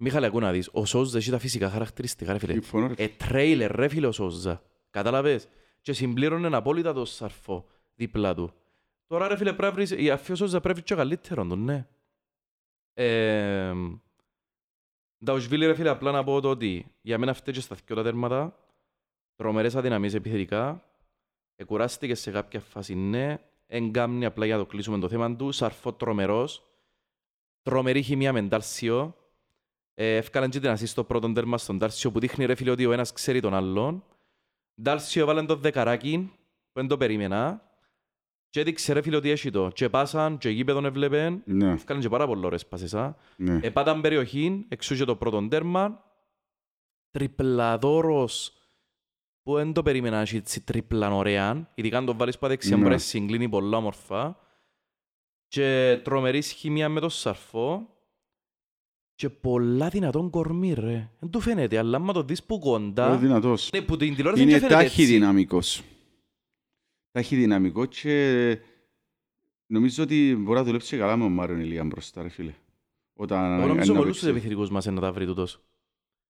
Μιχάλη, 0.00 0.26
ακού 0.26 0.40
να 0.40 0.52
δεις. 0.52 0.68
Ο 0.72 0.84
Σόουζ 0.84 1.14
έχει 1.14 1.30
τα 1.30 1.38
φυσικά 1.38 1.70
χαρακτηριστικά 1.70 2.32
ρε 2.32 2.38
φίλε. 2.38 2.52
Συμφωνώ, 2.52 2.86
ρε. 2.86 2.94
Ε, 2.96 3.08
τρέιλερ 3.08 3.70
ρε 3.74 3.88
φίλε 3.88 4.06
ο 4.06 4.12
Σόουζα. 4.12 4.62
Κατάλαβες; 4.90 5.48
Και 5.80 5.92
συμπλήρωνε 5.92 6.56
απόλυτα 6.56 6.92
το 6.92 7.04
σαρφό 7.04 7.66
δίπλα 7.94 8.34
του. 8.34 8.52
Τώρα 9.06 9.28
ρε 9.28 9.36
φίλε 9.36 9.52
πρέπει 9.52 9.62
να 9.62 9.72
βρεις, 9.72 9.90
η 9.90 10.10
αφή 10.10 10.32
ο 10.32 10.34
Σόουζα 10.34 10.60
πρέπει 10.60 10.82
και 10.82 10.94
καλύτερο 10.94 11.44
του, 11.46 11.56
ναι. 11.56 11.86
Ε, 12.94 13.72
Νταουσβίλη 15.24 15.66
ρε 15.66 15.74
φίλε 15.74 15.88
απλά 15.88 16.10
να 16.10 16.24
πω 16.24 16.40
το 16.40 16.50
ότι 16.50 16.94
για 17.00 17.18
μένα 17.18 17.34
φταίει 17.34 17.54
και 17.54 17.60
στα 17.60 17.76
δυο 17.86 17.96
τα 17.96 18.02
τέρματα. 18.02 18.58
Τρομερές 19.36 19.76
αδυναμίες 19.76 20.14
επιθετικά. 20.14 20.82
Εκουράστηκε 21.56 22.14
σε 22.14 22.30
κάποια 22.30 22.60
φάση, 22.60 22.94
ναι. 22.94 23.38
Εγκάμνει 23.66 24.24
απλά 24.24 24.46
για 24.46 24.56
να 24.56 24.62
το 24.62 24.68
κλείσουμε 24.68 24.98
το 24.98 25.08
θέμα 25.08 25.36
του. 25.36 25.52
Σαρφό 25.52 25.92
τρομερός. 25.92 26.62
Τρομερή 27.62 28.02
χημία 28.02 28.32
με 28.32 28.48
Ντάλσιο. 29.98 30.14
Ε, 30.14 30.16
Εύκαλαν 30.16 30.50
και 30.50 30.60
την 30.60 30.68
ασίστ 30.68 30.92
στο 30.92 31.04
πρώτο 31.04 31.32
τέρμα 31.32 31.58
στον 31.58 31.78
Ντάλσιο 31.78 32.10
που 32.12 32.18
δείχνει 32.20 32.44
ρε 32.44 32.54
φίλε 32.54 32.70
ότι 32.70 32.86
ο 32.86 32.92
ένας 32.92 33.12
ξέρει 33.12 33.40
τον 33.40 33.54
άλλον. 33.54 34.04
Ντάλσιο 34.82 35.22
έβαλαν 35.22 35.46
το 35.46 35.56
δεκαράκι 35.56 36.32
που 36.72 36.80
δεν 36.80 36.86
το 36.88 36.96
περίμενα. 36.96 37.62
Και 38.50 38.60
έδειξε 38.60 38.92
ρε 38.92 39.02
φίλε 39.02 39.16
ότι 39.16 39.30
έχει 39.30 39.50
το. 39.50 39.68
Και 39.74 39.88
πάσαν 39.88 40.38
και 40.38 40.48
γήπεδον 40.48 40.84
έβλεπεν. 40.84 41.42
Ναι, 41.44 41.70
Εύκαλαν 41.72 42.02
και 42.02 42.08
πάρα 42.08 42.26
πολλά 42.26 42.46
ωραίες 42.46 42.66
πάσες. 42.66 42.94
α. 42.94 43.16
ναι. 43.36 43.58
Επάταν 43.62 44.00
περιοχή, 44.00 44.64
εξού 44.68 44.94
και 44.96 45.04
το 45.04 45.16
πρώτο 45.16 45.48
τέρμα. 45.48 46.02
Τριπλαδόρος 47.10 48.52
που 49.42 49.54
δεν 49.54 49.72
το 49.72 49.82
περίμενα 49.82 50.16
να 50.16 50.22
έχει 50.22 50.36
έτσι 50.36 50.60
τριπλαν 50.60 51.12
ωραία. 51.12 51.70
Ειδικά 51.74 51.98
αν 51.98 52.04
το 52.06 52.16
βάλεις 52.16 52.38
πάνω 52.38 52.52
δεξιά 52.52 52.76
Ναι. 52.76 52.82
μπορεί 52.82 52.94
να 52.94 53.00
συγκλίνει 53.00 53.48
πολλά 53.48 53.76
όμορφα. 53.76 54.38
Και 55.48 56.00
τρομερή 56.04 56.40
σχημία 56.42 56.88
με 56.88 57.00
το 57.00 57.08
σαρφό. 57.08 57.88
Και 59.18 59.30
πολλά 59.30 59.88
δυνατόν 59.88 60.30
κορμί 60.30 60.72
ρε. 60.72 61.10
Δεν 61.18 61.30
του 61.30 61.40
φαίνεται, 61.40 61.78
αλλά 61.78 61.96
άμα 61.96 62.12
το 62.12 62.22
δεις 62.22 62.44
που 62.44 62.58
Πολύ 62.58 62.84
κοντά... 62.84 63.16
δυνατός. 63.16 63.70
Ναι, 63.72 63.80
που 63.80 63.96
την 63.96 64.14
τηλεόραση 64.14 64.42
δεν 64.44 64.50
Είναι 64.50 64.58
φαίνεται 64.58 64.82
έτσι. 64.84 64.96
ταχυδυναμικός. 64.96 65.82
Ταχυδυναμικό 67.10 67.84
και 67.84 68.58
νομίζω 69.66 70.02
ότι 70.02 70.36
μπορεί 70.38 70.58
να 70.58 70.64
δουλέψει 70.64 70.96
καλά 70.96 71.16
με 71.16 71.22
τον 71.22 71.32
Μάριον 71.32 71.60
Ηλία 71.60 71.84
μπροστά, 71.84 72.22
ρε 72.22 72.28
φίλε. 72.28 72.54
Όταν 73.12 73.58
Εγώ 73.58 73.66
νομίζω 73.66 73.90
αν 73.92 73.96
με 73.98 74.02
όλους 74.02 74.12
τους 74.16 74.20
παίξει. 74.24 74.36
επιθετικούς 74.36 74.70
μας 74.70 74.84
είναι 74.84 74.94
να 74.94 75.00
τα 75.00 75.12
βρει 75.12 75.26
τούτος. 75.26 75.60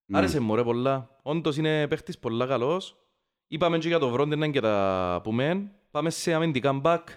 Ναι. 0.05 0.19
Άρεσε 0.19 0.41
μου 0.41 0.55
ρε 0.55 0.63
πολλά. 0.63 1.19
Όντως 1.23 1.57
είναι 1.57 1.89
παίχτης 1.89 2.19
πολλά 2.19 2.47
καλός. 2.47 2.97
Είπαμε 3.49 3.79
και 3.79 3.89
για 3.89 3.99
το 3.99 4.09
Βρόντεναν 4.11 4.53
και 4.53 4.61
τα 4.61 5.21
πούμε. 5.23 5.71
Πάμε 5.91 6.11
σε 6.11 6.35
αμυντικά 6.35 6.73
μπακ. 6.73 7.09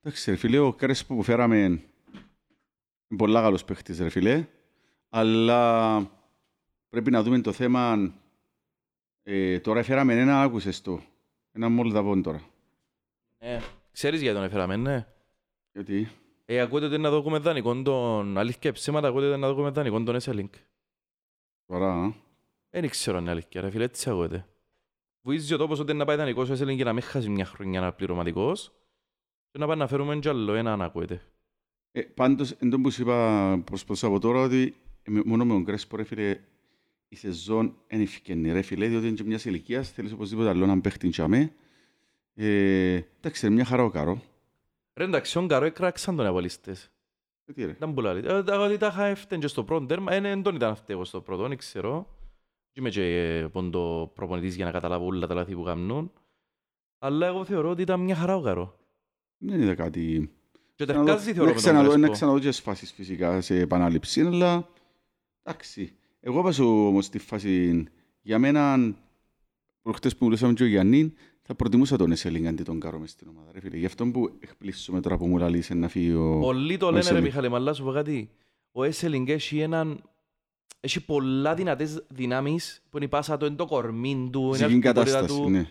Εντάξει, 0.00 0.30
ρε 0.30 0.36
φίλε, 0.36 0.58
ο 0.58 0.72
Κρέσπο 0.72 1.14
που 1.14 1.22
φέραμε 1.22 1.82
Είναι 3.08 3.20
πολλά 3.20 3.42
καλός 3.42 3.64
παίχτης, 3.64 4.00
ρε 4.00 4.08
φίλε. 4.08 4.46
Αλλά 5.08 6.00
πρέπει 6.88 7.10
να 7.10 7.22
δούμε 7.22 7.40
το 7.40 7.52
θέμα... 7.52 8.12
Ε, 9.22 9.60
τώρα 9.60 9.78
έφεραμε 9.78 10.20
ένα, 10.20 10.42
άκουσες 10.42 10.82
το. 10.82 11.00
Ένα 11.52 11.68
Μολδαβόν 11.68 12.22
τώρα. 12.22 12.42
Ε, 13.38 13.60
ξέρεις 13.92 14.20
γιατί 14.20 14.36
τον 14.36 14.44
έφεραμε, 14.44 14.76
ναι. 14.76 15.06
Γιατί... 15.72 16.08
Ε, 16.44 16.60
ακούτε 16.60 16.86
ότι 16.86 16.98
να 16.98 17.10
δούμε 17.10 17.38
δανεικό 17.38 17.82
τον... 17.82 18.38
Αλήθεια 18.38 18.72
ψέματα, 18.72 19.08
ακούτε 19.08 19.30
ότι 19.30 19.40
να 19.40 19.52
δούμε 19.52 19.70
δανεικό 19.70 20.02
τον 20.02 20.16
Esselink. 20.20 20.50
Τώρα, 21.66 21.92
α. 21.92 22.12
Δεν 22.70 22.88
ξέρω 22.88 23.16
αν 23.16 23.22
είναι 23.22 23.32
αλήθεια, 23.32 23.60
ρε 23.60 23.70
φίλε, 23.70 23.84
έτσι 23.84 24.10
ακούτε. 24.10 24.46
Βουίζει 25.20 25.54
ο 25.54 25.56
τόπος 25.56 25.78
ότι 25.78 25.94
να 25.94 26.04
πάει 26.04 26.16
δανεικός 26.16 26.50
ο 26.50 26.52
Esselink 26.52 26.74
για 26.74 26.84
να 26.84 26.92
μην 26.92 27.02
χάσει 27.02 27.28
μια 27.28 27.44
χρονιά 27.44 27.80
να 27.80 27.92
πληρωματικός 27.92 28.72
και 29.50 29.58
να 29.58 29.66
πάει 29.66 29.76
να 29.76 29.86
φέρουμε 29.86 30.18
κι 30.18 30.28
άλλο 30.28 30.54
ένα, 30.54 30.72
αν 30.72 30.82
ακούτε. 30.82 31.22
Ε, 31.92 32.00
πάντως, 32.00 32.50
εν 32.50 32.70
τω 32.70 32.80
που 32.80 32.90
σου 32.90 33.02
είπα 33.02 33.58
προσπαθούσα 33.64 34.06
από 34.06 34.18
τώρα 34.18 34.40
ότι 34.40 34.74
ε, 35.02 35.10
με- 35.10 35.22
μόνο 35.24 35.44
με 35.44 35.52
τον 35.52 35.64
Κρέσπο, 35.64 35.96
ρε 35.96 36.04
φίλε, 36.04 36.40
η 37.08 37.16
σεζόν 37.16 37.76
είναι 37.88 38.02
ευκαινή, 38.02 38.52
ρε 38.52 38.62
φίλε, 38.62 38.88
διότι 38.88 39.06
είναι 39.06 39.16
και 39.16 39.24
μιας 39.24 39.44
ηλικίας, 39.44 39.90
θέλεις 39.92 40.12
οπωσδήποτε 40.12 40.48
άλλο 40.48 40.66
να 40.66 40.80
παίχτη 40.80 41.08
τσάμε. 41.08 41.52
Ε, 42.34 43.00
εντάξει, 43.18 43.46
είναι 43.46 43.54
μια 43.54 43.64
χαρά 43.64 43.82
ο 43.84 43.90
Καρό. 43.90 44.22
Ρε 44.94 45.04
εντάξει, 45.04 45.38
ο 45.38 45.44
Γκαρό 45.44 45.64
έκραξαν 45.64 46.16
τον 46.16 46.24
οι 46.24 46.28
απολύστες. 46.28 46.90
Ε, 47.44 47.52
τι 47.52 47.64
ρε. 47.64 47.70
Ήταν 47.70 47.94
πολλά 47.94 48.12
λίτ. 48.14 48.24
Ε, 48.24 48.42
τα- 48.42 48.58
ότι 48.60 48.76
τα 48.76 48.86
είχα 48.86 49.04
έφτεν 49.04 49.40
και 49.40 49.46
στο 49.46 49.64
πρώτο 49.64 49.86
τέρμα, 49.86 50.12
ε, 50.12 50.20
δεν 50.20 50.42
τον 50.42 50.54
ήταν 50.54 50.76
φταίω 50.76 51.04
στο 51.04 51.20
πρώτο, 51.20 51.48
δεν 51.48 51.56
ξέρω. 51.56 52.16
Και 52.72 52.80
είμαι 52.80 52.90
και 52.90 53.02
ε, 53.02 53.46
πόντο 53.48 54.10
προπονητής 54.14 54.54
για 54.56 54.64
να 54.64 54.70
καταλάβω 54.70 55.04
όλα 55.06 55.26
τα 55.26 55.34
λάθη 55.34 55.54
που 55.54 55.62
κάνουν. 55.62 56.12
Αλλά 56.98 57.26
εγώ 57.26 57.44
θεωρώ 57.44 57.70
ότι 57.70 57.82
ήταν 57.82 58.00
μια 58.00 58.14
χαρά 58.16 58.36
ο 58.36 58.40
Γκαρό. 58.40 58.78
Δεν 59.38 59.60
είδα 59.60 59.74
κάτι... 59.74 60.32
Και 60.78 60.84
Να 60.84 60.92
δω- 60.94 61.04
τερκάζει 61.04 61.28
να 61.28 61.34
θεωρώ 61.34 61.44
με 61.46 61.52
τον 61.52 61.62
ξαναδώ- 61.62 61.88
Να 61.90 61.96
Κρέσπο. 61.96 62.12
ξαναδώ 62.12 62.38
και 62.38 62.48
τις 62.48 62.60
φάσεις 62.60 62.92
φυσικά 62.92 63.40
σε 63.40 63.58
επανάληψη, 63.58 64.20
αλλά 64.20 64.68
εντάξει. 65.42 65.92
Εγώ 66.20 66.38
είπα 66.40 66.52
σου 66.52 66.64
όμως 66.86 67.04
στη 67.04 67.18
φάση, 67.18 67.84
για 68.22 68.38
μένα, 68.38 68.94
προχτές 69.82 70.16
που 70.16 70.24
μιλούσαμε 70.24 70.52
και 70.52 70.62
ο 70.62 70.66
Γιάννη, 70.66 71.12
θα 71.42 71.54
προτιμούσα 71.54 71.96
τον 71.96 72.12
Εσέλινγκ 72.12 72.46
αντί 72.46 72.62
τον 72.62 72.80
Κάρο 72.80 72.98
μες 72.98 73.10
στην 73.10 73.28
ομάδα. 73.28 73.50
Ρε 73.52 73.60
φίλε, 73.60 73.76
γι' 73.76 73.86
αυτό 73.86 74.06
που 74.06 74.30
εκπλήσουμε 74.40 75.00
τώρα 75.00 75.16
που 75.16 75.26
μου 75.26 75.38
λαλείς 75.38 75.70
να 75.70 75.88
φύγει 75.88 76.12
ο... 76.12 76.38
Πολλοί 76.40 76.76
το 76.76 76.86
ο 76.86 76.90
λένε 76.90 77.10
ρε 77.10 77.18
Esselink. 77.18 77.22
Μιχάλη, 77.22 77.54
αλλά 77.54 77.72
σου 77.72 77.84
πω 77.84 77.92
κάτι. 77.92 78.30
Ο 78.72 78.80
Esselink 78.82 79.28
έχει 79.28 79.58
έναν... 79.58 80.02
Έχει 80.80 81.04
πολλά 81.04 81.54
δυνατές 81.54 82.04
δυνάμεις 82.08 82.82
που 82.90 82.96
είναι 82.96 83.06
η 83.06 83.08
πάσα 83.08 83.36
του, 83.36 83.46
είναι 83.46 83.54
το 83.56 83.66
κορμί 83.66 84.28
του, 84.32 84.40
είναι 84.40 84.48
η 84.50 84.52
Ζυγή 84.52 84.64
αυτοκόλλητα 84.64 84.92
κατάσταση, 84.92 85.40
του, 85.40 85.50
ναι. 85.50 85.70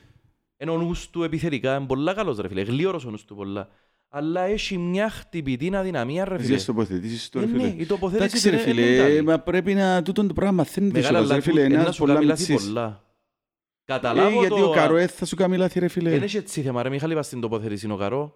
είναι 0.58 0.72
ο 0.72 0.78
νους 0.78 1.10
του 1.10 1.24
επιθετικά, 1.24 1.76
είναι 1.78 1.86
πολλά 1.86 2.13
καλός 2.13 2.38
ρε 2.38 2.48
φίλε, 2.48 2.62
γλίωρος 2.62 3.06
ο 3.06 3.10
νους 3.10 3.26
του 3.26 3.36
πολλά. 3.36 3.70
Αλλά 4.10 4.41
έχει 4.41 4.78
μια 4.78 5.10
χτυπητή 5.10 5.76
αδυναμία 5.76 6.26
ρε 6.26 6.34
Εσύ 6.36 6.43
φίλε. 6.43 6.56
τις 6.56 6.65
τοποθετήσεις 6.65 7.30
του, 7.30 7.38
Ε, 7.38 7.41
ρε 7.41 7.48
ναι, 7.48 7.58
φίλε. 7.70 7.82
η 7.82 7.86
τοποθέτηση 7.86 8.48
Εντάξει 8.48 8.50
ρε 8.50 8.72
είναι- 8.72 8.82
είναι 8.82 8.96
φίλε, 8.96 8.98
καλή. 9.08 9.22
μα 9.22 9.39
πρέπει 9.39 9.74
να 9.74 10.02
τούτο 10.02 10.28
το 10.28 10.34
πράγμα 10.34 10.54
μαθαίνετε 10.56 10.93
Μεγάλα 11.00 11.10
κιόλας, 11.20 11.30
ρε 11.30 11.36
λάθη, 11.36 11.50
φίλε, 11.50 11.62
είναι 11.63 11.76
να 11.76 11.82
ένας 11.82 11.93
σου 11.96 12.02
πολλά 12.02 12.13
κάνει 12.13 12.26
λάθη 12.26 12.52
μητσής. 12.52 12.67
πολλά. 12.67 12.86
Ε, 12.88 13.91
Καταλάβω 13.93 14.39
γιατί 14.39 14.54
ο 14.62 14.65
το... 14.65 14.70
Καρό 14.70 14.98
ε, 14.98 15.08
θα 15.08 15.26
σου 15.26 15.36
κάνει 15.36 15.58
λάθη 15.58 15.80
ρε 15.80 15.88
φίλε. 15.88 16.10
Δεν 16.10 16.22
έχει 16.24 16.38
έτσι 16.38 16.62
θέμα 16.62 16.84
ρε 16.84 16.89
Μιχάλη, 16.89 17.13
πας 17.13 17.26
στην 17.26 17.39
τοποθέτηση 17.39 17.86
είναι 17.86 17.93
ο 17.93 17.98
Καρό. 17.98 18.36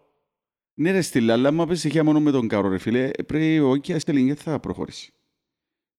Ναι 0.73 0.91
ρε 0.91 1.01
στυλ, 1.01 1.29
αλλά 1.31 1.47
άμα 1.47 1.65
πες 1.67 1.83
είχε 1.83 2.01
μόνο 2.03 2.19
με 2.19 2.31
τον 2.31 2.47
Καρό 2.47 2.69
ρε 2.69 2.77
φίλε, 2.77 3.09
πρέπει 3.25 3.59
ο 3.59 3.69
Όκια 3.69 3.95
Εσελίνγκ 3.95 4.27
δεν 4.27 4.35
θα 4.35 4.59
προχωρήσει. 4.59 5.13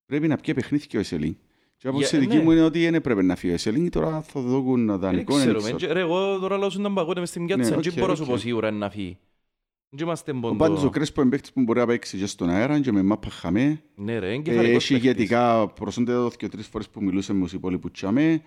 Πρέπει 0.07 0.29
να 0.29 0.37
πιέ 0.37 0.55
παιχνίδι 0.55 0.87
και 0.87 0.97
ο 0.97 1.01
Εσελίνγκ. 1.01 1.35
Και 1.77 1.89
από 1.89 1.99
Για- 1.99 2.09
τη 2.09 2.17
δική 2.19 2.37
ναι. 2.37 2.43
μου 2.43 2.51
είναι 2.51 2.63
ότι 2.63 2.83
δεν 2.85 2.95
έπρεπε 2.95 3.23
να 3.23 3.37
φύγει 3.37 3.53
ο 3.53 3.55
Εσελίνγκ, 3.55 3.89
τώρα 3.91 4.21
θα 4.23 4.41
δώκουν 4.41 4.87
Δεν 4.87 4.99
δανεικό, 4.99 5.35
δεν 5.37 5.43
ξέρουμε. 5.55 5.73
ξέρω. 5.77 5.93
Ρε 5.93 6.01
εγώ 6.01 6.39
τώρα 6.39 6.59
λέω 6.59 6.71
σου 6.71 6.81
να 6.81 6.93
παγώνε 6.93 7.21
μες 7.21 7.29
στην 7.29 7.47
πιάτσα, 7.47 7.71
Ναι, 7.71 7.77
δεν 7.77 7.93
οκ, 7.93 7.99
μπορώ 7.99 8.11
να 8.11 8.15
σου 8.17 8.23
οκ. 8.23 8.29
πω 8.29 8.37
σίγουρα 8.37 8.71
να 8.71 8.91
φύγει. 8.91 9.19
Δεν 9.95 10.07
είμαστε 10.07 10.31
Ο 10.33 10.41
πόντο... 10.41 10.55
πάντως 10.57 10.85
ο 10.85 10.91
Κρέσπο 10.91 11.21
είναι 11.21 11.31
παίκτης 11.31 11.53
που 11.53 11.63
μπορεί 11.63 11.79
να 11.79 11.87
παίξει 11.87 12.19
και 12.19 12.27
στον 12.27 12.49
αέρα 12.51 12.81
και 12.81 12.93
με 12.93 13.03
μάπα 13.03 13.31
χαμέ. 13.31 13.83
Ναι 13.95 14.19
ρε, 14.19 14.27
είναι 14.33 14.35
Ε, 14.37 14.43
κεφαλικός 14.43 14.83
Έχει 14.85 14.93
παίκτης. 14.93 15.05
ηγετικά 15.11 15.69
προσόντα 15.69 16.13
εδώ 16.13 16.31
και 16.37 16.49
τρεις 16.49 16.67
φορές 16.67 16.89
που 16.89 17.03
μιλούσε 17.03 17.33
με 17.33 17.43
τους 17.43 17.53
υπόλοιπους 17.53 17.91
τσάμε. 17.91 18.43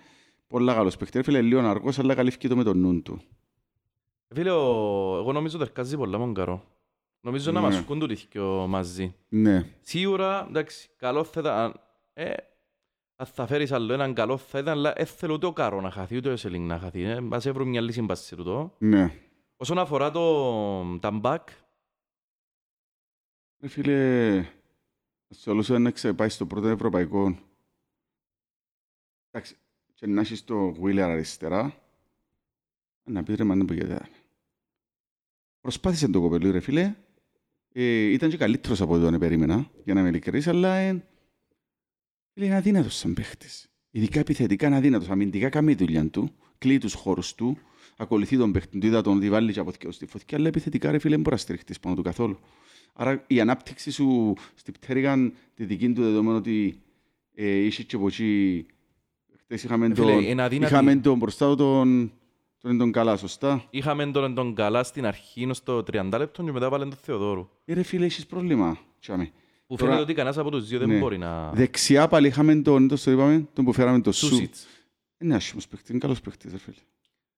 Πολλά 0.46 0.74
καλός 0.74 0.96
παίκτης. 0.96 1.16
Ρε 1.16 1.22
Φίλε, 1.22 1.42
λίγο 1.42 1.60
αργός, 1.60 1.98
αλλά 1.98 2.14
καλύφθηκε 2.14 2.48
το 2.48 2.56
με 2.56 2.62
τον 2.64 2.78
νου 2.78 3.02
του. 3.02 3.20
Φίλε, 4.34 4.50
ο- 4.50 5.16
εγώ 5.18 5.32
νομίζω 5.32 5.58
τερκάζει 5.58 5.96
πολλά 5.96 6.18
με 6.18 6.24
τον 6.24 6.34
Καρό. 6.34 6.64
Νομίζω 7.20 7.52
να 7.52 7.60
Ναι. 7.60 7.66
μας 7.66 7.80
βγουν 7.80 7.98
τούτοι 7.98 8.18
δυο 8.32 8.66
μαζί. 8.68 9.14
Ναι. 9.28 9.66
Σίγουρα, 9.80 10.46
εντάξει, 10.48 10.88
καλό 10.96 11.24
θα 11.24 11.40
ήταν... 11.40 11.52
αν- 11.52 11.80
Ε, 12.12 12.32
αν 13.16 13.26
θα 13.26 13.46
φέρεις 13.46 13.72
άλλο 13.72 13.92
έναν 13.92 14.14
καλό 14.14 14.36
θα 14.36 14.58
ήταν, 14.58 14.72
αλλά 14.78 14.92
δεν 14.96 15.06
θέλω 15.06 15.34
ούτε 15.34 15.46
ο 15.46 15.52
Καρό 15.52 15.80
να 15.80 15.90
χαθεί, 15.90 16.16
ούτε 16.16 16.28
ο 16.28 16.32
Εσελίνγκ 16.32 16.68
να 16.68 16.78
χαθεί. 16.78 17.02
Ε, 17.02 17.18
ας 17.30 17.46
έβρουν 17.46 17.68
μια 17.68 17.80
λύση 17.80 18.02
μπας 18.02 18.20
σε 18.20 18.36
τούτο. 18.36 18.72
Ναι. 18.78 19.12
Όσον 19.56 19.78
αφορά 19.78 20.10
το 20.10 20.98
τα 20.98 21.20
back, 21.22 21.44
Ρε 23.60 23.68
φίλε, 23.68 24.44
θεωρούσα 25.34 25.78
να 25.78 25.90
ξεπάει 25.90 26.28
στο 26.28 26.46
πρώτο 26.46 26.68
ευρωπαϊκό. 26.68 27.38
Εντάξει, 29.30 29.56
και 29.94 30.06
να 30.06 30.20
έχεις 30.20 30.44
το 30.44 30.76
Wheeler 30.80 30.98
αριστερά, 30.98 31.82
να 33.04 33.22
πεις 33.22 33.36
ρε 33.36 33.44
μάνα 33.44 33.64
που 33.64 33.72
γιατί. 33.72 34.10
Προσπάθησε 35.60 36.08
το 36.08 36.20
κοπελού 36.20 36.50
ρε 36.50 36.60
φίλε. 36.60 36.94
Ε, 37.72 37.82
ήταν 37.82 38.30
και 38.30 38.36
καλύτερος 38.36 38.80
από 38.80 38.92
ό,τι 38.92 39.02
τον 39.02 39.18
περίμενα, 39.18 39.70
για 39.84 39.94
να 39.94 40.00
είμαι 40.00 40.08
ειλικρινής, 40.08 40.46
αλλά 40.46 40.74
ε, 40.74 41.06
φίλε, 42.32 42.46
είναι 42.46 42.56
αδύνατος 42.56 42.96
σαν 42.96 43.14
παίχτης. 43.14 43.70
Ειδικά 43.90 44.20
επιθετικά 44.20 44.66
είναι 44.66 44.76
αδύνατος. 44.76 45.08
Αμυντικά 45.08 45.48
κάνει 45.48 45.74
τη 45.74 45.84
δουλειά 45.84 46.10
του, 46.10 46.34
κλείει 46.58 46.78
τους 46.78 46.92
χώρους 46.94 47.34
του, 47.34 47.58
ακολουθεί 47.96 48.36
τον 48.38 48.52
παίχτη 48.52 48.78
του, 48.78 48.86
είδα 48.86 49.02
τον 49.02 49.16
ότι 49.16 49.30
βάλει 49.30 49.52
και 49.52 49.60
από 49.60 49.72
θκιό 49.72 49.90
στη 49.92 50.06
φωτιά, 50.06 50.38
αλλά 50.38 50.48
επιθετικά 50.48 50.90
ρε 50.90 50.98
φίλε 50.98 51.10
δεν 51.14 51.20
μπορεί 51.20 51.34
να 51.34 51.40
στηριχτείς 51.40 51.80
πάνω 51.80 51.94
του 51.96 52.02
καθόλου. 52.02 52.38
Άρα 52.92 53.24
η 53.26 53.40
ανάπτυξη 53.40 53.90
σου 53.90 54.34
στην 54.54 54.72
πτέρυγα 54.80 55.32
τη 55.54 55.64
δική 55.64 55.92
του 55.92 56.02
δεδομένου 56.02 56.36
ότι 56.36 56.80
ε, 57.34 57.56
είσαι 57.56 57.82
και 57.82 57.96
από 57.96 58.06
εκεί 58.06 58.66
χτες 59.42 59.64
είχαμε 59.64 59.86
Ε, 59.86 59.94
φίλε, 59.94 60.12
τον, 60.12 60.22
είναι 60.22 60.42
αδύνατη. 60.42 60.72
είχαμε 60.72 60.96
τον 60.96 61.18
μπροστά 61.18 61.48
του 61.48 61.56
τον, 61.56 62.12
τον, 62.60 62.78
τον 62.78 62.92
καλά, 62.92 63.16
σωστά; 63.16 63.64
είχαμε 63.70 64.06
τον, 64.10 64.34
τον 64.34 64.54
καλά 64.54 64.82
στην 64.84 65.06
αρχή, 65.06 65.48
στο 65.52 65.78
30 65.78 66.08
λεπτό 66.18 66.42
και 66.42 66.52
μετά 66.52 66.68
βάλε 66.68 66.84
τον 66.84 66.98
Θεοδόρου. 67.02 67.48
Ε, 67.64 67.74
ρε 67.74 67.82
φίλε, 67.82 68.04
έχεις 68.04 68.26
πρόβλημα. 68.26 68.78
Τσάμε. 69.00 69.30
Που 69.66 69.76
Τώρα- 69.76 69.84
φαίνεται 69.90 70.02
ότι 70.02 70.14
κανένας 70.14 70.38
από 70.38 70.50
τους 70.50 70.66
δύο 70.68 70.78
δεν 70.78 70.88
Ναι. 70.88 70.98
μπορεί 70.98 71.18
να... 71.18 71.50
Δεξιά 71.50 72.08
πάλι 72.08 72.26
είχαμε 72.26 72.54
τον, 72.56 72.88
το, 72.88 73.02
το 73.04 73.10
είπαμε, 73.10 73.46
τον 73.52 73.64
που 73.64 73.72
φέραμε 73.72 74.00
το 74.00 74.12
σου. 74.12 74.48
Σούσιτς. 75.16 75.24
Είναι 75.24 75.34
άσχημος 75.34 75.68
παίχτης, 75.68 75.88
είναι 75.90 75.98
καλός 75.98 76.20
παίχτης, 76.20 76.52
ρε 76.52 76.58
φίλε. 76.58 76.76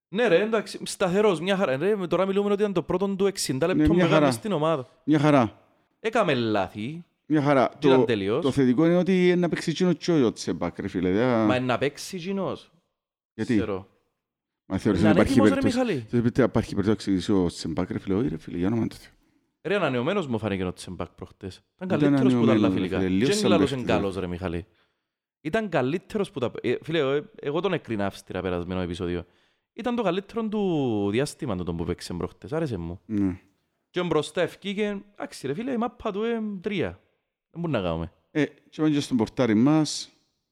Ναι 0.09 0.29
ρε, 0.29 0.43
εντάξει, 0.43 0.79
σταθερός, 0.83 1.41
μια 1.41 1.57
χαρά. 1.57 1.77
Ρε, 1.77 2.07
τώρα 2.07 2.27
μιλούμε 2.27 2.51
ότι 2.53 2.61
ήταν 2.61 2.73
το 2.73 2.83
πρώτο 2.83 3.09
του 3.09 3.25
60 3.25 3.53
λεπτό 3.53 3.67
Ναι, 3.75 3.75
μια 3.75 3.89
μεγάλο 3.95 4.13
χαρά. 4.13 4.31
στην 4.31 4.53
ομάδα. 4.53 4.89
Μια 5.05 5.19
χαρά. 5.19 5.61
Έκαμε 6.01 6.35
λάθη, 6.35 7.05
Μια 7.27 7.43
χαρά. 7.43 7.71
και 7.79 7.87
ήταν 7.87 7.99
Το, 7.99 8.05
τελείως. 8.05 8.43
το 8.45 8.51
θετικό 8.51 8.87
είναι 8.87 8.97
ότι 8.97 9.27
είναι 9.27 9.35
να 9.37 9.49
παίξει 9.49 9.71
εκείνο 9.71 9.93
και 9.93 10.13
ο 10.13 10.33
Τσεμπάκ, 10.33 10.79
ρε 10.79 10.89
φίλε. 10.89 11.11
Δεν- 11.11 11.47
Μα 11.47 11.57
είναι 11.57 11.67
να 11.67 11.79
παίξει 11.79 12.17
εκείνος. 12.17 12.71
Γιατί, 13.35 13.57
Ξέρω. 13.57 13.89
μα 14.67 14.79
θεωρείς 14.79 15.03
Να 15.03 15.09
ότι 15.11 15.19
είναι 15.19 15.29
υπάρχει 15.29 15.31
έτοιμος 15.41 15.49
ρε 15.49 15.55
περίπτωση. 15.55 15.79
Μιχάλη. 15.87 16.07
Θεωρείς 16.11 16.29
ότι 16.29 16.41
υπάρχει 16.43 16.75
περίπτωση 16.75 16.87
να 16.87 16.93
εξηγήσει 16.93 17.33
ο 17.33 17.47
Τσεμπάκ, 17.47 17.91
ρε 17.91 17.99
φίλε; 17.99 18.15
Όχι, 18.15 18.29
ρε 18.29 18.39
φίλε, 18.39 18.57
για 18.59 18.67
όνομα 18.67 18.87
του 18.87 18.97
Θεού. 18.97 19.13
Ρε, 19.63 19.75
ανανεωμένος 19.75 20.27
μου 20.27 20.39
φάνηκε 20.39 20.65
ο 20.65 20.73
Τσεμπάκ 20.73 21.09
προχτές. 21.09 21.61
Ήταν 21.83 21.89
Ήταν 21.99 21.99
καλύτερος 22.01 22.33
που 22.35 22.47
τα 22.47 22.53
άλλα 22.53 22.67
ανανεωμένος, 22.67 22.75
ρε 22.75 22.81
φιλικά. 22.81 22.99
φίλε, 22.99 23.09
λίγο 23.19 23.31
Και 23.31 23.37
σαν 23.37 23.51
είναι 23.53 23.59
παίχτης, 23.59 23.85
καλός 23.85 24.17
ρε 24.17 24.27
Μιχάλη. 24.27 24.67
Ήταν 25.41 25.69
καλύτερος 25.69 26.31
που 26.31 26.39
τα... 26.41 26.51
ε, 26.63 26.75
Φίλε, 26.83 27.17
ε, 27.17 27.23
εγώ 27.41 27.61
τον 27.61 27.73
έκρινα 27.73 28.07
αυστηρά 28.07 28.41
περασμένο 28.43 28.81
επεισόδιο. 28.81 29.25
Ήταν 29.73 29.97
το 29.97 30.03
καλύτερο 30.03 30.49
του 30.49 31.09
διάστημα 31.11 31.57
του 31.57 31.65
τον 31.65 31.77
που 31.77 31.85
παίξε 31.85 32.15
προχτές. 32.15 32.53
Άρεσε 32.53 32.77
μου. 32.77 33.01
Ναι. 33.07 33.41
Και 33.91 34.01
ο 34.01 34.05
μπροστά 34.05 34.41
ευκήκε, 34.41 35.03
εντάξει 35.15 35.47
ρε 35.47 35.55
φίλε, 35.55 35.73
η 35.73 35.77
μάπα 35.77 36.13
του 36.13 36.25
είναι 36.25 36.41
τρία. 36.61 37.01
Δεν 37.51 37.61
μπορούμε 37.61 37.79
να 37.79 37.85
κάνουμε. 37.85 38.13
Ε, 38.31 38.45
και 38.45 38.77
πάμε 38.77 38.91
και 38.91 39.01
στον 39.01 39.17
πορτάρι 39.17 39.55
μας. 39.55 40.11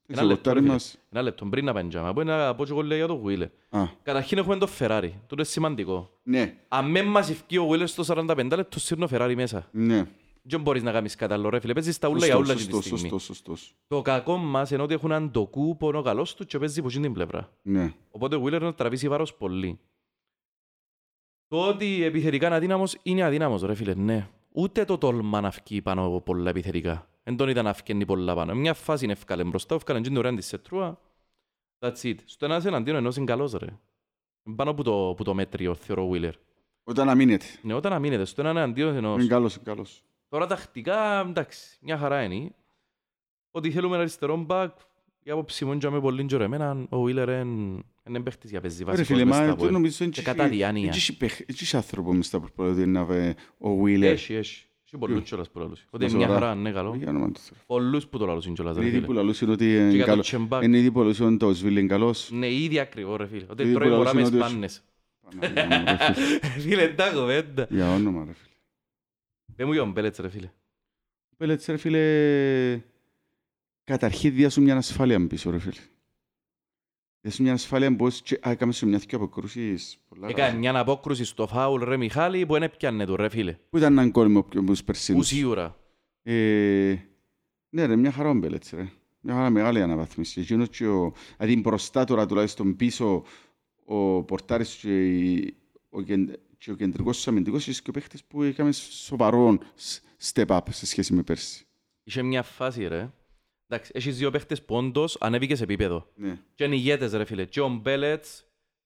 Ένα 0.09 0.19
Στο 0.19 0.27
λεπτό, 0.27 0.35
πορτάρι 0.43 0.55
ρε 0.57 0.61
φίλε. 0.63 0.73
μας. 0.73 0.99
Ένα 1.11 1.23
λεπτό, 1.23 1.47
πριν 1.47 1.65
να 1.65 1.73
πεντζάμε. 1.73 2.09
Από 2.09 2.21
ένα 2.21 2.49
από 2.49 2.65
και 2.65 2.83
λέει 2.83 2.99
για 2.99 3.07
το 3.07 3.23
Wheeler. 3.27 3.49
Α, 3.71 3.83
Καταρχήν 4.03 4.39
έχουμε 4.39 4.57
το 4.57 4.69
Ferrari. 4.79 5.11
Τούτο 5.13 5.35
είναι 5.35 5.45
σημαντικό. 5.45 6.11
ναι, 6.23 6.57
Αν 6.69 6.91
με 6.91 7.03
μας 7.03 7.31
ευκεί 7.31 7.59
ο 7.59 7.69
Wheeler 7.71 7.89
στο 7.89 8.05
45 8.07 8.53
λεπτό, 8.57 8.79
σύρνω 8.81 9.05
ο 9.05 9.09
Ferrari 9.13 9.33
μέσα. 9.37 9.69
ναι. 9.73 10.07
Δεν 10.49 10.61
μπορείς 10.61 10.83
να 10.83 10.93
κάνεις 10.93 11.15
κάτι 11.15 11.33
άλλο 11.33 11.49
ρε 11.49 11.61
φίλε. 11.61 11.73
Παίζεις 11.73 11.99
τα 11.99 12.09
ούλα 12.09 12.27
για 12.27 12.35
Σωστό, 12.35 12.43
ούλα 12.43 12.53
αυτή 12.53 12.67
τη 12.67 12.73
σωστό, 12.73 12.97
στιγμή. 12.97 13.19
σωστό, 13.19 13.35
σωστό. 13.57 13.75
Το 13.87 14.03
κακό 14.03 14.37
μας 14.37 14.71
είναι 14.71 14.83
ότι 14.83 14.95
έχουν 14.95 15.11
έναν 15.11 15.31
τοκού 15.31 15.77
που 15.77 15.89
είναι 15.89 15.99
ο 15.99 16.03
καλός 16.03 16.35
του 16.35 16.45
και 16.45 16.59
παίζει 16.59 16.79
από 16.79 16.89
εκείνη 16.89 17.03
την 17.05 17.13
πλευρά. 17.13 17.53
Ναι. 17.63 17.95
Οπότε 18.11 18.37
ο 18.37 18.43
Wheeler 18.45 18.61
να 18.61 18.75
τραβήσει 18.75 19.09
βάρος 19.09 19.35
πολύ. 19.35 19.79
Το 21.49 21.69
ότι 21.69 22.03
επιθετικά 22.03 22.47
είναι 22.47 22.57
αδύναμος 22.57 22.97
είναι 23.03 23.25
αδύναμος 23.25 23.63
ρε 23.63 23.75
φίλε, 23.75 23.95
ναι. 23.95 24.29
Ούτε 24.53 24.85
το 24.85 24.99
τόλμα 24.99 25.41
να 25.41 25.51
φκεί 25.51 25.83
πάνω 25.83 26.07
από 26.07 26.21
πολλά 26.21 26.51
επιθετικά. 26.51 27.09
Εν 27.23 27.37
τον 27.37 27.49
ήταν 27.49 27.65
να 27.65 27.73
φκένει 27.73 28.05
πολλά 28.05 28.35
πάνω. 28.35 28.55
Μια 28.55 28.75
φάση 28.75 29.05
είναι 29.05 29.13
ευκάλε 29.13 29.45
μπροστά, 29.45 29.75
ευκάλε 29.75 30.01
και 30.01 30.09
την 30.09 30.17
ωραία 30.17 30.35
της 30.35 30.47
σετρούα. 30.47 31.01
That's 31.79 32.03
it. 32.03 32.17
Στο 32.25 32.45
ένας 32.45 32.65
εναντίον 32.65 32.97
ενός 32.97 33.17
είναι 33.17 33.25
καλός 33.25 33.53
ρε. 33.53 33.79
Πάνω 34.57 34.71
από 34.71 34.83
το, 34.83 35.15
που 35.17 35.25
το 35.25 35.35
μέτριο 35.35 35.75
θεωρώ 35.75 36.09
ο 36.09 36.11
Wheeler. 36.13 36.33
Όταν 36.85 37.09
αμήνεται. 37.09 37.47
Ναι, 37.63 37.75
όταν 37.75 37.93
αμήνεται, 37.93 38.25
στο 38.25 38.41
έναν 38.41 38.57
εναντίον 38.57 38.95
ενός. 38.97 39.19
Είναι 39.19 39.27
καλός, 39.27 39.55
είναι 39.55 39.65
καλός. 39.65 40.05
Τώρα 40.29 40.47
τακτικά, 40.47 41.21
εντάξει, 41.29 41.77
μια 41.81 41.99
χαρά 41.99 42.23
είναι. 42.23 42.51
Ότι 43.51 43.71
θέλουμε 43.71 43.97
αριστερό 43.97 44.37
μπακ, 44.37 44.73
η 45.23 45.31
άποψη 45.31 45.65
μου 45.65 45.73
είναι 45.73 46.01
πολύ 46.01 46.25
και 46.27 46.37
εμένα, 46.37 46.71
ο 46.91 47.03
Wheeler 47.05 47.29
είναι 47.43 47.83
είναι 48.09 48.21
παίχτης 48.21 48.51
για 48.51 48.61
παίζει 48.61 48.79
Ρε 48.79 48.85
βασικός 48.85 49.07
φίλε, 49.07 49.25
μες 49.25 49.35
στα 49.35 49.45
μα 49.45 49.51
Αποέλ. 49.53 49.67
το 49.69 49.73
νομίζω 49.73 50.09
Και 50.09 50.23
κατά 50.23 50.49
διάνοια. 50.49 50.91
Δεν 50.91 51.57
έχει 51.61 51.77
άνθρωπο 51.77 52.13
μες 52.15 52.27
στα 52.27 52.41
προπολέτη 52.41 52.87
να 52.87 53.05
βε 53.05 53.35
ο 53.59 53.83
Wheeler. 53.83 54.03
Έχει, 54.03 54.35
έχει. 54.35 54.35
Έχει 54.35 54.65
Και 54.85 54.97
πολλούς 54.99 55.17
Ποιο; 55.17 55.27
κιόλας 55.27 55.51
που 55.51 55.59
λαλούς. 55.59 55.87
Ότι 55.91 56.03
είναι 56.05 56.13
Σοβαρά. 56.13 56.31
μια 56.31 56.41
χαρά, 56.41 56.55
ναι, 56.55 56.71
καλό. 56.73 56.95
Για 56.95 57.09
όνομα 57.09 57.27
του 57.33 57.41
Θεού. 57.41 57.57
Πολλούς 57.67 58.07
που 58.07 58.19
το 58.19 58.27
λαλούν 58.27 58.55
κιόλας, 58.55 58.75
ρε 58.77 58.81
Είναι 58.81 58.89
ήδη 58.89 58.95
φίλε. 58.97 59.07
που 59.07 59.13
λαλούσαν 59.13 59.51
ότι 59.51 59.65
Και 59.65 59.77
είναι 59.77 59.91
για 59.91 60.05
το 60.05 60.11
καλό. 60.11 60.23
τσεμπάκ. 60.23 60.63
Είναι 60.63 60.79
ήδη 60.79 60.91
που 60.91 60.99
λαλούσαν 61.01 61.27
ότι 61.27 61.37
το 61.37 61.53
Σβίλ 61.55 61.77
είναι 61.77 61.87
καλός. 61.87 62.31
Ναι, 62.33 62.53
ήδη 62.53 62.79
ακριβώς, 62.79 63.17
ρε 63.17 63.27
φίλε. 63.27 63.45
Ότι 63.51 63.63
Ήδη 63.63 63.73
τρώει 63.75 63.89
που 63.89 63.95
μωρά 63.97 64.15
με 64.15 64.21
λαλούσαν 64.21 64.39
ότι- 64.41 64.49
σπάννες. 64.49 64.83
Παναγία 65.21 65.79
μου, 65.79 65.85
ρε 65.87 66.15
φίλε. 66.15 66.39
Φίλε, 66.65 66.89
τα 66.89 67.11
κοβέντα. 67.13 67.67
Για 67.71 67.95
όνομα 67.95 68.25
ρε 68.25 68.33
φίλε. 68.33 68.55
Πες 69.57 69.67
μου 69.67 69.73
για 69.73 69.81
τον 69.83 69.91
Μπέλετς, 69.93 70.19
ρε 70.19 70.29
φίλε. 70.29 70.51
Ο 71.33 71.35
Πέλετς 71.37 71.67
ρε 71.67 71.77
φίλε, 71.77 72.81
καταρχήν 73.85 74.35
διάσου 74.35 74.63
μια 74.63 74.77
ασφάλεια 74.77 75.27
πίσω 75.27 75.51
ρε 75.51 75.59
φίλε. 75.59 75.81
Διάσου 77.21 77.43
μια 77.43 77.53
ασφάλεια 77.53 77.97
πως 77.97 78.23
και- 78.23 78.39
α, 78.49 78.51
έκαμε 78.51 78.73
σου 78.73 78.87
μια 78.89 78.99
δυο 78.99 79.19
αποκρούσεις 79.19 79.99
πολλά 80.09 80.29
Έκανε 80.29 80.47
καλά. 80.49 80.59
μια 80.59 80.79
απόκρουση 80.79 81.25
στο 81.25 81.47
φάουλ, 81.47 81.83
ρε 81.85 81.97
Μιχάλη, 81.97 82.47
που 82.47 82.53
δεν 82.53 82.63
έπιανε 82.63 83.07
του, 83.07 83.17
ρε 83.17 83.29
φίλε. 83.29 83.57
Που 83.71 83.77
ήταν 83.79 83.93
έναν 83.93 84.11
κόλμο 84.11 84.43
που 84.43 84.65
τους 84.65 84.79
Που 84.79 84.85
περσίνους. 84.85 85.27
σίγουρα. 85.27 85.77
Ε, 86.23 86.97
ναι 87.69 87.87
ρε, 87.87 87.97
μια 87.97 88.13
χαρά 88.13 88.29
ο 88.29 88.35
Μπέλετς 88.35 88.71
ρε. 88.71 88.89
Μια 89.21 89.35
χαρά 89.35 89.51
μεγάλη 89.51 89.83
αναβάθμιση. 89.83 90.41
Εκείνος 90.41 90.69
και 90.69 90.87
ο, 90.87 91.13
δηλαδή 91.37 91.61
μπροστά 91.61 92.05
τώρα 92.05 92.27
τουλάχιστον 92.27 92.77
πίσω 92.77 93.25
ο 93.85 94.23
πορτάρης 94.23 94.75
και, 94.75 95.07
η- 95.07 95.57
ο, 95.91 96.03
κεν- 96.03 96.39
και 96.59 96.71
ο 96.71 96.75
κεντρικός 96.75 97.17
σου 97.17 97.31
αμυντικός 97.31 97.67
είσαι 97.67 97.83
και 97.83 97.91
ο 97.91 97.93
παίχτης 97.93 98.25
που 98.25 98.43
είχαμε 98.43 98.73
σοβαρό 98.73 99.59
s- 99.79 100.33
step 100.33 100.47
up 100.47 100.59
σε 100.71 100.87
σχέση 100.87 101.13
με 101.15 101.23
πέρσι. 101.23 101.67
Είχε 102.05 102.23
μια 102.23 102.43
φάση, 102.43 102.87
ρε. 102.87 103.11
Εντάξει, 103.69 103.91
έχεις 103.95 104.17
δύο 104.17 104.31
παίχτες 104.31 104.63
που 104.63 104.77
όντως 104.77 105.17
ανέβηκες 105.21 105.59
σε 105.59 105.65
επίπεδο. 105.65 106.11
Ναι. 106.15 106.39
Και 106.55 106.65
είναι 106.65 106.75
ηγέτες, 106.75 107.13
ρε 107.13 107.25
φίλε. 107.25 107.45
Και 107.45 107.61
ο 107.61 107.69
Μπέλετς 107.69 108.45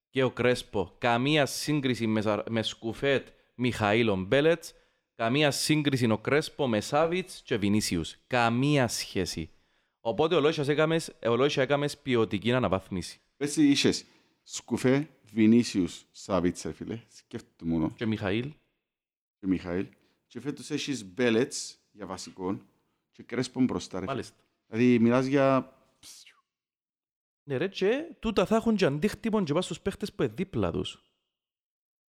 και 0.09 0.23
ο 0.23 0.31
Κρέσπο. 0.31 0.95
Καμία 0.97 1.45
σύγκριση 1.45 2.07
με, 2.07 2.21
Ζα- 2.21 2.49
με 2.49 2.61
Σκουφέτ, 2.61 3.27
Μιχαήλ 3.55 4.09
ο 4.09 4.15
Μπέλετς. 4.15 4.73
Καμία 5.15 5.51
σύγκριση 5.51 6.11
ο 6.11 6.17
Κρέσπο 6.17 6.67
με 6.67 6.81
Σάβιτς 6.81 7.41
και 7.45 7.57
Βινίσιους. 7.57 8.15
Καμία 8.27 8.87
σχέση. 8.87 9.49
Οπότε 9.99 10.35
ο 10.35 10.39
Λόισας 10.39 10.67
έκαμες, 10.67 11.11
ο 11.27 11.35
Λόισας 11.35 11.63
έκαμες 11.63 11.97
ποιοτική 11.97 12.53
αναβάθμιση. 12.53 13.19
Πέρσι 13.37 13.67
είχες 13.67 14.05
Σκουφέ, 14.43 15.07
Βινίσιους, 15.33 16.05
Σάβιτς 16.11 16.61
ρε 16.63 16.71
φίλε, 16.71 16.99
σκέφτομαι 17.15 17.71
μόνο, 17.71 17.91
Και 17.95 18.05
Μιχαήλ. 18.05 18.53
και 19.39 19.47
Μιχαήλ. 19.47 19.87
Και 20.27 20.39
φέτος 20.39 20.69
έχεις 20.71 21.05
Μπέλετς 21.05 21.77
για 21.91 22.05
βασικό 22.05 22.61
και 23.11 23.23
Κρέσπον 23.23 23.63
μπροστά 23.63 23.93
ρε 23.99 24.05
φίλε. 24.05 24.11
Μάλιστα. 24.13 24.35
Δηλαδή 24.67 24.99
μιλάς 24.99 25.25
για... 25.25 25.75
Ναι 27.43 27.57
ρε 27.57 27.67
και 27.67 28.03
τούτα 28.19 28.45
θα 28.45 28.55
έχουν 28.55 28.75
και 28.75 28.85
αντίκτυπον 28.85 29.45
και 29.45 29.53
πας 29.53 29.65
στους 29.65 29.81
παίχτες 29.81 30.13
που 30.13 30.23
είναι 30.23 30.33
δίπλα 30.35 30.71
τους. 30.71 31.01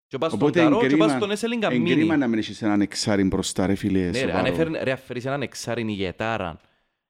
Και 0.07 0.19
πας 0.19 0.33
στον 0.33 0.43
Οπότε 0.43 0.61
Καρό 0.61 0.79
και 0.79 0.85
εγκρίμα- 0.85 1.07
πας 1.07 1.17
στον 1.17 1.31
Έσελιν 1.31 1.63
Εγκρίμα 1.63 1.89
Καμίνη. 1.91 2.17
να 2.17 2.29
μην 2.29 2.39
έχεις 2.39 2.63
έναν 2.63 2.81
εξάρι 2.81 3.25
μπροστά 3.25 3.67
ρε 3.67 3.75
φίλε, 3.75 3.99
Ναι 3.99 4.11
ρε, 4.11 4.19
σοβαρό. 4.19 4.39
αν 4.39 4.45
έφερνε- 4.47 4.83
ρε, 4.83 4.93
αφαιρείς 4.93 5.25
έναν 5.25 5.43
εξάριν 5.43 5.89
ηγετάραν, 5.89 6.61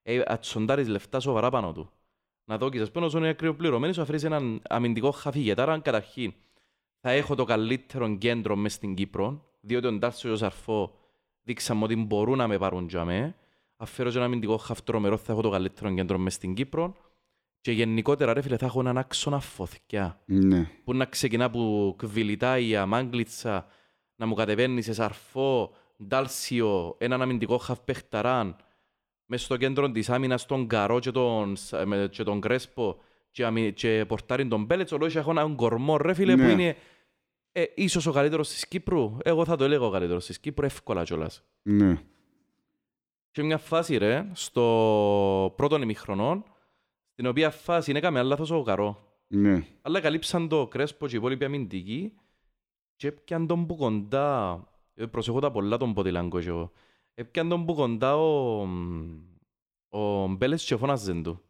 ε, 0.03 0.23
ατσοντάρεις 0.27 0.89
λεφτά 0.89 1.21
σοβαρά 1.21 1.51
πάνω 1.51 1.73
του. 1.73 1.93
Να 2.51 2.59
δω 2.59 2.69
ας 2.83 2.91
πούμε 2.91 3.07
όσο 3.07 3.19
είναι 3.19 3.29
ακριβοπληρωμένοι 3.29 3.93
σου 3.95 4.01
αφαιρείς 4.03 4.25
έναν 4.25 4.63
αμυντικό 4.69 5.11
χαφή 5.11 5.39
ηγετάραν 5.39 5.83
καταρχήν. 5.83 6.33
Θα 7.01 7.11
έχω 7.11 7.35
το 7.35 7.45
καλύτερο 7.45 8.17
κέντρο 8.17 8.57
μες 8.57 8.73
στην 8.73 8.95
Κύπρο, 8.95 9.45
διότι 9.61 9.87
ο 9.87 9.93
Ντάρσο 9.93 10.29
και 10.29 10.35
ο 10.35 10.37
Σαρφό 10.37 10.95
δείξαμε 11.43 11.85
ότι 11.85 11.97
μπορούν 11.97 12.37
να 12.39 12.49
με 12.49 12.59
πάρουν 12.59 12.87
για 12.89 13.05
με. 13.05 13.35
Αφαίρω 13.77 14.11
και 14.11 14.17
ένα 14.17 14.25
αμυντικό 14.27 14.57
χαφ 14.57 14.83
τρομερό, 14.83 15.17
θα 15.17 15.33
έχω 15.33 15.43
το 15.43 15.51
καλύτερο 15.51 15.95
κέντρο 15.95 16.19
μες 16.19 16.35
στην 16.35 16.55
Κύπρο. 16.55 16.97
Και 17.61 17.73
γενικότερα 17.73 18.33
ρε 18.33 18.41
φίλε 18.43 18.57
θα 18.57 18.67
έχω 18.67 18.81
έναν 18.81 18.99
άξονα 18.99 19.41
φωθιά 19.41 20.21
Ναι. 20.25 20.71
που 20.85 20.95
να 20.95 21.05
ξεκινά 21.05 21.45
από 21.45 21.95
Κβιλιτάια, 21.99 22.87
Μάγκλιτσα, 22.87 23.67
να 24.17 24.27
μου 24.27 24.35
κατεβαίνει 24.35 24.83
σε 24.83 24.93
Σαρφό, 24.93 25.73
Ντάλσιο, 26.07 26.95
έναν 26.99 27.23
αμυντικό 27.23 27.59
χαφ 27.59 27.81
παιχταράν, 27.81 28.57
μες 29.33 29.43
στο 29.43 29.57
κέντρο 29.57 29.91
της 29.91 30.11
άμυνας 30.11 30.47
τον 30.47 30.67
Καρό 30.67 30.99
και 30.99 31.11
τον, 31.11 31.57
Σ- 31.57 31.85
με- 31.85 32.09
και 32.11 32.23
τον 32.23 32.41
Κρέσπο 32.41 33.01
και, 33.31 33.45
αμυ- 33.45 33.75
και 33.75 34.05
πορτάριν 34.09 34.49
τον 34.49 34.65
Μπέλετς, 34.65 34.93
ολόγια 34.93 35.21
έχω 35.21 35.31
έναν 35.31 35.55
κορμό 35.57 35.97
ρε 35.97 36.15
φίλε 36.15 36.35
Ναι. 36.37 36.45
που 36.45 36.51
είναι 36.51 36.77
ε, 37.53 37.65
ίσως 37.75 38.07
ο 38.07 38.13
καλύτερος 38.13 38.49
της 38.49 38.69
Κύπρου. 38.69 39.17
Εγώ 39.23 39.45
θα 39.45 39.57
το 39.57 39.65
έλεγα 39.65 39.85
ο 39.87 39.91
καλύτερος 39.91 40.27
της 40.27 40.41
Κύπρου, 40.41 40.65
εύκολα 40.67 41.03
κιόλας. 41.05 41.43
Ναι. 41.63 41.99
Και 43.31 43.43
μια 43.43 43.59
φάση 43.59 43.97
ρε, 43.97 44.27
στο 44.33 45.53
πρώτο 45.57 45.77
ημιχρονό, 45.83 46.45
στην 47.13 47.27
οποία 47.27 47.51
φάση 47.51 47.93
έκαμε 47.97 48.23
λάθος 48.23 48.51
ο 48.51 48.63
Καρό. 48.63 49.05
Ναι. 49.27 49.65
Αλλά 49.83 50.01
καλύψαν 50.01 50.49
το 50.49 50.67
Κρέσπο 50.67 51.07
και 51.07 51.15
οι 51.15 51.19
υπόλοιποι 51.19 51.45
αμυντικοί 51.45 52.13
και 52.97 53.07
έπιαν 53.09 53.47
τον 53.47 53.67
που 53.67 53.77
κοντά, 53.77 54.61
ε, 54.95 55.07
προσέχω 55.07 55.41
τα 55.41 55.51
πολλά 55.51 55.77
τον 55.77 55.95
ποδηλάγκο 55.95 56.41
και 56.41 56.49
εγώ, 56.49 56.73
έπιαν 57.21 57.49
τον 57.49 57.65
που 57.67 57.75
κοντά 57.75 58.17
ο, 58.17 58.61
ο 59.89 60.27
Μπέλετς 60.29 60.65
και 60.65 60.77
φώναζεν 60.77 61.23
του. 61.23 61.41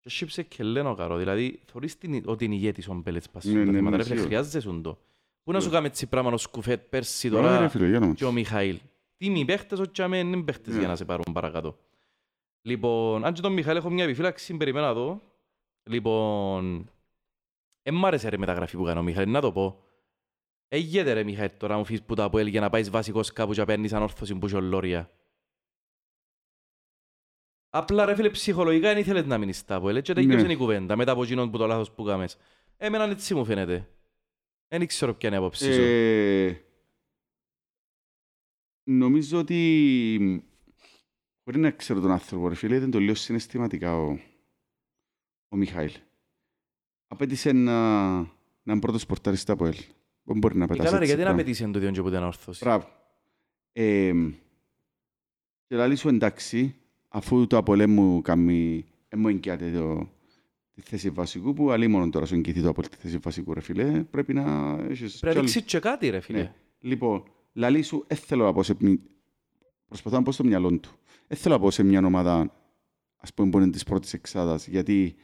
Και 0.00 0.10
σύψε 0.10 0.42
και 0.42 0.62
λένε 0.62 0.88
ο 0.88 0.94
Καρό, 0.94 1.16
δηλαδή 1.16 1.60
θωρείς 1.66 1.98
την, 1.98 2.22
ότι 2.26 2.44
είναι 2.44 2.54
ηγέτης 2.54 2.88
ο 2.88 2.94
Μπέλετς 2.94 3.30
πας 3.30 3.44
Ναι, 3.44 3.50
στα 3.52 3.60
ναι, 3.60 3.72
θέματα, 3.72 3.90
ναι, 3.90 3.96
ρε 3.96 4.02
φίλε, 4.02 4.14
σίγουρα. 4.14 4.26
χρειάζεσαι 4.26 4.60
σου 4.60 4.80
το. 4.80 4.98
Πού 5.42 5.52
να 5.52 5.60
σου 5.60 5.66
Ναι. 5.68 5.72
κάνει 5.74 5.86
έτσι 5.86 6.06
πράγμα 6.06 6.32
ο 6.32 6.36
Σκουφέτ 6.36 6.82
πέρσι 6.88 7.28
Ωραία, 7.34 7.50
ρε 7.50 7.56
τώρα 7.56 7.68
φίλε, 7.68 7.88
για 7.88 7.98
να 7.98 8.06
μας. 8.06 8.16
και 8.16 8.24
ο 8.24 8.32
Μιχαήλ. 8.32 8.80
Τι 9.16 9.30
μη 9.30 9.44
παίχτες, 9.44 9.78
όχι 9.78 10.02
αμέ 10.02 10.18
είναι 10.18 10.42
παίχτες 10.42 10.72
Ναι. 10.74 10.78
για 10.78 10.88
να 10.88 10.96
σε 10.96 11.04
πάρουν 11.04 11.32
παρακάτω. 11.32 11.78
Λοιπόν, 12.62 13.24
αν 13.24 13.32
και 13.32 13.40
τον 13.40 13.52
Μιχαήλ 13.52 13.76
έχω 13.76 13.90
μια 13.90 14.04
επιφύλαξη, 14.04 14.56
περιμένω 14.56 14.86
να 14.86 14.94
δω. 14.94 15.20
Λοιπόν, 15.90 16.90
εν 17.82 17.94
μ' 17.94 18.06
άρεσε 18.06 18.28
ρε 18.28 18.36
μεταγραφή 18.38 18.76
που 18.76 18.84
κάνει 18.84 18.98
ο 18.98 19.02
Μιχαήλ, 19.02 19.30
να 19.30 19.40
το 19.40 19.52
πω. 19.52 19.83
Έγεται 20.68 21.12
ρε 21.12 21.24
Μιχαήλ 21.24 21.50
τώρα 21.56 21.76
μου 21.76 21.84
φύγεις 21.84 22.02
που 22.02 22.14
τα 22.14 22.24
Αποέλ 22.24 22.46
για 22.46 22.60
να 22.60 22.70
πάεις 22.70 22.90
βασικός 22.90 23.32
κάπου 23.32 23.52
και 23.52 23.60
να 23.60 23.66
παίρνεις 23.66 23.92
ανόρθωση 23.92 24.34
που 24.34 24.46
είσαι 24.46 24.56
ο 24.56 24.60
Λόρια. 24.60 25.10
Απλά 27.70 28.04
ρε 28.04 28.14
φίλε 28.14 28.30
ψυχολογικά 28.30 28.88
δεν 28.88 28.98
ήθελες 28.98 29.26
να 29.26 29.38
μείνεις 29.38 29.58
στα 29.58 29.74
Αποέλ, 29.74 29.96
έτσι 29.96 30.12
τελειώσε 30.12 30.46
Ναι. 30.46 30.52
η 30.52 30.56
κουβέντα 30.56 30.96
μετά 30.96 31.12
από 31.12 31.22
εκείνον 31.22 31.50
που 31.50 31.58
το 31.58 31.66
λάθος 31.66 31.92
που 31.92 32.04
κάμες. 32.04 32.36
Εμένα 32.76 33.04
έτσι 33.04 33.34
μου 33.34 33.44
φαίνεται. 33.44 33.88
Δεν 34.68 34.86
ξέρω 34.86 35.14
ποια 35.14 35.28
είναι 35.28 35.38
η 35.38 35.40
άποψη 35.40 35.72
σου. 35.72 35.80
Ε, 35.80 36.64
νομίζω 38.90 39.38
ότι 39.38 40.48
μπορεί 41.44 41.58
να 41.58 41.70
ξέρω 41.70 42.00
τον 42.00 42.10
άνθρωπο, 42.10 42.48
ρε 42.48 42.54
φίλε, 42.54 42.76
ήταν 42.76 42.90
το 42.90 42.98
λίγο 42.98 43.14
συναισθηματικά 43.14 43.96
ο, 43.96 44.18
ο 45.48 45.56
Μιχαήλ. 45.56 45.92
Απέτησε 47.06 47.52
να, 47.52 48.18
να 48.18 48.72
είναι 48.72 48.80
πρώτος 48.80 49.06
πορταριστά 49.06 49.52
από 49.52 49.66
ελ. 49.66 49.76
Δεν 50.24 50.38
μπορεί 50.38 50.56
να 50.56 50.64
Ε, 50.64 50.66
πετάσει 50.66 50.84
Καλά 50.88 50.98
ρε, 50.98 51.04
έτσι 51.04 51.06
γιατί 51.14 51.20
να 51.20 51.34
πράγμα. 51.34 51.42
πετύσσει 51.44 51.70
το 51.70 51.78
διόν 51.78 51.92
και 51.92 52.02
που 52.02 52.08
ήταν 52.08 52.22
όρθωση. 52.24 52.64
Μπράβο. 52.64 52.88
Ε, 53.72 54.12
και 55.66 55.76
λαλή 55.76 55.96
σου 55.96 56.08
εντάξει, 56.08 56.74
αφού 57.08 57.46
το 57.46 57.56
Απολέ 57.56 57.86
μου 57.86 58.22
κάνει, 58.22 58.84
ε, 59.08 59.16
μου 59.16 59.28
εγκυάται 59.28 59.70
το, 59.70 60.08
τη 60.74 60.80
θέση 60.80 61.10
βασικού, 61.10 61.52
που 61.54 61.70
αλλή 61.70 61.86
μόνο 61.88 62.08
τώρα 62.10 62.26
σου 62.26 62.34
εγκυθεί 62.34 62.62
το 62.62 62.68
Απολέ 62.68 62.88
τη 62.88 62.96
θέση 62.96 63.18
βασικού, 63.18 63.54
ρε 63.54 63.60
φίλε, 63.60 64.04
πρέπει 64.04 64.34
να 64.34 64.76
έχεις... 64.90 65.18
Πρέπει 65.18 65.24
να 65.24 65.30
κι 65.32 65.38
άλλο- 65.38 65.40
δείξει 65.42 65.62
και 65.62 65.78
κάτι 65.78 66.08
ρε 66.08 66.20
φίλε. 66.20 66.38
Ναι. 66.38 66.54
Λοιπόν, 66.80 67.22
λαλή 67.52 67.82
σου, 67.82 68.04
δεν 68.08 68.16
θέλω 68.18 68.44
να 68.44 68.52
πω 68.52 68.62
σε... 68.62 68.74
μη- 68.78 69.00
Προσπαθώ 69.86 70.16
να 70.16 70.22
πω 70.22 70.32
στο 70.32 70.44
μυαλό 70.44 70.78
του. 70.78 70.90
Δεν 71.26 71.38
θέλω 71.38 71.54
να 71.54 71.60
πω 71.60 71.70
σε 71.70 71.82
μια 71.82 72.06
ομάδα, 72.06 72.52
ας 73.16 73.34
πούμε, 73.34 73.50
που 73.50 73.58
είναι 73.58 73.70
της 73.70 73.84
πρώτης 73.84 74.12
εξάδας, 74.12 74.66
γιατί 74.68 75.14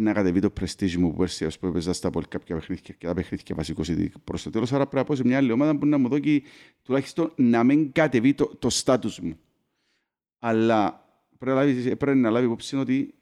να 0.00 0.12
κατεβεί 0.12 0.40
το 0.40 0.50
πρεστίζ 0.50 0.96
μου 0.96 1.10
που 1.10 1.16
πέρσι, 1.16 1.44
ας 1.44 1.58
πούμε, 1.58 1.72
παίζα 1.72 1.92
στα 1.92 2.10
πολύ 2.10 2.26
κάποια 2.26 2.56
παιχνίδια 2.56 2.94
και 2.98 3.06
τα 3.06 3.14
παιχνίδια 3.14 3.54
βασικός 3.54 3.88
ήδη 3.88 4.12
προς 4.24 4.42
το 4.42 4.50
τέλος, 4.50 4.72
άρα 4.72 4.82
πρέπει 4.86 4.96
να 4.96 5.04
πω 5.04 5.14
σε 5.14 5.24
μια 5.24 5.36
άλλη 5.36 5.52
ομάδα 5.52 5.78
που 5.78 5.86
να 5.86 5.98
μου 5.98 6.08
δώσει 6.08 6.42
τουλάχιστον 6.82 7.32
να 7.36 7.64
μην 7.64 7.92
κατεβεί 7.92 8.34
το, 8.34 8.46
το 8.46 8.70
στάτους 8.70 9.20
μου. 9.20 9.38
Αλλά 10.38 11.06
πρέπει 11.38 11.56
να, 11.56 11.64
λάβει, 11.64 11.96
πρέπει 11.96 12.18
να 12.18 12.30
λάβεις 12.30 12.46
υπόψη 12.46 12.76
ότι 12.76 13.14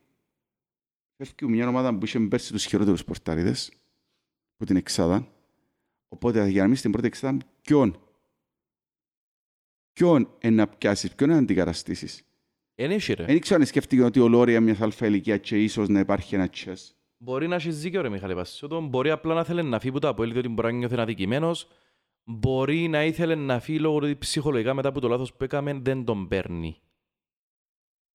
φεύγει 1.17 1.55
μια 1.55 1.69
ομάδα 1.69 1.99
που 1.99 2.05
είχε 2.05 2.21
πέρσι 2.21 2.53
τους 2.53 2.65
χειρότερους 2.65 3.05
πορτάριδες, 3.05 3.73
που 4.57 4.65
την 4.65 4.77
εξάδα, 4.77 5.33
οπότε 6.09 6.49
για 6.49 6.63
να 6.63 6.69
μην 6.69 6.77
στην 6.77 6.91
πρώτη 6.91 7.07
εξάδα, 7.07 7.39
ποιον, 7.63 8.01
ποιον 9.93 10.37
είναι 10.41 10.55
να 10.55 10.69
πιάσεις, 10.69 11.15
ποιον 11.15 11.29
είναι 11.29 11.39
να 11.39 11.45
αντικαταστήσεις; 11.45 12.25
Εν 12.83 12.91
έχει 12.91 13.13
ρε. 13.13 13.25
Δεν 13.25 13.41
ξέρω 13.41 13.61
αν 13.61 13.67
σκέφτηκε 13.67 14.03
ότι 14.03 14.21
ο 14.21 14.29
Λόρια 14.29 14.61
μια 14.61 14.77
αλφα 14.81 15.07
ηλικία 15.07 15.37
και 15.37 15.63
ίσως 15.63 15.89
να 15.89 15.99
υπάρχει 15.99 16.35
ένα 16.35 16.49
τσες. 16.49 16.95
Μπορεί 17.19 17.49
να 17.49 17.55
έχεις 17.55 17.81
δίκιο 17.81 18.01
ρε 18.03 18.09
Μιχάλη 18.09 18.35
Πασιώτο. 18.35 18.81
Μπορεί 18.81 19.11
απλά 19.11 19.35
να 19.35 19.45
θέλει 19.45 19.63
να 19.63 19.79
φύγει 19.79 19.93
που 19.93 19.99
το 19.99 20.09
Αποέλ 20.09 20.33
διότι 20.33 20.49
μπορεί 20.49 20.73
να 20.73 20.79
νιώθει 20.79 21.01
αδικημένος. 21.01 21.69
Μπορεί 22.25 22.89
να 22.89 23.05
ήθελε 23.05 23.35
να 23.35 23.61
φύγει 23.61 23.79
λόγω 23.79 23.97
ότι 23.97 24.17
ψυχολογικά 24.17 24.75
μετά 24.75 24.89
από 24.89 25.01
το 25.01 25.09
λάθος 25.09 25.33
που 25.35 25.45
έκαμε 25.45 25.79
δεν 25.83 26.05
τον 26.05 26.29
παίρνει. 26.29 26.77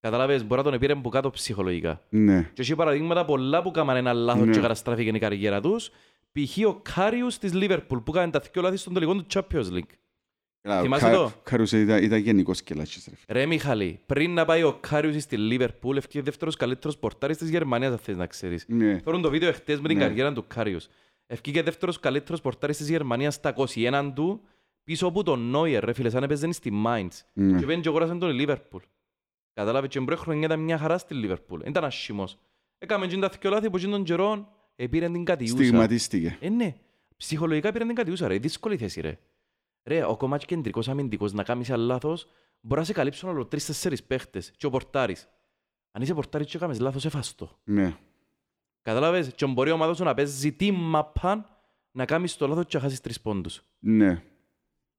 Καταλάβες, 0.00 0.44
μπορεί 0.46 0.62
να 0.62 0.70
τον 0.70 0.78
πήρε 0.78 0.92
από 0.92 1.08
κάτω 1.08 1.30
ψυχολογικά. 1.30 2.02
Ναι. 2.08 2.50
Και 2.52 2.62
έχει 2.62 2.74
παραδείγματα 2.74 3.24
πολλά 3.24 3.62
που 3.62 3.68
έκαναν 3.68 3.96
ένα 3.96 4.12
λάθος 4.12 4.46
Ναι. 4.46 4.52
και 4.52 4.60
καταστράφηκε 4.60 5.10
η 5.10 5.18
καριέρα 5.18 5.60
τους. 5.60 5.90
Π.χ. 6.32 6.66
ο 6.66 6.80
Κάριους 6.94 7.38
της 7.38 7.54
Λίβερπουλ 7.54 7.98
που 7.98 8.12
έκανε 8.16 8.30
τα 8.30 8.42
δυο 8.52 8.62
λάθη 8.62 8.76
στον 8.76 8.94
τελικό 8.94 9.14
του 9.14 9.26
Champions 9.32 9.72
League. 9.72 9.94
Καλά, 10.66 10.78
ο 10.80 10.82
Θυμάσαι 10.82 11.04
Κα- 11.04 11.12
το; 11.12 11.32
Κάριους 11.42 11.72
ήταν, 11.72 12.02
ήταν 12.02 12.18
γενικός 12.18 12.62
κελάτσιος. 12.62 13.04
Ρε. 13.04 13.14
φίλε. 13.16 13.38
Ρε 13.40 13.46
Μιχαλή, 13.46 14.00
πριν 14.06 14.34
να 14.34 14.44
πάει 14.44 14.62
ο 14.62 14.78
Κάριους 14.80 15.22
στη 15.22 15.36
Λίβερπουλ, 15.36 15.96
ευκαιρία 15.96 16.22
δεύτερος 16.22 16.56
καλύτερος 16.56 16.98
πορτάρης 16.98 17.36
της 17.36 17.50
Γερμανίας, 17.50 17.90
αν 17.92 17.98
θες 17.98 18.16
να 18.16 18.26
ξέρεις. 18.26 18.64
Ναι. 18.68 19.00
Φέρουν 19.04 19.22
το 19.22 19.30
βίντεο 19.30 19.48
εχθές 19.48 19.80
με 19.80 19.88
την 19.88 19.96
Ναι. 19.96 20.02
καριέρα 20.06 20.32
του 20.32 20.44
Κάριους. 20.46 20.88
Ευκήκε 21.26 21.62
δεύτερος 21.62 22.00
καλύτερος 22.00 22.40
πορτάρης 22.40 22.76
της 22.76 22.88
Γερμανίας 22.88 23.34
στα 23.34 23.52
21 23.52 24.12
του, 24.14 24.40
πίσω 24.84 25.06
από 25.06 25.22
τον 25.22 25.40
Νόιερ, 25.40 25.84
ρε 25.84 25.92
φίλε, 25.92 26.10
σαν 26.10 26.22
έπαιζε 26.22 26.52
στη 26.52 26.72
Mainz. 26.86 27.08
Ναι. 27.32 27.58
Και 27.58 27.66
πέντε 27.66 27.80
και 27.80 27.88
αγόρασαν 27.88 28.18
τον 28.18 28.30
η 28.30 28.32
Λίβερπουλ. 28.32 28.82
Κατάλαβε 29.54 29.86
και 29.86 30.00
μπρε 30.00 30.16
χρονιά 30.16 30.46
ήταν 30.46 30.60
μια 30.60 30.78
χαρά 30.78 30.98
στη 30.98 31.14
Λίβερπουλ. 31.14 31.60
Δεν 31.60 31.70
ήταν 31.70 31.84
άσχημος. 31.84 32.38
Έκαμε 32.78 33.06
και 33.06 33.16
τα 33.16 33.30
δυο 33.40 33.50
λάθη 33.50 33.70
που 33.70 33.78
τον 33.80 34.02
καιρό 34.04 34.48
επήρε 34.76 35.08
την 35.08 35.24
κατιούσα. 35.24 35.56
Στιγματίστηκε. 35.56 36.36
Ε, 36.40 36.48
ναι. 36.48 36.74
Ψυχολογικά 37.16 37.72
πήραν 37.72 37.86
την 37.86 37.96
κατιούσα, 37.96 38.28
ρε. 38.28 38.38
Δύσκολη 38.38 38.76
θέση, 38.76 39.00
ρε. 39.00 39.18
Ρε, 39.86 40.04
ο 40.04 40.16
κομμάτι 40.16 40.46
κεντρικός 40.46 40.88
αμυντικός 40.88 41.32
να 41.32 41.42
κάνεις 41.42 41.68
ένα 41.68 41.78
λάθος, 41.78 42.26
μπορεί 42.60 42.80
να 42.80 42.86
σε 42.86 42.92
καλύψουν 42.92 43.28
όλο 43.28 43.46
τρεις-τέσσερις 43.46 44.04
παίχτες 44.04 44.50
και 44.56 44.66
ο 44.66 44.70
πορτάρης. 44.70 45.28
Αν 45.90 46.02
είσαι 46.02 46.14
πορτάρης 46.14 46.46
και 46.46 46.56
έκαμες 46.56 46.80
λάθος, 46.80 47.04
εφάστο. 47.04 47.58
Ναι. 47.64 47.96
Κατάλαβες, 48.82 49.32
και 49.34 49.46
μπορεί 49.46 49.70
η 49.70 49.72
ομάδα 49.72 49.94
σου 49.94 50.04
να 50.04 50.14
παίζει 50.14 50.52
τι 50.52 50.70
μαπάν 50.70 51.46
να 51.90 52.04
κάνεις 52.04 52.36
το 52.36 52.48
λάθος 52.48 52.64
και 52.66 52.76
να 52.76 52.82
χάσεις 52.82 53.00
τρεις 53.00 53.20
πόντους. 53.20 53.62
Ναι. 53.78 54.22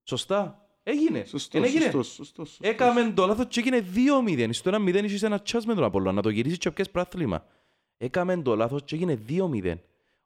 Σωστά. 0.04 0.67
Έγινε. 0.84 1.26
Σωστό, 1.26 1.58
Εν 1.58 1.63
έγινε. 1.63 1.84
σωστός, 1.84 2.08
σωστός, 2.08 2.50
σωστός. 2.50 2.69
Έκαμε 2.69 3.12
το 3.12 3.26
λάθος 3.26 3.45
και 3.47 3.60
έγινε 3.60 3.82
2-0. 3.82 4.54
Στο 4.54 4.69
1-0 4.69 5.04
είχες 5.04 5.23
ένα 5.23 5.39
τσάς 5.39 5.65
με 5.65 5.73
τον 5.73 5.84
Απόλλωνα, 5.84 6.12
να 6.12 6.21
το 6.21 6.30
γυρίσεις 6.30 6.58
και 6.58 6.71
πιες 6.71 6.91
πράθλημα. 6.91 7.45
Έκαμε 7.97 8.41
το 8.41 8.56
λάθος 8.56 8.84
και 8.84 8.95
έγινε 8.95 9.15
2-0. 9.15 9.80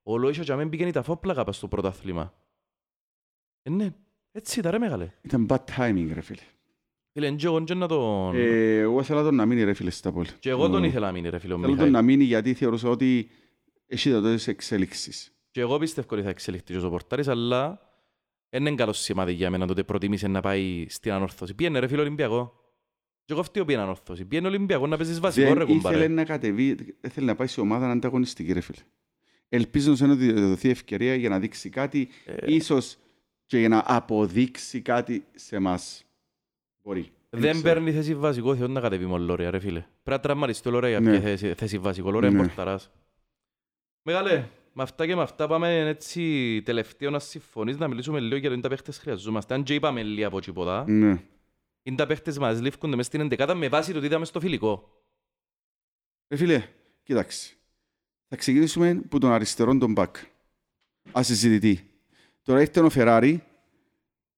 Ο 0.03 0.17
Λόισο 0.17 0.43
και 0.43 0.51
αμέν 0.51 0.69
πήγαινε 0.69 0.91
τα 0.91 1.01
φόπλακα 1.01 1.43
πας 1.43 1.55
στο 1.55 1.67
πρωτάθλημα. 1.67 2.33
Ε, 3.61 3.69
ναι. 3.69 3.93
Έτσι 4.31 4.59
ήταν 4.59 4.71
ρε 4.71 4.79
μεγάλε. 4.79 5.11
Ήταν 5.21 5.45
bad 5.49 5.57
timing, 5.77 6.09
ρε 6.13 6.21
φίλε. 6.21 6.41
Φίλε, 7.13 7.31
και 7.31 7.45
εγώ 7.45 7.63
και 7.63 7.73
να 7.73 7.87
τον... 7.87 8.35
Ε, 8.35 8.77
εγώ 8.79 8.99
ήθελα 8.99 9.23
τον 9.23 9.35
να 9.35 9.45
μείνει, 9.45 9.63
ρε 9.63 9.73
φίλε, 9.73 9.89
στα 9.89 10.11
πόλη. 10.11 10.27
Και 10.39 10.49
εγώ 10.49 10.69
τον 10.69 10.81
Ο- 10.81 10.85
ήθελα 10.85 11.05
να 11.05 11.11
μείνει 11.11 11.29
ρε 11.29 11.37
φίλε 11.39 11.53
ο 11.53 11.57
Θέλω 11.57 11.67
τον 11.67 11.75
Μιχάη. 11.77 11.91
να 11.91 12.01
μείνει 12.01 12.23
γιατί 12.23 12.53
θεωρούσα 12.53 12.89
ότι 12.89 13.29
έχει 13.87 14.09
δυνατότητες 14.09 14.47
εξέλιξης. 14.47 15.31
Και 15.51 15.61
εγώ 15.61 15.77
πιστεύω 15.77 16.07
ότι 16.11 16.21
θα 16.23 16.29
εξελιχθεί 16.29 16.73
και 16.79 16.85
ο 16.85 16.89
Πορτάρης, 16.89 17.27
αλλά 17.27 17.79
δεν 18.49 18.65
είναι 18.65 18.75
καλός 18.75 18.99
σημάδι 18.99 19.33
για 19.33 19.49
μένα 19.49 19.67
τότε 19.67 19.83
προτιμήσε 19.83 20.27
να 20.27 20.41
πάει 20.41 20.85
στην 20.89 21.11
ανόρθωση. 21.11 21.53
Πήγαινε 21.53 21.79
ρε 21.79 21.87
φίλε 21.87 22.01
Ολυμπιακό. 22.01 22.53
Και 23.25 23.33
εγώ 23.33 23.39
αυτοί 23.41 23.65
πήγαινε 23.65 23.83
ανόρθωση. 23.83 24.25
Πήγαινε 24.25 24.47
Ολυμπιακό 24.47 24.87
να 24.87 24.97
παίζεις 24.97 25.19
βασικό 25.19 25.47
ρε 25.53 25.53
Δεν 25.53 25.67
κουμπάρε. 25.67 25.97
ήθελε 25.97 26.13
να 26.13 26.23
κατεβεί, 26.23 26.75
ήθελε 27.05 27.25
να 27.25 27.35
πάει 27.35 27.47
σε 27.47 27.61
ομάδα 27.61 27.91
ανταγωνιστική, 27.91 28.51
ρε 28.53 28.61
φίλε. 28.61 28.81
Ελπίζω 29.49 29.93
να 29.99 30.17
του 30.17 30.33
δοθεί 30.47 30.69
ευκαιρία 30.69 31.15
για 31.15 31.29
να 31.29 31.39
δείξει 31.39 31.69
κάτι, 31.69 32.09
Ε. 32.25 32.53
ίσως 32.53 32.97
και 33.51 33.57
για 33.59 33.69
να 33.69 33.83
αποδείξει 33.85 34.81
κάτι 34.81 35.25
σε 35.35 35.55
εμάς. 35.55 36.03
Μπορεί. 36.83 37.11
Δεν 37.29 37.41
ξέρω. 37.51 37.61
παίρνει 37.61 37.91
θέση 37.91 38.15
βασικό, 38.15 38.55
θέλω 38.55 38.67
να 38.67 38.79
κατεβεί 38.81 39.05
μόνο 39.05 39.23
Λόρια, 39.23 39.51
ρε 39.51 39.59
φίλε. 39.59 39.79
Πρέπει 39.79 40.09
να 40.09 40.19
τραυματιστεί 40.19 40.67
ο 40.67 40.71
Λόρια 40.71 40.89
για 40.89 40.99
Ναι. 40.99 41.11
ποια 41.11 41.21
θέση, 41.21 41.53
θέση 41.53 41.77
βασικό. 41.77 42.11
Λόρια 42.11 42.29
είναι 42.29 42.39
Ναι. 42.39 42.45
πορταράς. 42.45 42.91
Μεγάλε, 44.01 44.47
με 44.73 44.83
αυτά 44.83 45.05
και 45.05 45.15
με 45.15 45.21
αυτά 45.21 45.47
πάμε 45.47 45.79
έτσι 45.87 46.61
τελευταίο 46.65 47.09
να 47.09 47.19
συμφωνείς 47.19 47.77
να 47.77 47.87
μιλήσουμε 47.87 48.19
λίγο 48.19 48.35
για 48.35 48.47
το 48.47 48.53
είναι 48.53 48.61
τα 48.63 48.69
παίχτες 48.69 48.97
χρειαζόμαστε. 48.97 49.53
Αν 49.53 49.63
και 49.63 49.73
είπαμε 49.73 50.03
λίγα 50.03 50.27
από 50.27 50.39
τίποτα, 50.41 50.85
Ναι. 50.89 51.23
είναι 51.83 51.95
τα 51.95 52.05
παίχτες 52.05 52.37
μας 52.37 52.61
λήφκονται 52.61 52.95
μες 52.95 53.05
στην 53.05 53.21
εντεκάδα 53.21 53.55
με 53.55 53.67
βάση 53.69 53.93
το 53.93 53.99
τι 53.99 54.05
είδαμε 54.05 54.25
στο 54.25 54.39
φιλικό. 54.39 55.01
Ρε 56.29 56.35
φίλε, 56.37 56.67
κοίταξε. 57.03 57.55
Θα 58.27 58.35
ξεκινήσουμε 58.35 58.93
που 59.09 59.17
τον 59.17 59.31
αριστερόν 59.31 59.79
τον 59.79 59.91
μπακ. 59.91 60.15
Ασυζητητή. 61.11 61.85
Τώρα 62.43 62.61
ήρθε 62.61 62.79
ο 62.79 62.89
Φεράρι, 62.89 63.43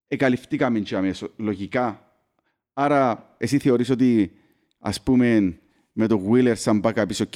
εκαλυφθήκαμε 0.08 0.80
και 0.80 0.96
αμέσως, 0.96 1.30
λογικά. 1.38 2.08
Άρα, 2.74 3.34
εσύ 3.38 3.60
θεωρείς 3.60 3.90
ότι, 3.90 4.32
ας 4.80 5.02
πούμε, 5.04 5.58
με 5.92 6.08
τον 6.08 6.22
Wheeler 6.30 6.54
σαν 6.56 6.82
backup 6.84 7.06
είσαι 7.10 7.24
οκ. 7.24 7.36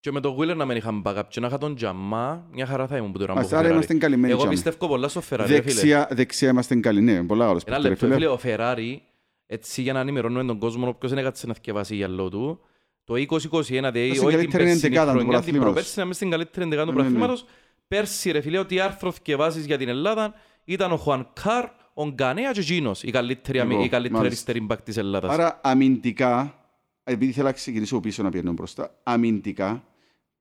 Και 0.00 0.12
με 0.12 0.20
τον 0.20 0.36
Wheeler 0.38 0.56
να 0.56 0.64
μην 0.64 0.76
είχαμε 0.76 1.02
backup 1.04 1.22
και 1.28 1.40
να 1.40 1.46
είχα 1.46 1.58
τον 1.58 1.74
Τζαμά, 1.74 2.46
μια 2.52 2.66
χαρά 2.66 2.86
θα 2.86 2.96
ήμουν 2.96 3.12
που 3.12 3.18
τώρα 3.18 3.32
Ας, 3.32 3.46
από 3.46 3.56
άρα 3.56 3.68
Ferrari. 3.68 3.72
είμαστε 3.72 3.94
καλυμμένοι 3.94 4.28
Εγώ 4.32 4.36
και 4.40 4.44
άμα. 4.46 4.54
πιστεύω 4.54 4.86
πολλά 4.88 5.08
στο 5.08 5.22
Ferrari, 5.30 5.36
ρε 5.38 5.44
φίλε. 5.46 5.60
Δεξιά, 5.60 6.08
δεξιά 6.10 6.48
είμαστε 6.50 6.74
καλοί. 6.74 7.00
Ναι, 7.00 7.22
πολλά 7.22 7.48
άλλος 7.48 7.62
Ένα 7.64 7.76
παίχτης, 7.80 8.00
ρε 8.00 8.06
λεπτό, 8.06 8.26
φίλε. 8.26 8.38
φίλε, 8.38 8.58
ο 8.58 8.74
Ferrari, 8.74 8.96
έτσι 9.46 9.82
για 9.82 9.92
να 9.92 10.00
ενημερώνουμε 10.00 10.44
τον 10.44 10.58
κόσμο, 10.58 10.88
όποιος 10.88 11.10
δεν 11.10 11.20
έκατσε 11.20 11.46
να 11.46 11.54
θκιεβάσει 11.54 11.94
για 11.96 12.08
λόγω 12.08 12.28
του, 12.28 12.60
το 13.04 13.14
2021, 13.14 13.26
δηλαδή 13.68 14.14
στην 14.14 14.26
όχι 14.26 14.36
την 14.36 14.50
καλύτερη 14.50 14.50
περσινή 14.50 14.70
εντεκάδα 14.70 15.12
του 15.12 15.18
χρονιά, 15.18 15.18
την 15.18 15.26
πρωταθλήματος. 15.26 15.64
προπέρσι 15.64 15.98
να 15.98 16.04
είμαι 16.04 16.14
στην 16.14 16.30
καλύτερη 16.30 16.66
εντεκάδα 16.66 16.90
του 16.92 16.96
Ναι, 16.96 17.02
ναι, 17.02 17.08
ναι. 17.08 17.14
πρωταθλήματος. 17.18 17.54
Πέρσι, 17.88 18.30
ρε 18.30 18.40
φίλε, 18.40 18.58
ότι 18.58 18.80
άρθρο 18.80 19.12
θκιεβάσεις 19.12 19.66
για 19.66 19.78
την 19.78 19.88
Ελλάδα 19.88 20.34
ήταν 20.64 20.92
ο 20.92 20.96
Χουαν 20.96 21.28
Καρ, 21.42 21.64
ο 21.94 22.08
Γκανέα 22.08 22.52
και 22.52 22.60
εκείνος, 22.60 23.02
η 23.02 23.10
καλύτερη, 23.10 23.58
αμυ- 23.58 23.70
Λοιπόν, 23.70 23.86
η 23.86 23.88
καλύτερη 23.88 24.14
μάλιστα. 24.14 24.36
αριστερή 24.36 24.60
μπακ 24.66 24.82
της 24.82 24.96
Ελλάδας. 24.96 25.30
Άρα 25.30 25.60
αμυντικά, 25.62 26.58
επειδή 27.04 27.32
θέλω 27.32 27.46
να 27.46 27.52
ξεκινήσω 27.52 28.00
πίσω 28.00 28.22
να 28.22 28.28
πιένω 28.30 28.52
μπροστά, 28.52 29.00
αμυντικά, 29.02 29.84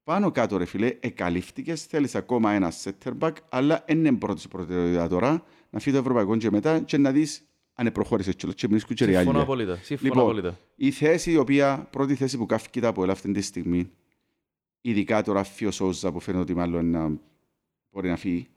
πάνω 0.04 0.32
κάτω 0.32 0.58
ρε 0.58 0.66
φίλε, 0.66 0.98
εκαλύφθηκες, 1.00 1.84
θέλεις 1.86 2.16
ακόμα 2.16 2.52
ένα 2.52 2.72
center 2.84 3.12
back, 3.20 3.32
αλλά 3.50 3.84
δεν 3.88 3.98
είναι 3.98 4.12
πρώτης 4.14 4.48
προτεραιότητα 4.48 5.08
τώρα, 5.08 5.44
να 5.70 5.80
φύγει 5.80 5.96
το 5.96 6.02
ευρωπαϊκό 6.02 6.38
και 6.38 6.52
μετά 6.52 6.80
και 6.80 6.98
να 6.98 7.12
δεις 7.12 7.44
αν 7.74 7.92
προχώρησες 7.92 8.36
κιόλας 8.36 8.58
και 8.58 8.68
μείνεις 8.68 8.86
και 8.86 8.94
Συμφωνώ 8.96 9.22
ρεάλια. 9.22 9.42
απόλυτα. 9.42 9.76
Συμφωνώ 9.84 10.10
Λοιπόν, 10.14 10.24
απόλυτα. 10.30 10.58
Η 10.76 10.92
θέση 10.92 11.32
η 11.32 11.38
οποία, 11.38 11.88
πρώτη 11.90 12.16
θέση 12.16 12.38
που 12.38 12.46
καύκει 12.46 12.86
από 12.86 13.04
αυτή 13.12 13.32
τη 13.32 13.42
στιγμή, 13.42 13.92
ειδικά 14.82 15.24
τώρα 15.24 15.44
φύγει 15.44 15.70
ο 15.70 15.72
Σόζα 15.72 16.12
που 16.12 16.20
φαίνεται 16.20 16.44
ότι 16.44 16.54
μάλλον 16.56 16.90
να 16.90 17.18
μπορεί 17.94 18.10
να 18.10 18.16
φύγει, 18.16 18.48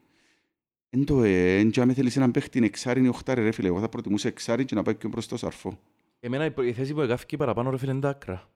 εν 0.91 1.05
το 1.05 1.23
ε, 1.23 1.59
εν 1.59 1.71
και 1.71 1.81
αν 1.81 1.95
θέλεις 1.95 2.17
έναν 2.17 2.31
παίχτη 2.31 2.65
εξάρι 2.65 3.05
ή 3.05 3.09
οχτάρι 3.09 3.43
ρε 3.43 3.51
φίλε, 3.53 3.69
εγώ 3.69 3.81
θα 3.81 3.89
προτιμούσα 3.89 4.29
εξάρι 4.29 4.65
και 4.65 4.75
να 4.75 4.83
πάει 4.83 4.95
πιο 4.95 5.09
μπροστά 5.09 5.37
στο 5.37 5.47
αρφό. 5.47 5.79
Εμένα 6.21 6.45
η- 6.45 6.53
η 6.69 6.73
θέση 6.73 6.95
που 6.95 7.01
εγάφηκε 7.01 7.37
παραπάνω 7.37 7.71
ρε 7.71 7.79
φίλε 7.79 7.93
είναι 7.93 8.01
τα 8.01 8.09
άκρα. 8.09 8.51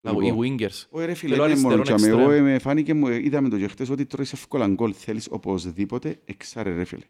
Τα- 0.00 0.10
Λοιπόν. 0.12 0.24
Οι 0.24 0.56
wingers. 0.58 0.84
Όχι 0.90 1.06
ρε 1.06 1.14
φίλε, 1.14 1.34
Θέλω 1.34 1.46
είναι 1.48 1.60
μόνο 1.60 1.74
αριστερόν 1.74 1.82
και 1.84 1.92
εξτρέμ. 2.06 2.20
εγώ 2.20 2.30
ε, 2.46 2.58
φάνηκε 2.58 2.94
μου, 2.94 3.06
ε, 3.06 3.16
είδαμε 3.24 3.48
το 3.48 3.58
και 3.58 3.68
χτες 3.68 3.88
ότι 3.90 4.06
τρώεις 4.06 4.32
εύκολα 4.32 4.66
γκολ, 4.68 4.94
θέλεις 4.96 5.28
οπωσδήποτε 5.30 6.20
εξάρε 6.24 6.74
ρε 6.74 6.84
φίλε. 6.84 7.04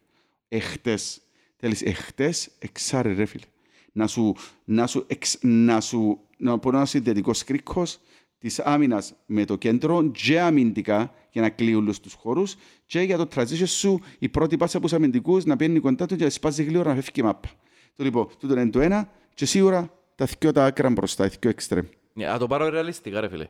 Εχτες, 0.48 1.20
θέλεις 1.56 1.82
εχτες 1.82 2.50
εξάρε 2.58 3.12
ρε 3.12 3.24
φίλε. 3.24 3.44
Να 3.92 4.06
σου, 4.06 4.34
να 4.64 4.86
σου, 4.86 5.04
εξ, 5.06 5.38
να 5.40 5.80
σου, 5.80 6.20
να 6.36 6.58
πω 6.58 6.68
ένα 6.68 6.84
συνδετικός 6.86 7.44
κρίκος 7.44 7.98
της 8.40 8.58
άμυνας 8.58 9.14
με 9.26 9.44
το 9.44 9.56
κέντρο 9.56 10.10
και 10.10 10.40
αμυντικά 10.40 11.14
για 11.30 11.42
να 11.42 11.50
κλείουν 11.50 11.82
όλους 11.82 12.00
τους 12.00 12.12
χώρους 12.12 12.56
και 12.86 13.00
για 13.00 13.16
το 13.16 13.28
transition 13.34 13.66
σου 13.66 14.00
η 14.18 14.28
πρώτη 14.28 14.56
πάσα 14.56 14.76
από 14.76 14.86
τους 14.86 14.96
αμυντικούς 14.96 15.44
να 15.44 15.56
πιένει 15.56 15.80
κοντά 15.80 16.06
του 16.06 16.16
και 16.16 16.24
να 16.24 16.30
σπάζει 16.30 16.62
γλύωρα 16.62 16.88
να 16.88 16.94
φεύγει 16.94 17.20
η 17.20 17.22
μάπα. 17.22 17.48
Το 17.96 18.04
λοιπόν, 18.04 18.28
τούτο 18.38 18.60
είναι 18.60 18.70
το 18.70 18.80
ένα 18.80 19.10
και 19.34 19.46
σίγουρα 19.46 19.94
τα 20.14 20.28
δυο 20.38 20.52
τα 20.52 20.64
άκρα 20.64 20.90
μπροστά, 20.90 21.28
τα 21.28 21.36
δυο 21.40 21.50
εξτρέμ. 21.50 21.86
Ναι, 22.12 22.26
να 22.26 22.38
το 22.38 22.46
πάρω 22.46 22.68
ρεαλιστικά 22.68 23.20
ρε 23.20 23.28
φίλε. 23.28 23.48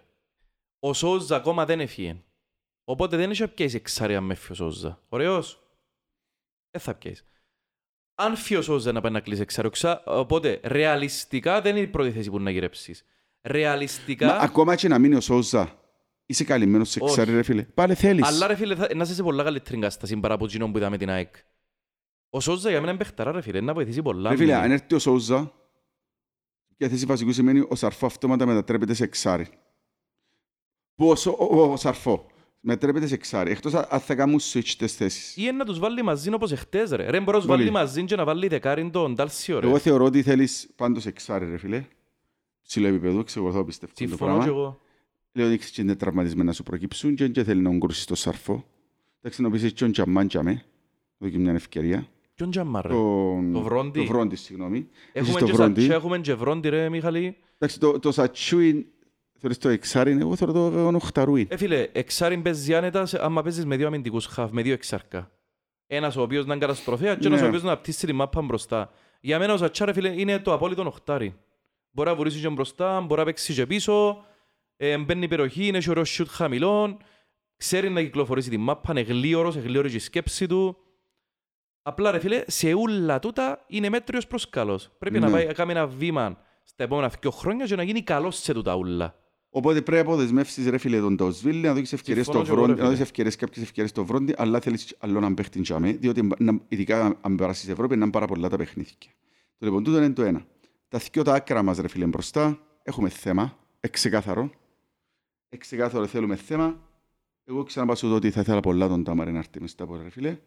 Ο 0.78 0.92
Σόζα 0.92 1.36
ακόμα 1.36 1.64
δεν 1.64 1.80
έφυγε. 1.80 2.22
Οπότε 2.84 3.16
δεν 3.16 3.30
έχει 3.30 3.48
πιέσει 3.48 3.76
εξάρια 3.76 4.20
με 4.20 4.34
φύο 4.34 4.54
Σόζα. 4.54 5.02
Ωραίος. 5.08 5.62
Δεν 6.70 6.80
θα 6.80 6.94
πιέσει. 6.94 7.24
Αν 8.14 8.36
φύγει 8.36 8.58
ο 8.58 8.62
Σόζα 8.62 8.92
να 8.92 9.00
πάει 9.00 9.12
να 9.12 9.20
κλείσει 9.20 9.40
εξάριο, 9.40 9.70
ξα... 9.70 10.02
οπότε 10.04 10.60
ρεαλιστικά 10.64 11.60
δεν 11.60 11.76
είναι 11.76 11.84
η 11.84 11.90
πρώτη 11.90 12.12
θέση 12.12 12.30
που 12.30 12.40
να 12.40 12.50
γυρέψεις. 12.50 13.04
Ρεαλιστικά, 13.42 14.26
Μα 14.26 14.32
ακόμα 14.32 14.74
και 14.74 14.88
να 14.88 14.98
μείνει 14.98 15.14
ο 15.14 15.20
Σόζα, 15.20 15.78
είσαι 16.26 16.44
καλυμμένος 16.44 16.90
σε 16.90 16.98
Όχι. 17.02 17.10
εξάρι 17.12 17.36
ρε 17.36 17.42
φίλε. 17.42 17.62
Πάλι 17.62 17.94
θέλεις. 17.94 18.26
αλλά 18.26 18.46
ρε 18.46 18.54
φίλε, 18.54 18.74
θα... 18.74 18.88
να 18.94 19.02
είσαι 19.02 19.14
σε 19.14 19.22
πολλά 19.22 19.42
καλύτερη 19.42 19.78
κατάσταση 19.78 20.16
παρά 20.16 20.34
από 20.34 20.44
εκείνον 20.44 20.72
που 20.72 20.78
είδαμε 20.78 20.96
την 20.96 21.10
ΑΕΚ. 21.10 21.34
Ο 22.30 22.40
Σόζα 22.40 22.70
για 22.70 22.78
μένα 22.78 22.90
είναι 22.92 22.98
παιχταρά 22.98 23.32
ρε 23.32 23.40
φίλε, 23.40 23.60
να 23.60 23.74
βοηθήσει 23.74 24.02
πολλά. 24.02 24.30
Ρε 24.30 24.36
φίλε, 24.36 24.54
αν 24.54 24.70
έρθει 24.70 24.94
ο 24.94 24.98
Σόζα, 24.98 25.52
και 26.76 26.88
θέση 26.88 27.06
βασικού 27.06 27.32
σημαίνει 27.32 27.66
ο 27.68 27.74
Σαρφό 27.74 28.06
αυτόματα 28.06 28.46
μετατρέπεται 28.46 28.94
σε 28.94 29.04
εξάρι. 29.04 29.48
Που 30.94 31.08
ο, 31.08 31.14
Σο- 31.16 31.36
ο, 31.50 31.72
ο 31.72 31.76
Σαρφό 31.76 32.26
μετατρέπεται 32.60 33.06
σε 33.06 33.14
εξάρι. 33.14 33.50
Εκτός 33.50 33.74
αν 33.74 33.86
αν 33.88 34.00
θα 34.00 34.14
κάνουν 34.14 34.40
switch 34.40 34.74
τις 34.78 34.94
θέσεις. 34.94 35.36
Ή 35.36 35.52
να 35.52 35.64
τους 35.64 35.78
βάλει 35.78 36.02
μαζί 36.02 36.32
όπως 36.34 36.52
εχτες 36.52 36.90
ρε. 36.90 37.10
Ρε 37.10 37.20
μπορείς 37.20 37.26
να 37.26 37.32
τους 37.38 37.46
Πολύ. 37.46 37.58
βάλει 37.58 37.70
μαζί 37.70 38.04
και 38.04 38.16
να 38.16 38.24
βάλει 38.24 38.48
δεκάριν 38.48 38.90
τον 38.90 39.14
Τάλσιο 39.14 39.60
ρε. 39.60 39.66
Εγώ 39.66 39.78
θεωρώ 39.78 40.04
ότι 40.04 40.22
θέλεις 40.22 40.70
πάντως 40.76 41.06
εξάρι 41.06 41.50
ρε 41.50 41.56
φίλε. 41.56 41.84
Ψηλό 42.70 42.86
επίπεδο, 42.86 43.22
ξέρω 43.24 43.64
πιστεύω 43.64 43.92
το 43.92 43.98
Συμφωνώ 44.06 44.32
και 44.32 44.38
πράγμα. 44.38 44.44
εγώ. 44.60 44.80
Λέω 45.32 45.46
ότι 45.46 45.54
έχεις 45.54 45.70
και 45.70 45.80
είναι 45.80 45.94
τραυματισμένα 45.94 46.44
να 46.48 46.52
σου 46.52 46.62
προκύψουν 46.62 47.14
και 47.14 47.28
δεν 47.28 47.44
θέλει 47.44 47.60
να 47.60 47.70
γκρούσεις 47.70 48.04
το 48.04 48.14
Σαρφό. 48.14 48.64
Εντάξει, 49.18 49.42
να 49.42 49.50
πεις 49.50 49.62
και 49.62 49.70
τον 49.72 49.92
Τζαμάν 49.92 50.28
Τζαμέ. 50.28 50.62
Εδώ 51.18 51.30
και 51.30 51.38
μια 51.38 51.52
ευκαιρία. 51.52 52.06
Ποιον 52.34 52.50
τζαμά 52.50 52.82
ρε. 52.82 52.88
Τον- 52.88 53.52
Το 53.52 53.60
Βρόντι. 53.60 54.00
Το 54.00 54.06
Βρόντι, 54.06 54.36
συγγνώμη. 54.36 54.88
Έχεις 55.12 55.28
Έχουμε 55.28 55.40
το 55.40 55.46
και, 55.46 55.52
Βρόντι. 55.52 55.80
σα... 55.86 55.94
έχουμε 55.94 56.18
και 56.18 56.34
βρόντι 56.34 56.68
ρε 56.68 56.88
Μιχαλή. 56.88 57.36
Εντάξει, 57.58 57.80
το, 57.80 57.98
το 57.98 58.12
Σατσούιν, 58.12 58.84
θεωρείς 59.38 59.58
το 59.58 59.68
εξάρι, 59.68 60.16
εγώ 60.20 60.36
θεωρώ 60.36 60.52
το 60.70 60.90
οχταρούιν. 60.96 61.46
Ε 61.50 61.56
φίλε, 61.56 61.88
εξάριν 61.92 62.42
παίζεις 62.42 62.74
άνετα 62.74 63.06
σε- 63.06 63.24
άμα 63.24 63.42
παίζεις 63.42 63.64
με 63.64 63.76
δύο 63.76 63.86
αμυντικούς 63.86 64.26
χαφ, 64.26 64.50
με 64.50 64.62
δύο 64.62 64.72
εξάρκα. 64.72 65.30
Ένας 65.86 66.16
ο 66.16 66.22
οποίος 66.22 66.46
να 66.46 66.54
είναι 66.54 66.62
καταστροφέας 66.66 67.18
και 67.18 67.26
ένας 67.26 67.38
Ναι. 67.40 67.44
ο 67.46 67.48
οποίος 67.48 67.62
να 67.62 67.76
πτήσει 67.78 68.06
τη 68.06 68.12
μάπα 68.12 68.42
μπροστά. 68.42 68.90
Για 69.20 69.38
μένα 69.38 69.52
ο 69.52 69.56
Σατσά 69.56 69.84
ρε 69.84 69.92
φίλε 69.92 70.20
είναι 70.20 70.38
το 70.38 70.52
απόλυτο 70.52 70.82
οχτάρι. 70.86 71.34
Μπορεί 71.90 72.08
να 72.08 72.14
βουρήσει 72.14 72.40
και 72.40 72.48
μπροστά, 72.48 73.00
μπορεί 73.00 73.20
να 73.20 73.26
παίξει 73.26 73.54
και 73.54 73.66
πίσω, 73.66 74.24
ε, 74.76 74.98
μπαίνει 74.98 75.24
η 75.24 75.28
περιοχή, 75.28 75.66
είναι 75.66 75.78
και 75.78 75.90
ωραίο 75.90 76.04
σιούτ 76.04 76.28
χαμηλών, 76.30 76.96
ξέρει 77.56 77.90
να 77.90 78.02
κυκλοφορήσει 78.02 78.50
τη 78.50 78.56
μάπα, 78.56 78.90
είναι 78.90 79.00
γλίωρος, 79.00 79.54
είναι 79.54 79.64
γλίωρη 79.64 79.90
και 79.90 79.96
η 79.96 79.98
σκέψη 79.98 80.46
του. 80.46 80.76
Απλά 81.82 82.10
ρε 82.10 82.18
φίλε, 82.18 82.42
σε 82.46 82.72
ούλα 82.74 83.18
τούτα 83.18 83.64
είναι 83.66 83.88
μέτριος 83.88 84.26
προς 84.26 84.48
καλός. 84.48 84.90
Πρέπει 84.98 85.18
να 85.18 85.26
Ναι. 85.26 85.32
πάει 85.32 85.46
να 85.46 85.52
κάνει 85.52 85.70
ένα 85.70 85.86
βήμα 85.86 86.38
στα 86.64 86.84
επόμενα 86.84 87.12
δύο 87.20 87.30
χρόνια 87.30 87.66
και 87.66 87.76
να 87.76 87.82
γίνει 87.82 88.02
καλός 88.02 88.36
σε 88.36 88.52
τούτα 88.52 88.74
ούλα. 88.74 89.14
Οπότε 89.50 89.82
πρέπει 89.82 90.06
να 90.06 90.12
αποδεσμεύσεις 90.12 90.68
ρε 90.68 90.78
φίλε 90.78 91.00
τον 91.00 91.16
Ταουσβίλη, 91.16 91.60
να 91.66 91.72
δώσεις 91.72 91.92
ευκαιρίες 91.92 92.24
στο 92.26 92.34
Συμφωνώ 92.34 92.54
και 92.54 92.60
εγώ, 92.60 92.66
Βρόντι, 92.66 92.80
ρε 92.80 92.82
να 92.82 92.88
φίλε. 92.88 92.96
δώσεις 92.96 93.04
ευκαιρίες, 93.10 93.36
κάποιες 93.36 93.64
ευκαιρίες 93.64 93.90
στο 93.90 94.04
Βρόντι, 94.04 94.34
αλλά 94.36 94.60
θέλεις 94.60 94.96
άλλο 94.98 95.20
να 95.20 95.34
παίχτην 95.34 95.62
τζάμε, 95.62 95.92
διότι 95.92 96.28
να- 96.38 96.60
ειδικά 96.68 97.18
αν 97.20 97.34
περάσεις 97.36 97.60
στην 97.62 97.72
Ευρώπη, 97.72 97.96
να 97.96 98.02
είναι 98.02 98.12
πάρα 98.12 98.26
πολλά 98.26 98.48
τα 98.48 98.56
παιχνίδια. 98.56 98.94
Το 99.58 99.66
λοιπόν 99.66 99.84
τούτο 99.84 99.96
είναι 99.98 100.10
το 100.12 100.22
ένα. 100.22 100.46
Τα 100.90 100.98
δυο 100.98 101.22
τα 101.22 101.34
άκρα 101.34 101.62
μας 101.62 101.78
ρε 101.78 101.88
φίλε 101.88 102.06
μπροστά, 102.06 102.58
έχουμε 102.82 103.08
θέμα, 103.08 103.58
εξεκάθαρο. 103.80 104.50
Εξεκάθαρο 105.48 106.06
θέλουμε 106.06 106.36
θέμα. 106.36 106.88
Εγώ 107.44 107.62
ξαναπάσω 107.62 108.08
το 108.08 108.14
ότι 108.14 108.30
θα 108.30 108.40
ήθελα 108.40 108.60
πολλά 108.60 108.88
τον 108.88 109.04
Τάμαρη 109.04 109.32
να 109.32 109.38
έρθει 109.38 109.60
μες 109.60 109.70
στα 109.70 109.86
πόδια, 109.86 110.02
ρε 110.02 110.10
φίλε. 110.10 110.38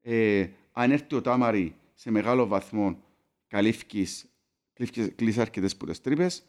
Ε, 0.00 0.48
αν 0.72 0.90
έρθει 0.90 1.14
ο 1.14 1.20
Τάμαρη 1.20 1.76
σε 1.94 2.10
μεγάλο 2.10 2.46
βαθμό, 2.46 3.02
καλύφκεις, 3.46 4.28
κλείφκεις- 4.72 5.14
κλείς 5.14 5.38
αρκετές 5.38 5.76
που 5.76 5.86
τις 5.86 6.00
τρύπες. 6.00 6.44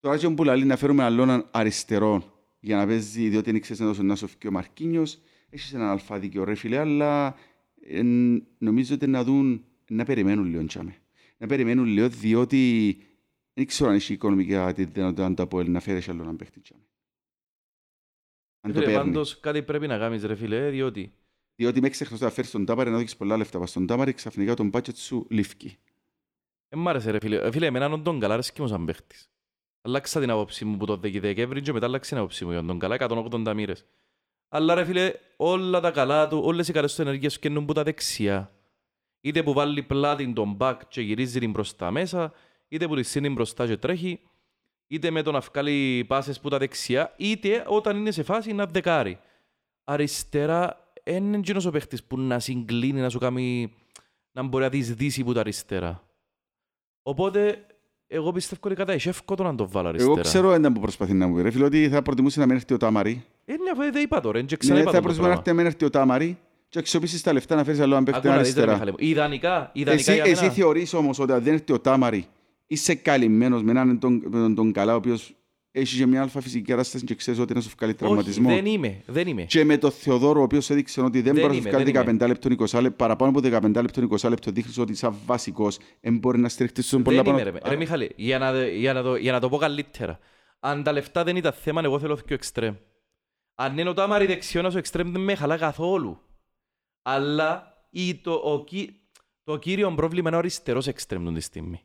Τώρα 0.00 0.18
και 0.18 0.28
που 0.28 0.44
λαλεί 0.44 0.64
να 0.64 0.76
φέρουμε 0.76 1.02
άλλον 1.02 1.48
αριστερό 1.50 2.32
για 2.60 2.76
να 2.76 2.86
παίζει, 2.86 3.28
διότι 3.28 3.50
δεν 3.50 3.60
ξέρεις 3.60 3.80
να 3.80 3.86
δώσουν 3.86 4.06
να 4.06 4.16
σοφκεί 4.16 4.46
ο 4.46 4.50
Μαρκίνιος. 4.50 5.18
Έχεις 5.50 5.72
έναν 5.72 5.88
αλφαδίκιο 5.88 6.44
ρε 6.44 6.54
φίλε, 6.54 6.78
αλλά 6.78 7.36
ε, 7.86 8.02
νομίζω 8.58 8.94
ότι 8.94 9.06
να 9.06 9.24
δουν, 9.24 9.64
να 9.88 10.04
περιμένουν 10.04 10.44
λίγο 10.44 10.64
τσάμε. 10.66 10.96
Να 11.42 11.48
περιμένουν 11.48 11.84
λίγο, 11.84 12.08
διότι 12.08 12.96
δεν 13.52 13.66
ξέρω 13.66 13.90
αν 13.90 13.96
έχει 13.96 14.12
οικονομικά 14.12 14.72
τη 14.72 14.84
δυνατότητα 14.84 15.28
να 15.28 15.34
το 15.34 15.46
πω, 15.46 15.62
να 15.62 15.80
φέρεις 15.80 16.08
άλλο 16.08 16.22
έναν 16.22 16.36
παίχτη 16.36 16.60
τσάμε. 16.60 16.82
Αν 18.60 18.72
το 18.72 18.78
Φίλε, 18.80 18.92
παίρνει. 18.92 19.10
πάντως 19.10 19.40
κάτι 19.40 19.62
πρέπει 19.62 19.86
να 19.86 19.98
κάνεις 19.98 20.24
ρε 20.24 20.34
φίλε, 20.34 20.70
διότι 20.70 21.12
Διότι 21.54 21.80
με 21.80 21.86
έξεχνος 21.86 22.20
να 22.20 22.30
φέρεις 22.30 22.50
τον 22.50 22.64
Τάμαρη 22.64 22.90
να 22.90 22.96
δώσεις 22.96 23.16
πολλά 23.16 23.36
λεφτά. 23.36 23.58
Πας 23.58 23.70
στον 23.70 23.86
Τάμαρη 23.86 24.12
ξαφνικά 24.12 24.54
τον 24.54 24.70
budget 24.72 24.94
σου 24.94 25.26
λήφκει. 25.30 25.78
δεν 26.68 26.80
μ' 26.80 26.88
άρεσε 26.88 27.10
ρε 27.10 27.18
φίλε. 27.20 27.36
Ε, 27.36 27.50
Φίλε, 27.50 27.66
εμένα 27.66 28.02
τον 28.02 28.20
καλά 28.20 28.34
αρέσκει 28.34 28.60
μου 28.60 28.68
σαν 28.68 28.84
παίχτης. 28.84 29.30
Αλλάξα 29.80 30.20
την 30.20 30.30
άποψή 30.30 30.64
μου 30.64 30.76
που 30.76 30.86
το 30.86 30.96
Δεκέμβρη 30.96 31.60
και 31.60 31.72
μετά 31.72 31.86
αλλάξε 31.86 32.10
την 32.10 32.18
άποψή 32.18 32.44
μου 32.44 32.50
για 32.50 32.64
τον 32.64 32.78
καλά 32.78 32.96
180 33.00 33.52
μοίρες. 33.54 33.84
Αλλά 34.48 34.74
ρε 34.74 34.84
φίλε, 34.84 35.12
όλα 35.36 35.80
τα 35.80 35.90
καλά 35.90 36.28
του, 36.28 36.40
όλες 36.44 36.68
οι 36.68 36.72
καλές 36.72 36.90
τους 36.94 37.04
ενέργειες 37.04 37.38
καίνουν 37.38 37.64
που 37.64 37.72
τα 37.72 37.82
δεξιά. 37.82 38.52
Είτε 39.24 39.42
που 39.42 39.52
βάλει 39.52 39.82
πλάτη 39.82 40.32
τον 40.32 40.52
μπακ 40.52 40.80
και 40.88 41.00
γυρίζει 41.00 41.38
την 41.38 41.52
προς 41.52 41.76
τα 41.76 41.90
μέσα, 41.90 42.32
είτε 42.68 42.86
που 42.88 42.96
τη 42.96 43.02
σύνει 43.02 43.28
μπροστά 43.28 43.66
και 43.66 43.76
τρέχει, 43.76 44.20
είτε 44.86 45.10
με 45.10 45.22
τον 45.22 45.32
να 45.32 45.40
βγάλει 45.40 46.04
πάσες 46.08 46.40
που 46.40 46.48
τα 46.48 46.58
δεξιά, 46.58 47.14
είτε 47.16 47.64
όταν 47.66 47.96
είναι 47.96 48.10
σε 48.10 48.22
φάση 48.22 48.52
να 48.52 48.66
δεκάρει. 48.66 49.18
Αριστερά, 49.84 50.92
δεν 51.04 51.24
είναι 51.24 51.36
εκείνος 51.36 51.64
ο 51.66 51.70
παίχτης 51.70 52.04
που 52.04 52.18
να 52.18 52.38
συγκλίνει, 52.38 53.00
να 53.00 53.08
σου 53.08 53.18
κάνει 53.18 53.74
να 54.32 54.42
μπορεί 54.42 54.64
να 54.64 54.70
δεις 54.70 54.94
δύση 54.94 55.24
που 55.24 55.32
τα 55.32 55.40
αριστερά. 55.40 56.02
Οπότε, 57.02 57.66
εγώ 58.06 58.32
πιστεύω 58.32 58.60
ότι 58.64 58.74
κατά 58.74 58.92
έχει 58.92 59.08
εύκολο 59.08 59.44
να 59.44 59.54
το 59.54 59.68
βάλω 59.68 59.88
αριστερά. 59.88 60.12
Εγώ 60.12 60.22
ξέρω 60.22 60.52
ένα 60.52 60.72
που 60.72 60.80
προσπαθεί 60.80 61.12
να 61.12 61.26
μου 61.26 61.34
πει. 61.34 61.42
Ρε 61.42 61.50
φίλε, 61.50 61.64
ότι 61.64 61.88
θα 61.88 62.02
προτιμούσε 62.02 62.40
να 62.40 62.46
μην 62.46 62.56
έρθει 62.56 62.74
ο 62.74 62.76
Τάμαρη. 62.76 63.24
Ε, 63.44 63.52
ναι, 63.52 63.70
αφού 63.70 63.92
δεν 63.92 64.02
είπα 64.02 64.20
τώρα, 64.20 64.38
δεν 64.38 64.46
Ναι, 64.50 64.56
ξαναείπα 64.56 64.90
θα 64.90 64.96
το 64.96 65.02
προτιμούσε 65.02 65.20
να 65.20 65.26
πράγμα. 65.26 65.38
έρθει 65.38 65.48
να 65.48 65.56
μην 65.56 65.66
έρθει 65.66 65.84
ο 65.84 65.90
Τάμαρη 65.90 66.38
και 66.72 66.78
αξιοποιήσεις 66.78 67.22
τα 67.22 67.32
λεφτά 67.32 67.54
να 67.56 67.64
φέρεις 67.64 67.80
άλλο 67.80 67.92
έναν 67.92 68.04
παίχτη 68.04 68.18
Άκου 68.20 68.36
να 68.36 68.42
δεις, 68.42 68.54
ρε, 68.54 68.60
αριστερά. 68.60 68.72
Μιχάλη 68.72 68.90
μου. 68.90 68.96
Ιδανικά, 68.98 69.70
ιδανικά 69.72 70.12
Εσύ, 70.12 70.20
για 70.22 70.30
εσύ 70.30 70.40
μένα. 70.42 70.52
θεωρείς 70.52 70.92
όμως 70.94 71.18
ότι 71.18 71.32
αν 71.32 71.42
δεν 71.42 71.52
έρθει 71.52 71.72
ο 71.72 71.80
Τάμαρη, 71.80 72.24
είσαι 72.66 72.94
καλυμμένος 72.94 73.62
με 73.62 73.70
έναν 73.70 73.98
τον, 73.98 74.22
με 74.24 74.38
τον, 74.38 74.54
τον 74.54 74.72
καλά, 74.72 74.92
ο 74.92 74.96
οποίος 74.96 75.34
έχει 75.72 75.96
και 75.96 76.06
μια 76.06 76.22
αλφα 76.22 76.40
φυσική 76.40 76.64
κατάσταση 76.64 77.04
και 77.04 77.14
ξέρεις 77.14 77.40
ότι 77.40 77.54
να 77.54 77.60
σου 77.60 77.70
βγάλει 77.76 77.92
Όχι, 77.92 78.00
τραυματισμός. 78.02 78.54
δεν 78.54 78.66
είμαι, 78.66 79.00
δεν 79.06 79.26
είμαι. 79.26 79.42
Και 79.42 79.64
με 79.64 79.76
τον 79.76 79.90
Θεοδόρο, 79.90 80.40
ο 80.40 80.42
οποίος 80.42 80.70
έδειξε 80.70 81.00
ότι 81.00 81.20
δεν, 81.20 81.34
Δεν 81.34 81.42
μπορεί 81.42 81.46
να 81.46 81.52
είμαι, 81.52 81.62
σου 81.62 81.68
βγάλει 81.76 81.92
δεν 81.92 82.02
είμαι. 82.02 82.24
15 82.24 82.28
λεπτών 82.28 82.52
20 82.52 82.58
λεπτών, 82.80 82.96
παραπάνω 82.96 83.30
από 83.38 83.66
15 83.66 83.82
λεπτών 83.82 84.08
20 84.20 84.28
λεπτών, 84.28 84.54
δείχνεις 84.54 84.78
ότι 84.78 84.94
σαν 84.94 85.14
βασικός 85.26 85.78
δεν 86.00 86.18
μπορεί 86.18 86.38
να 86.38 86.48
στηριχτείς 86.48 86.86
στον 86.86 87.02
πολλά 87.02 87.22
Δεν 87.22 87.32
είμαι, 87.32 87.42
πάνω. 87.44 87.58
ρε, 87.64 87.68
ρε 87.70 87.76
Μιχάλη, 87.76 88.10
για 88.16 88.38
να, 88.38 88.64
για, 88.66 88.92
να 88.92 89.02
το, 89.02 89.16
για 89.16 89.32
να 89.32 89.40
το 89.40 89.48
πω 89.48 89.56
καλύτερα. 89.56 90.18
Αν 90.60 90.82
τα 90.82 90.92
λεφτά 90.92 91.24
δεν 91.24 91.36
ήταν 91.36 91.52
θέμα, 91.52 91.80
εγώ 91.84 91.98
θέλω 91.98 92.14
πιο 92.26 92.34
εξτρέμ. 92.34 92.74
Αν 93.54 93.78
είναι 93.78 93.88
ο 93.88 93.94
Τάμαρη 93.94 94.26
δεξιόνας, 94.26 94.74
ο 94.74 94.78
εξτρέμ 94.78 95.12
δεν 95.12 95.20
με 95.20 95.34
χαλά 95.34 95.56
καθόλου. 95.56 96.20
Αλλά 97.02 97.76
η, 97.90 98.14
το, 98.14 98.32
ο, 98.32 98.64
κυ- 98.64 98.90
το 99.44 99.56
κύριο 99.56 99.92
πρόβλημα 99.94 100.28
είναι 100.28 100.36
ο 100.36 100.38
αριστερός 100.40 100.86
εξτρέμ 100.86 101.24
τον 101.24 101.34
τη 101.34 101.40
στιγμή. 101.40 101.80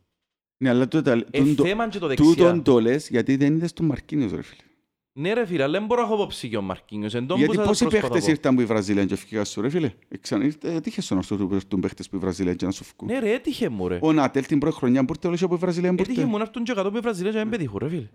Ναι, 0.58 0.70
αλλά 0.70 0.88
τούτο, 0.88 1.10
Ε, 1.12 1.22
τούτο, 1.32 1.64
θέμα 1.64 1.90
και 1.90 2.00
το 2.00 2.08
τούτον 2.08 2.36
δεξιά. 2.36 2.62
το 2.62 2.80
λες 2.80 3.10
γιατί 3.10 3.36
δεν 3.36 3.56
είδες 3.56 3.74
τον 3.74 3.86
Μαρκίνιος, 3.86 4.32
ρε 4.32 4.42
φίλε. 4.42 4.62
Ναι 5.20 5.34
ρε 5.34 5.46
φίλε, 5.46 5.64
αλλά 5.64 5.72
δεν 5.80 5.86
μπορώ 5.88 6.02
να 6.02 6.08
έχω 6.08 6.16
απόψη 6.16 6.48
για 6.48 6.60
ο 6.60 6.62
Μαρκίνιος. 6.62 7.14
Εν 7.14 7.28
τόν 7.28 7.38
που 7.38 7.44
Γιατί 7.44 7.56
σας 7.58 7.66
πόσοι 7.68 7.84
προσπαθώ 7.84 8.08
παίχτες 8.08 8.26
πω. 8.26 8.32
ήρθαν 8.32 8.56
που 8.56 8.62
η 8.62 8.66
Βραζιλία 8.66 9.06
και 9.06 9.14
ευκήγαν 9.14 9.46
σου, 9.46 9.62
ρε 9.62 9.70
φίλε; 9.70 9.94
Εξαν, 10.08 10.42
ήρθε, 10.42 10.74
έτυχε 10.74 11.02
στον 11.02 11.18
ορθό 11.18 11.36
του 11.38 11.50
έρθουν 11.54 11.80
παίχτες 11.80 12.10
που 12.10 12.16
η 12.16 12.20
Βραζιλία 12.20 12.54
και 12.56 12.66
να 12.66 12.72
σου 12.72 12.84
βγουν. 12.98 13.14
Ναι 13.14 13.20
ρε, 13.20 13.34
έτυχε 13.34 13.70
μου 13.70 13.88
ρε. 13.88 14.00
Ο 14.02 14.14
Νατέλ 14.14 14.46
την 14.46 14.60
πρώτη 14.60 14.76
χρονιά 14.76 15.06
που 15.06 15.14
ήρθε, 15.16 15.28
όλος 15.28 15.42
από 15.44 15.56
η 15.56 15.58
Βραζιλία 15.58 15.90
που 15.90 16.02
Έτυχε 16.02 16.20
ήρθε. 16.20 16.32
μου 16.32 16.38
να 16.38 16.44
έρθουν 16.44 16.64
και 16.64 16.74
κάτω 16.74 16.92
με 16.92 17.00
Βραζιλία 17.00 17.32
και 17.32 17.38
να 17.38 17.44
μην 17.44 17.52
πετύχουν 17.52 17.80
ρε 17.82 17.90
φίλε. 17.90 18.10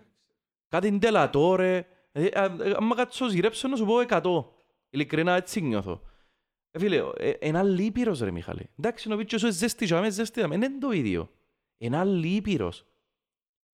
Κάτι 0.68 0.90
ντελατό 0.92 1.54
ρε. 1.56 1.86
Ε, 2.12 2.24
α, 2.40 2.44
ε, 2.44 2.74
Άμα 2.76 2.94
κάτσω 2.94 3.28
σγυρέψω 3.28 3.68
να 3.68 3.76
σου 3.76 3.84
πω 3.84 3.94
100. 4.08 4.44
Ειλικρινά 4.90 5.36
έτσι 5.36 5.60
νιώθω. 5.60 6.02
Ε, 6.74 6.78
φίλε, 6.78 7.02
ε, 7.16 7.30
ένα 7.30 7.62
λύπηρος 7.62 8.20
ρε 8.20 8.30
Μιχάλη. 8.30 8.68
Εντάξει, 8.78 9.12
ο 9.12 9.16
Βίτσιος 9.16 9.42
είναι 9.42 9.50
ζέστη 9.50 9.86
και 9.86 9.94
αμέσως 9.94 10.14
ζέστη, 10.14 10.40
είναι 10.40 10.78
το 10.78 10.90
ίδιο. 10.90 11.30
Ένα 11.78 12.04
λύπηρος. 12.04 12.86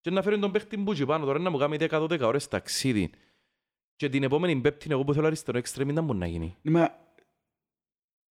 Και 0.01 0.11
να 0.11 0.23
φέρει 0.23 0.39
τον 0.39 0.53
παίχτη 0.53 0.77
μπούτσι 0.77 1.07
πάνω 1.07 1.25
τώρα 1.25 1.39
να 1.39 1.51
μου 1.51 1.59
κάνει 1.59 1.77
10-12 1.81 2.21
ώρες 2.21 2.49
ταξίδι. 2.49 3.11
Και 3.97 4.09
την 4.09 4.23
επόμενη 4.23 4.61
πέπτη 4.61 4.87
εγώ 4.91 5.05
που 5.05 5.15
θέλω 5.15 5.27
αριστερό 5.27 5.59
εξτρέμ 5.59 5.89
ήταν 5.89 6.05
μπορεί 6.05 6.19
να 6.19 6.27
γίνει. 6.27 6.57
Ναι, 6.63 6.71
μα 6.71 6.95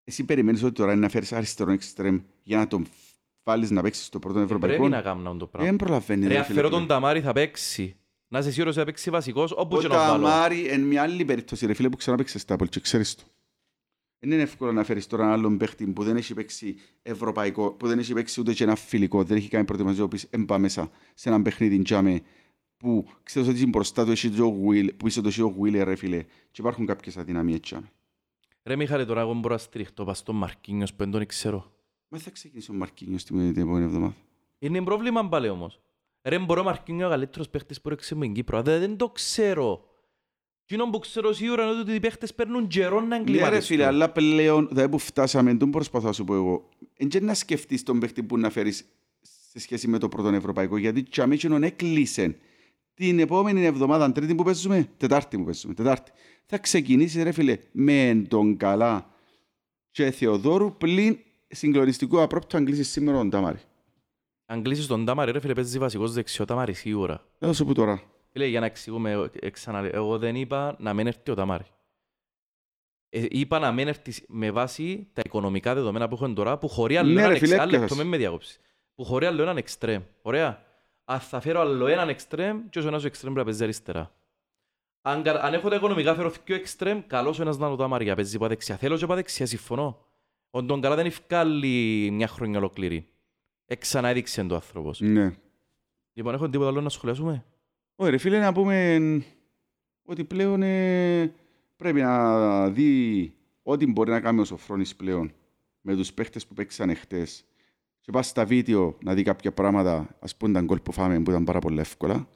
εσύ 0.04 0.26
περιμένεις 0.26 0.64
ότι 0.64 0.74
τώρα 0.74 0.92
είναι 0.92 1.02
να 1.02 1.10
φέρεις 1.10 1.32
αριστερό 1.34 1.72
εξτρέμ 1.72 2.20
για 2.44 2.58
να 2.58 2.68
τον 2.68 2.88
βάλεις 3.44 3.72
να 3.72 3.82
παίξεις 3.82 4.06
στο 4.06 4.20
πρώτο 4.20 4.40
Ε, 4.40 4.46
Πρέπει 4.46 4.64
ευρωπαϊκό. 4.64 4.88
να 4.96 5.02
κάνω 5.02 5.36
το 5.38 5.48
πράγμα. 5.48 5.70
Δεν 5.70 5.78
προλαβαίνει. 5.78 6.28
Ρε, 6.28 6.34
ρε 6.34 6.40
αφαιρώ 6.40 6.68
φίλε. 6.68 6.70
τον 6.80 6.88
Ταμάρη 6.88 7.22
θα 7.22 7.34
παίξει. 7.34 7.96
Να 8.28 8.40
είσαι 8.40 8.52
σίγουρος 8.52 8.72
ότι 8.76 8.80
θα 8.80 8.86
παίξει 8.92 9.10
βασικός, 9.10 9.52
όπου 9.56 9.76
Ο 9.76 9.80
και 9.82 9.88
να 9.88 9.98
βάλω. 9.98 10.24
Ταμάρη 10.28 10.60
είναι 10.74 10.78
μια 10.86 11.02
άλλη 11.02 11.26
περίπτωση, 11.26 11.66
ρε 11.66 11.74
φίλε, 11.74 11.90
που 11.90 11.98
ξαναπαίξες 11.98 12.42
στα 12.42 12.56
Apple 12.56 12.70
και 12.70 12.80
ξέρεις 12.80 13.16
το. 13.16 13.24
Δεν 14.24 14.32
είναι 14.32 14.42
εύκολο 14.42 14.72
να 14.72 14.84
φέρεις 14.84 15.08
τώρα 15.08 15.24
έναν 15.24 15.36
άλλον 15.40 15.58
παίχτη 15.58 15.88
που 15.88 16.04
δεν 16.04 16.16
έχει 16.16 16.34
παίξει 16.34 16.76
ευρωπαϊκό, 17.02 17.72
που 17.72 17.88
δεν 17.88 18.00
έχει 18.00 18.14
παίξει 18.14 18.40
ούτε 18.40 18.54
και 18.54 18.64
ένα 18.64 18.76
φιλικό, 18.76 19.24
δεν 19.24 19.38
έχει 19.38 19.50
κάνει 19.50 19.66
προετοιμασία, 19.66 20.02
ο 20.02 20.06
οποίος 20.06 20.24
έμπα 20.24 20.58
μέσα 20.58 20.90
σε 21.14 21.30
έναν 21.30 21.42
παιχνίδι 21.42 21.82
τζάμε, 21.82 22.22
που 22.78 23.08
ξέρεις 23.24 23.50
ότι 23.50 23.66
μπροστά 23.66 24.06
του 24.06 24.12
έχει 24.12 24.30
το 24.30 24.56
Will, 24.68 24.88
που 24.98 25.04
πίσω 25.04 25.22
του 25.22 25.28
έχει 25.28 25.42
ο 25.42 25.56
Will, 25.62 25.82
ρε 25.84 25.96
φίλε, 25.96 26.24
και 26.52 26.62
υπάρχουν 26.62 26.86
κάποιες 26.86 27.18
αδυναμίες 27.18 27.60
τζάμε. 27.60 27.92
Ρε 28.64 28.76
Μιχάλη, 28.76 29.06
τώρα 29.06 29.22
εγώ 29.22 29.34
μπορώ 29.34 29.54
να 29.54 29.60
στηριχτώ 29.60 30.04
πας 30.04 30.18
στον 30.18 30.36
Μαρκίνιος 30.36 30.92
που 30.92 30.98
δεν 30.98 31.12
τον 31.12 31.26
ξέρω. 31.26 31.72
Μα 32.08 32.18
θα 32.18 32.30
ξεκινήσει 32.30 32.72
ο 32.72 32.74
Μαρκίνιος 32.74 33.24
την 33.24 33.54
την 33.54 33.62
επόμενη 33.62 33.86
εβδομάδα. 33.86 34.16
Είναι 34.60 34.84
πρόβλημα 34.84 35.30
πάλι 35.30 35.50
όμως. 35.50 35.80
Ρε 36.24 36.40
μπορώ 36.40 36.62
ο 36.62 36.64
Μαρκίνιος 36.64 37.08
ο 37.08 37.10
καλύτερος 37.10 37.50
παίχτης 37.50 37.82
που 37.82 37.88
έρεξε 37.90 38.16
μου 38.16 38.22
στην 38.22 38.34
Κύπρο. 38.34 38.62
Δεν, 38.62 38.80
δεν 38.80 38.98
το 38.98 39.10
ξέρω. 39.10 39.86
Τι 40.72 40.90
που 40.90 41.00
ξέρω 41.00 41.34
σίγουρα 41.34 41.64
είναι 41.64 41.80
ότι 41.80 41.94
οι 41.94 42.00
παίχτες 42.00 42.34
παίρνουν 42.34 42.68
καιρό 42.68 43.00
να 43.00 43.06
Ναι 43.06 43.16
ρε 43.16 43.22
εγκληματιστούν. 43.22 43.62
φίλε, 43.62 43.86
αλλά 43.86 44.10
πλέον, 44.10 44.68
δηλαδή 44.68 44.90
που 44.90 44.98
φτάσαμε, 44.98 45.56
τον 45.56 45.72
προσπαθώ 45.72 46.08
να 46.08 46.14
σου 46.14 46.24
πω 46.24 46.36
εγώ, 46.36 46.70
δεν 46.98 47.08
και 47.08 47.20
να 47.20 47.34
σκεφτείς 47.34 47.84
τον 47.84 48.00
παίχτη 48.00 48.24
που 48.24 48.38
να 48.38 48.50
φέρεις 48.50 48.86
σε 49.50 49.60
σχέση 49.60 49.88
με 49.88 49.98
το 49.98 50.10
πρώτο 50.10 50.28
ευρωπαϊκό, 50.28 50.78
γιατί 50.78 51.04
τζάμε 51.04 51.34
εκείνον 51.34 51.64
έκλεισε 51.64 52.38
την 52.94 53.20
επόμενη 53.20 53.66
εβδομάδα, 53.66 54.12
τρίτη 54.12 54.36
που 54.36 54.44
παίζουμε, 54.44 54.90
τετάρτη 54.98 55.38
που 55.38 55.44
παίζουμε, 55.44 55.74
τετάρτη. 55.74 56.12
Θα 56.46 56.58
ξεκινήσει 56.58 57.24
ρε 57.24 57.32
φίλε 57.32 57.58
με 57.72 58.26
τον 58.28 58.58
καλά 58.58 59.10
και 59.92 60.12
Θεοδόρου 60.12 60.78
πλην 60.78 61.18
συγκλονιστικού 61.48 62.22
απρόπτου 62.22 62.58
αν 62.58 62.66
κλείσεις 62.66 62.90
σήμερα 62.90 63.18
τον 63.18 63.30
Τάμαρη. 63.30 63.60
Αν 64.46 64.64
κλείσεις 64.64 64.88
τον 64.88 65.06
Τάμαρη, 65.06 65.32
ρε 65.32 65.40
φίλε, 65.40 65.54
παίζει 65.54 65.78
βασικός 65.78 66.14
δεξιό 66.14 66.46
Τάμαρη 66.46 66.74
σίγουρα. 66.74 67.26
Θα 67.40 67.54
σου 67.54 67.66
πω 67.66 67.74
τώρα. 67.74 68.11
Φίλε, 68.32 68.46
για 68.46 68.60
να 68.60 68.66
εξηγούμε, 68.66 69.30
ε, 69.40 69.50
ξαναλέω, 69.50 69.92
εγώ 69.94 70.18
δεν 70.18 70.36
είπα 70.36 70.76
να 70.80 70.94
μην 70.94 71.08
έρθει 71.08 71.32
ο 71.32 71.36
Ταμάρης. 71.36 71.68
Ε, 73.10 73.26
είπα 73.30 73.60
να 73.60 73.72
μην 73.72 73.88
έρθει 73.88 74.14
με 74.28 74.52
βάση 74.52 75.08
τα 75.14 75.22
οικονομικά 75.26 75.74
δεδομένα 75.74 76.08
που 76.08 76.16
έχουν 76.16 76.34
τώρα, 76.36 76.58
που 76.58 76.68
χωρεί 76.68 76.98
άλλο 76.98 77.12
Ναι, 77.14 77.20
έναν 77.20 77.32
ρε 77.32 77.38
φίλε, 77.40 77.54
εξ... 77.54 77.62
άλλο 77.62 77.70
έπιασες. 77.76 77.90
λεπτό, 77.90 78.04
με 78.04 78.10
με 78.10 78.18
διακόψεις. 78.18 78.60
Που 78.96 79.04
χωρεί 79.06 79.26
άλλο 79.26 79.42
έναν 79.42 79.58
εξτρέμ. 79.58 80.02
Ωραία. 80.22 80.66
Αν 81.06 81.20
θα 81.20 81.40
φέρω 81.40 81.60
άλλο 81.60 81.88
έναν 81.88 82.10
εξτρέμ, 82.10 82.70
και 82.70 82.80
όσο 82.80 82.88
ένας 82.88 83.04
εξτρέμ 83.04 83.34
πρέπει 83.34 83.48
να 83.48 83.52
παίζει 83.52 83.64
αριστερά. 83.64 84.12
Αν, 85.02 85.24
κα- 85.24 85.42
αν 85.44 85.54
έχω 85.54 85.70
τα 85.70 85.76
οικονομικά 85.76 86.16
φέρω 86.16 86.32
δύο 86.46 86.56
εξτρέμ, 86.56 87.02
καλώς 87.08 87.40
ο 87.40 87.42
ένας 87.42 87.58
να 87.58 87.66
είναι 87.66 87.74
ο 87.74 87.78
Ταμάρης 87.78 88.06
για 88.06 88.16
παίζει 88.16 88.36
από 88.36 88.48
δεξιά. 88.48 88.78
Θέλω 88.78 88.98
και 88.98 89.04
από 89.04 89.16
δεξιά, 89.16 89.46
συμφωνώ. 89.46 90.06
Ο 90.50 90.64
τον 90.64 90.82
καλά 90.82 90.96
δεν 90.96 91.06
ευκάλλει 91.06 92.10
μια 92.12 92.28
χρονιά 92.28 92.58
ολοκληρή. 92.58 93.08
Εξανά 93.66 94.08
έδειξε 94.08 94.44
το 94.44 94.56
άνθρωπος. 94.56 95.00
Ναι. 95.00 95.36
Λοιπόν, 96.14 96.34
έχω 96.34 96.50
τίποτα 96.50 96.70
άλλο 96.70 96.82
να 96.82 96.90
σχολιάσουμε; 96.90 97.46
Όχι 98.02 98.12
ρε 98.12 98.18
φίλε, 98.18 98.40
να 98.40 98.54
πούμε 98.54 99.00
ότι 100.04 100.24
πλέον 100.24 100.62
ε, 100.62 101.34
πρέπει 101.76 102.02
να 102.02 102.70
δει 102.70 103.34
ό,τι 103.64 103.86
μπορεί 103.86 104.10
να 104.10 104.20
κάνει 104.20 104.40
ο 104.40 104.44
Σοφρόνης 104.44 104.96
πλέον 104.96 105.34
με 105.82 105.96
τους 105.96 106.14
παίχτες 106.14 106.48
που 106.48 106.54
παίξαν 106.54 106.96
χτες 106.96 107.46
και 108.00 108.12
πας 108.12 108.28
στα 108.28 108.46
βίντεο 108.46 108.98
να 109.04 109.14
δει 109.14 109.24
κάποια 109.24 109.52
πράγματα, 109.52 110.18
ας 110.20 110.36
πούμε 110.36 110.54
τα 110.54 110.62
γκολ 110.62 110.80
που 110.80 110.92
φάμε 110.92 111.20
που 111.20 111.30
ήταν 111.30 111.44
πάρα 111.44 111.60
πολύ 111.60 111.80
εύκολα 111.80 112.28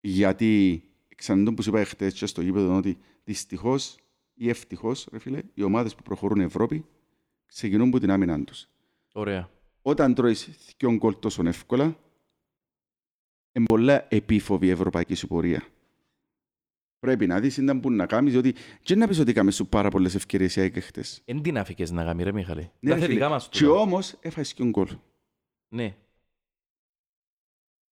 γιατί 0.00 0.82
ξανά 1.16 1.54
που 1.54 1.62
σου 1.62 1.68
είπα 1.68 1.84
χτες 1.84 2.14
και 2.14 2.26
στο 2.26 2.42
γήπεδο 2.42 2.76
ότι 2.76 2.98
δυστυχώς 3.24 3.96
ή 4.34 4.48
ευτυχώς 4.48 5.08
ρε 5.12 5.18
φίλε, 5.18 5.42
οι 5.54 5.62
ομάδες 5.62 5.94
που 5.94 6.02
προχωρούν 6.02 6.40
Ευρώπη 6.40 6.84
ξεκινούν 7.46 7.88
από 7.88 8.00
την 8.00 8.10
άμυνα 8.10 8.44
τους. 8.44 8.68
Ωραία. 9.12 9.50
Όταν 9.82 10.14
τρώεις 10.14 10.50
δυο 10.78 10.92
γκολ 10.92 11.18
τόσο 11.18 11.46
εύκολα 11.46 11.96
είναι 13.52 13.66
πολλά 13.66 14.06
επίφοβη 14.10 14.66
η 14.66 14.70
ευρωπαϊκή 14.70 15.14
σου 15.14 15.26
πορεία. 15.26 15.62
Πρέπει 16.98 17.26
να 17.26 17.40
δεις 17.40 17.56
ήταν 17.56 17.80
που 17.80 17.90
να 17.90 18.06
κάνεις, 18.06 18.32
διότι 18.32 18.54
και 18.82 18.94
να 18.94 19.08
πεις 19.08 19.18
ότι 19.18 19.30
έκαμε 19.30 19.50
σου 19.50 19.66
πάρα 19.66 19.88
πολλές 19.90 20.14
ευκαιρίες 20.14 20.56
οι 20.56 20.60
ΑΕΚ 20.60 20.78
χτες. 20.78 21.22
Εν 21.24 21.42
την 21.42 21.58
άφηκες 21.58 21.90
να 21.90 22.02
γάμει 22.02 22.22
ρε 22.22 22.32
Μιχαλή. 22.32 22.70
Ναι, 22.80 22.90
Τα 22.90 22.94
ρε 22.96 23.00
θετικά 23.00 23.18
φίλε. 23.18 23.28
μας 23.28 23.48
Και 23.48 23.58
τούτα. 23.64 23.78
όμως 23.80 24.16
έφαγες 24.20 24.52
και 24.54 24.62
τον 24.62 24.70
γκολ. 24.70 24.88
Ναι. 25.74 25.96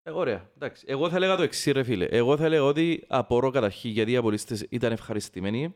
Ε, 0.02 0.10
ωραία, 0.10 0.50
εντάξει. 0.54 0.84
Εγώ 0.88 1.10
θα 1.10 1.16
έλεγα 1.16 1.36
το 1.36 1.42
εξής, 1.42 1.72
ρε 1.72 1.82
φίλε. 1.82 2.04
Εγώ 2.04 2.36
θα 2.36 2.44
έλεγα 2.44 2.62
ότι 2.64 3.04
απορώ 3.08 3.50
καταρχήν 3.50 3.90
γιατί 3.90 4.10
οι 4.12 4.16
απολύστες 4.16 4.66
ήταν 4.70 4.92
ευχαριστημένοι. 4.92 5.74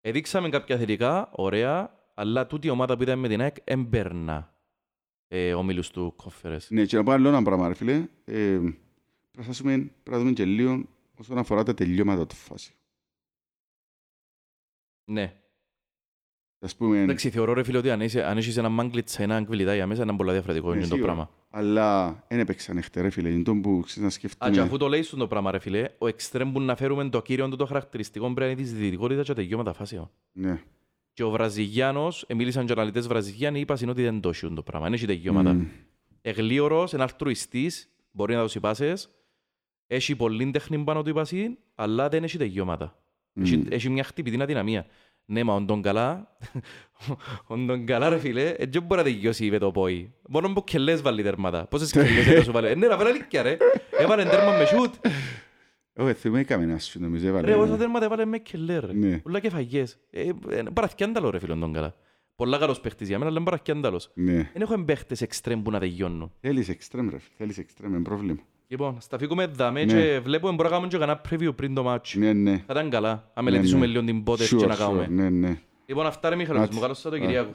Εδείξαμε 0.00 0.48
κάποια 0.48 0.78
θετικά, 0.78 1.30
ωραία, 1.32 1.98
αλλά 2.14 2.46
τούτη 2.46 2.66
η 2.66 2.70
ομάδα 2.70 2.96
που 2.96 3.02
ήταν 3.02 3.18
με 3.18 3.28
την 3.28 3.40
ΑΕΚ 3.40 3.56
έμπαιρνα 3.64 4.54
ε, 5.32 5.54
ομίλους 5.54 5.90
του 5.90 6.12
κόφερες. 6.16 6.70
Ναι, 6.70 6.84
και 6.84 6.96
να 6.96 7.02
πω 7.02 7.10
άλλο 7.10 7.28
ένα 7.28 7.42
πράγμα, 7.42 7.68
ρε 7.68 7.74
φίλε. 7.74 7.92
Ε, 8.24 8.56
πρέπει 8.56 8.76
να 9.36 9.42
φτάσουμε- 9.42 9.76
πρέπει 10.02 10.10
να 10.10 10.18
δούμε 10.18 10.32
και 10.32 10.44
λίγο 10.44 10.84
όσον 11.18 11.38
αφορά 11.38 11.62
τα 11.62 11.74
τελειώματα 11.74 12.26
του 12.26 12.34
φάση. 12.34 12.74
Ναι. 15.04 15.34
Ας 16.62 16.76
πούμε, 16.76 17.00
Εντάξει, 17.00 17.30
θεωρώ 17.30 17.52
ρε 17.52 17.62
φίλε 17.62 17.78
ότι 17.78 17.90
αν, 17.90 18.00
είσαι, 18.00 18.24
αν 18.24 18.36
έχεις 18.38 18.56
ένα 18.56 18.68
μάγκλιτσα, 18.68 19.22
ένα 19.22 19.36
αγκβιλιτά 19.36 19.74
για 19.74 19.86
μέσα, 19.86 20.02
είναι 20.02 20.16
πολλά 20.16 20.32
διαφορετικό 20.32 20.68
Ναι, 20.70 20.76
είναι 20.76 20.86
το 20.86 20.94
σίγουρα. 20.94 21.12
πράγμα. 21.12 21.30
αλλά 21.50 22.12
δεν 22.28 22.38
έπαιξαν 22.38 22.76
εχτε, 22.76 23.00
ρε 23.00 23.10
φίλε. 23.10 23.28
Είναι 23.28 23.42
το 23.42 23.54
που 23.54 23.80
ξέρεις 23.84 23.96
να 24.02 24.06
Α, 24.06 24.10
και 24.10 24.16
σκεφτούμε. 24.16 24.60
αφού 24.60 24.76
το 24.76 24.88
λέει 24.88 25.02
στον 25.02 25.18
το 25.18 25.26
πράγμα 25.28 25.50
ρε 25.50 25.58
φίλε, 25.58 25.88
ο 25.98 26.06
εξτρέμ 26.06 26.52
που 26.52 26.60
να 26.60 26.76
φέρουμε 26.76 27.08
το 27.08 27.22
κύριο 27.22 27.48
του 27.48 27.56
το 27.56 27.66
χαρακτηριστικό 27.66 28.24
πρέπει 28.24 28.40
να 28.40 28.46
είναι 28.46 28.54
της 28.60 28.72
δυτικότητας 28.74 29.26
και 29.26 29.32
τα 29.34 29.40
τελειώματα 29.40 29.72
φάσεων. 29.72 30.10
Ναι. 30.32 30.62
Και 31.12 31.22
ο 31.22 31.30
Βραζιλιάνος, 31.30 32.24
ε, 32.26 32.34
μίλησαν 32.34 32.66
και 32.66 32.72
αναλυτές 32.72 33.06
Βραζιλιάνοι, 33.06 33.60
είπαν 33.60 33.88
ότι 33.88 34.02
δεν 34.02 34.20
το 34.20 34.30
έχουν 34.42 34.54
το 34.54 34.62
πράγμα, 34.62 34.84
δεν 34.86 34.94
έχει 34.94 35.06
τελειώματα. 35.06 35.52
Μμ. 35.52 35.64
Εγλίωρος, 36.22 36.92
είναι 36.92 37.02
αλτρουιστής, 37.02 37.88
μπορεί 38.10 38.34
να 38.34 38.40
δώσει 38.40 38.60
πάσες, 38.60 39.08
έχει 39.86 40.16
πολύ 40.16 40.50
τέχνη 40.50 40.78
πάνω 40.84 41.02
του 41.02 41.08
η 41.08 41.12
πάση, 41.12 41.58
αλλά 41.74 42.08
δεν 42.08 42.24
έχει 42.24 42.38
τελειώματα. 42.38 42.98
Έχει, 43.42 43.56
Μμ. 43.56 43.62
έχει 43.70 43.88
μια 43.88 44.04
χτυπητή 44.04 44.42
αδυναμία. 44.42 44.86
Ναι, 45.24 45.44
μα 45.44 45.54
όντων 45.54 45.82
καλά, 45.82 46.36
όντων 47.46 47.86
καλά 47.86 48.08
ρε 48.08 48.18
φίλε, 48.18 48.48
ε, 48.48 48.66
δεν 48.66 48.82
μπορεί 48.82 49.00
να 49.00 49.06
τελειώσει 49.06 49.50
με 49.50 49.58
το 49.58 49.70
πόη. 49.70 50.14
Μόνο 50.28 50.52
που 50.52 50.64
κελές 50.64 51.02
βάλει 51.02 51.22
τέρματα. 51.22 51.66
Πόσες 51.66 51.90
κελές 51.92 52.24
δεν 52.24 52.44
σου 52.44 52.52
βάλει. 52.52 52.66
Ε, 52.66 52.74
Ναι, 52.74 52.86
να 52.86 52.96
βάλει 52.96 53.08
αλήθεια 53.10 53.42
ρε. 53.42 53.56
Έβαλε 53.98 54.24
τέρμα 54.24 54.56
με 54.56 54.64
σούτ. 54.64 54.94
Όχι, 56.00 56.12
θυμάμαι 56.14 56.40
έκαμε 56.40 56.64
ένα 56.64 56.78
σου, 56.78 57.00
νομίζω. 57.00 57.26
έβαλε 57.28 57.46
Ρε, 57.46 57.52
ένα. 57.52 57.62
όσα 57.62 57.76
τέρματα 57.76 58.04
έβαλε 58.04 58.24
με 58.24 58.38
κελέ 58.38 58.78
ρε. 58.78 58.92
Ναι. 58.92 59.18
Πολλά 59.18 59.40
και 59.40 59.50
φαγιές. 59.50 59.98
Ε, 60.10 60.28
ε, 60.48 60.62
Παραθκιάνταλο 60.72 61.30
ρε 61.30 61.38
φίλε 61.38 61.52
όντων 61.52 61.72
καλά. 61.72 61.94
Πολλά 62.36 62.58
καλός 62.58 62.80
παίχτης 62.80 63.08
για 63.08 63.16
μένα, 63.18 63.30
αλλά 63.30 63.38
είναι 63.40 63.48
παραθκιάνταλος. 63.48 64.10
Ναι. 64.14 64.32
Δεν 64.52 64.62
έχω 64.62 64.84
παίχτες 64.84 65.20
εξτρέμ 65.22 65.62
που 65.62 65.70
να 65.70 65.78
τελειώνουν. 65.78 66.32
Θέλεις 66.40 66.68
εξτρέμ, 66.68 67.08
ρε 67.08 67.18
φίλε. 67.18 67.34
Θέλεις 67.36 67.58
εξτρέμ, 67.58 67.94
είναι 67.94 68.02
πρόβλημα. 68.02 68.38
Λοιπόν, 68.66 68.96
στα 69.00 69.18
φύγουμε 69.18 69.46
δάμε 69.46 69.84
Ναι. 69.84 69.92
και 69.92 70.20
βλέπουμε 70.20 70.52
μπορούμε 70.52 70.62
να 70.62 70.68
κάνουμε 70.68 70.88
και 70.88 70.98
κανένα 70.98 71.20
preview 71.30 71.56
πριν 71.56 71.74
το 71.74 71.92
match. 71.92 72.12
Ναι, 72.14 72.32
ναι. 72.32 72.56
Θα 72.66 72.72
ήταν 72.72 72.90
καλά, 72.90 73.30
αν 73.34 73.44
μελετήσουμε 73.44 73.80
ναι. 73.80 73.86
λίγο 73.86 74.04
την 74.04 74.22
πότες 74.22 74.54
Sure, 74.54 74.58
και 74.58 74.66
να 74.66 74.74
sure. 74.74 74.78
κάνουμε. 74.78 75.06
Ναι, 75.10 75.30
ναι. 75.30 75.58
Λοιπόν, 75.86 76.06
αυτά 76.06 76.28
ρε 76.28 76.36
Μιχαλός 76.36 76.60
μου, 76.60 76.66
Μάτς. 76.66 76.80
καλώς 76.80 76.98
Α, 76.98 77.00
Σαββατοκυριακό. 77.00 77.52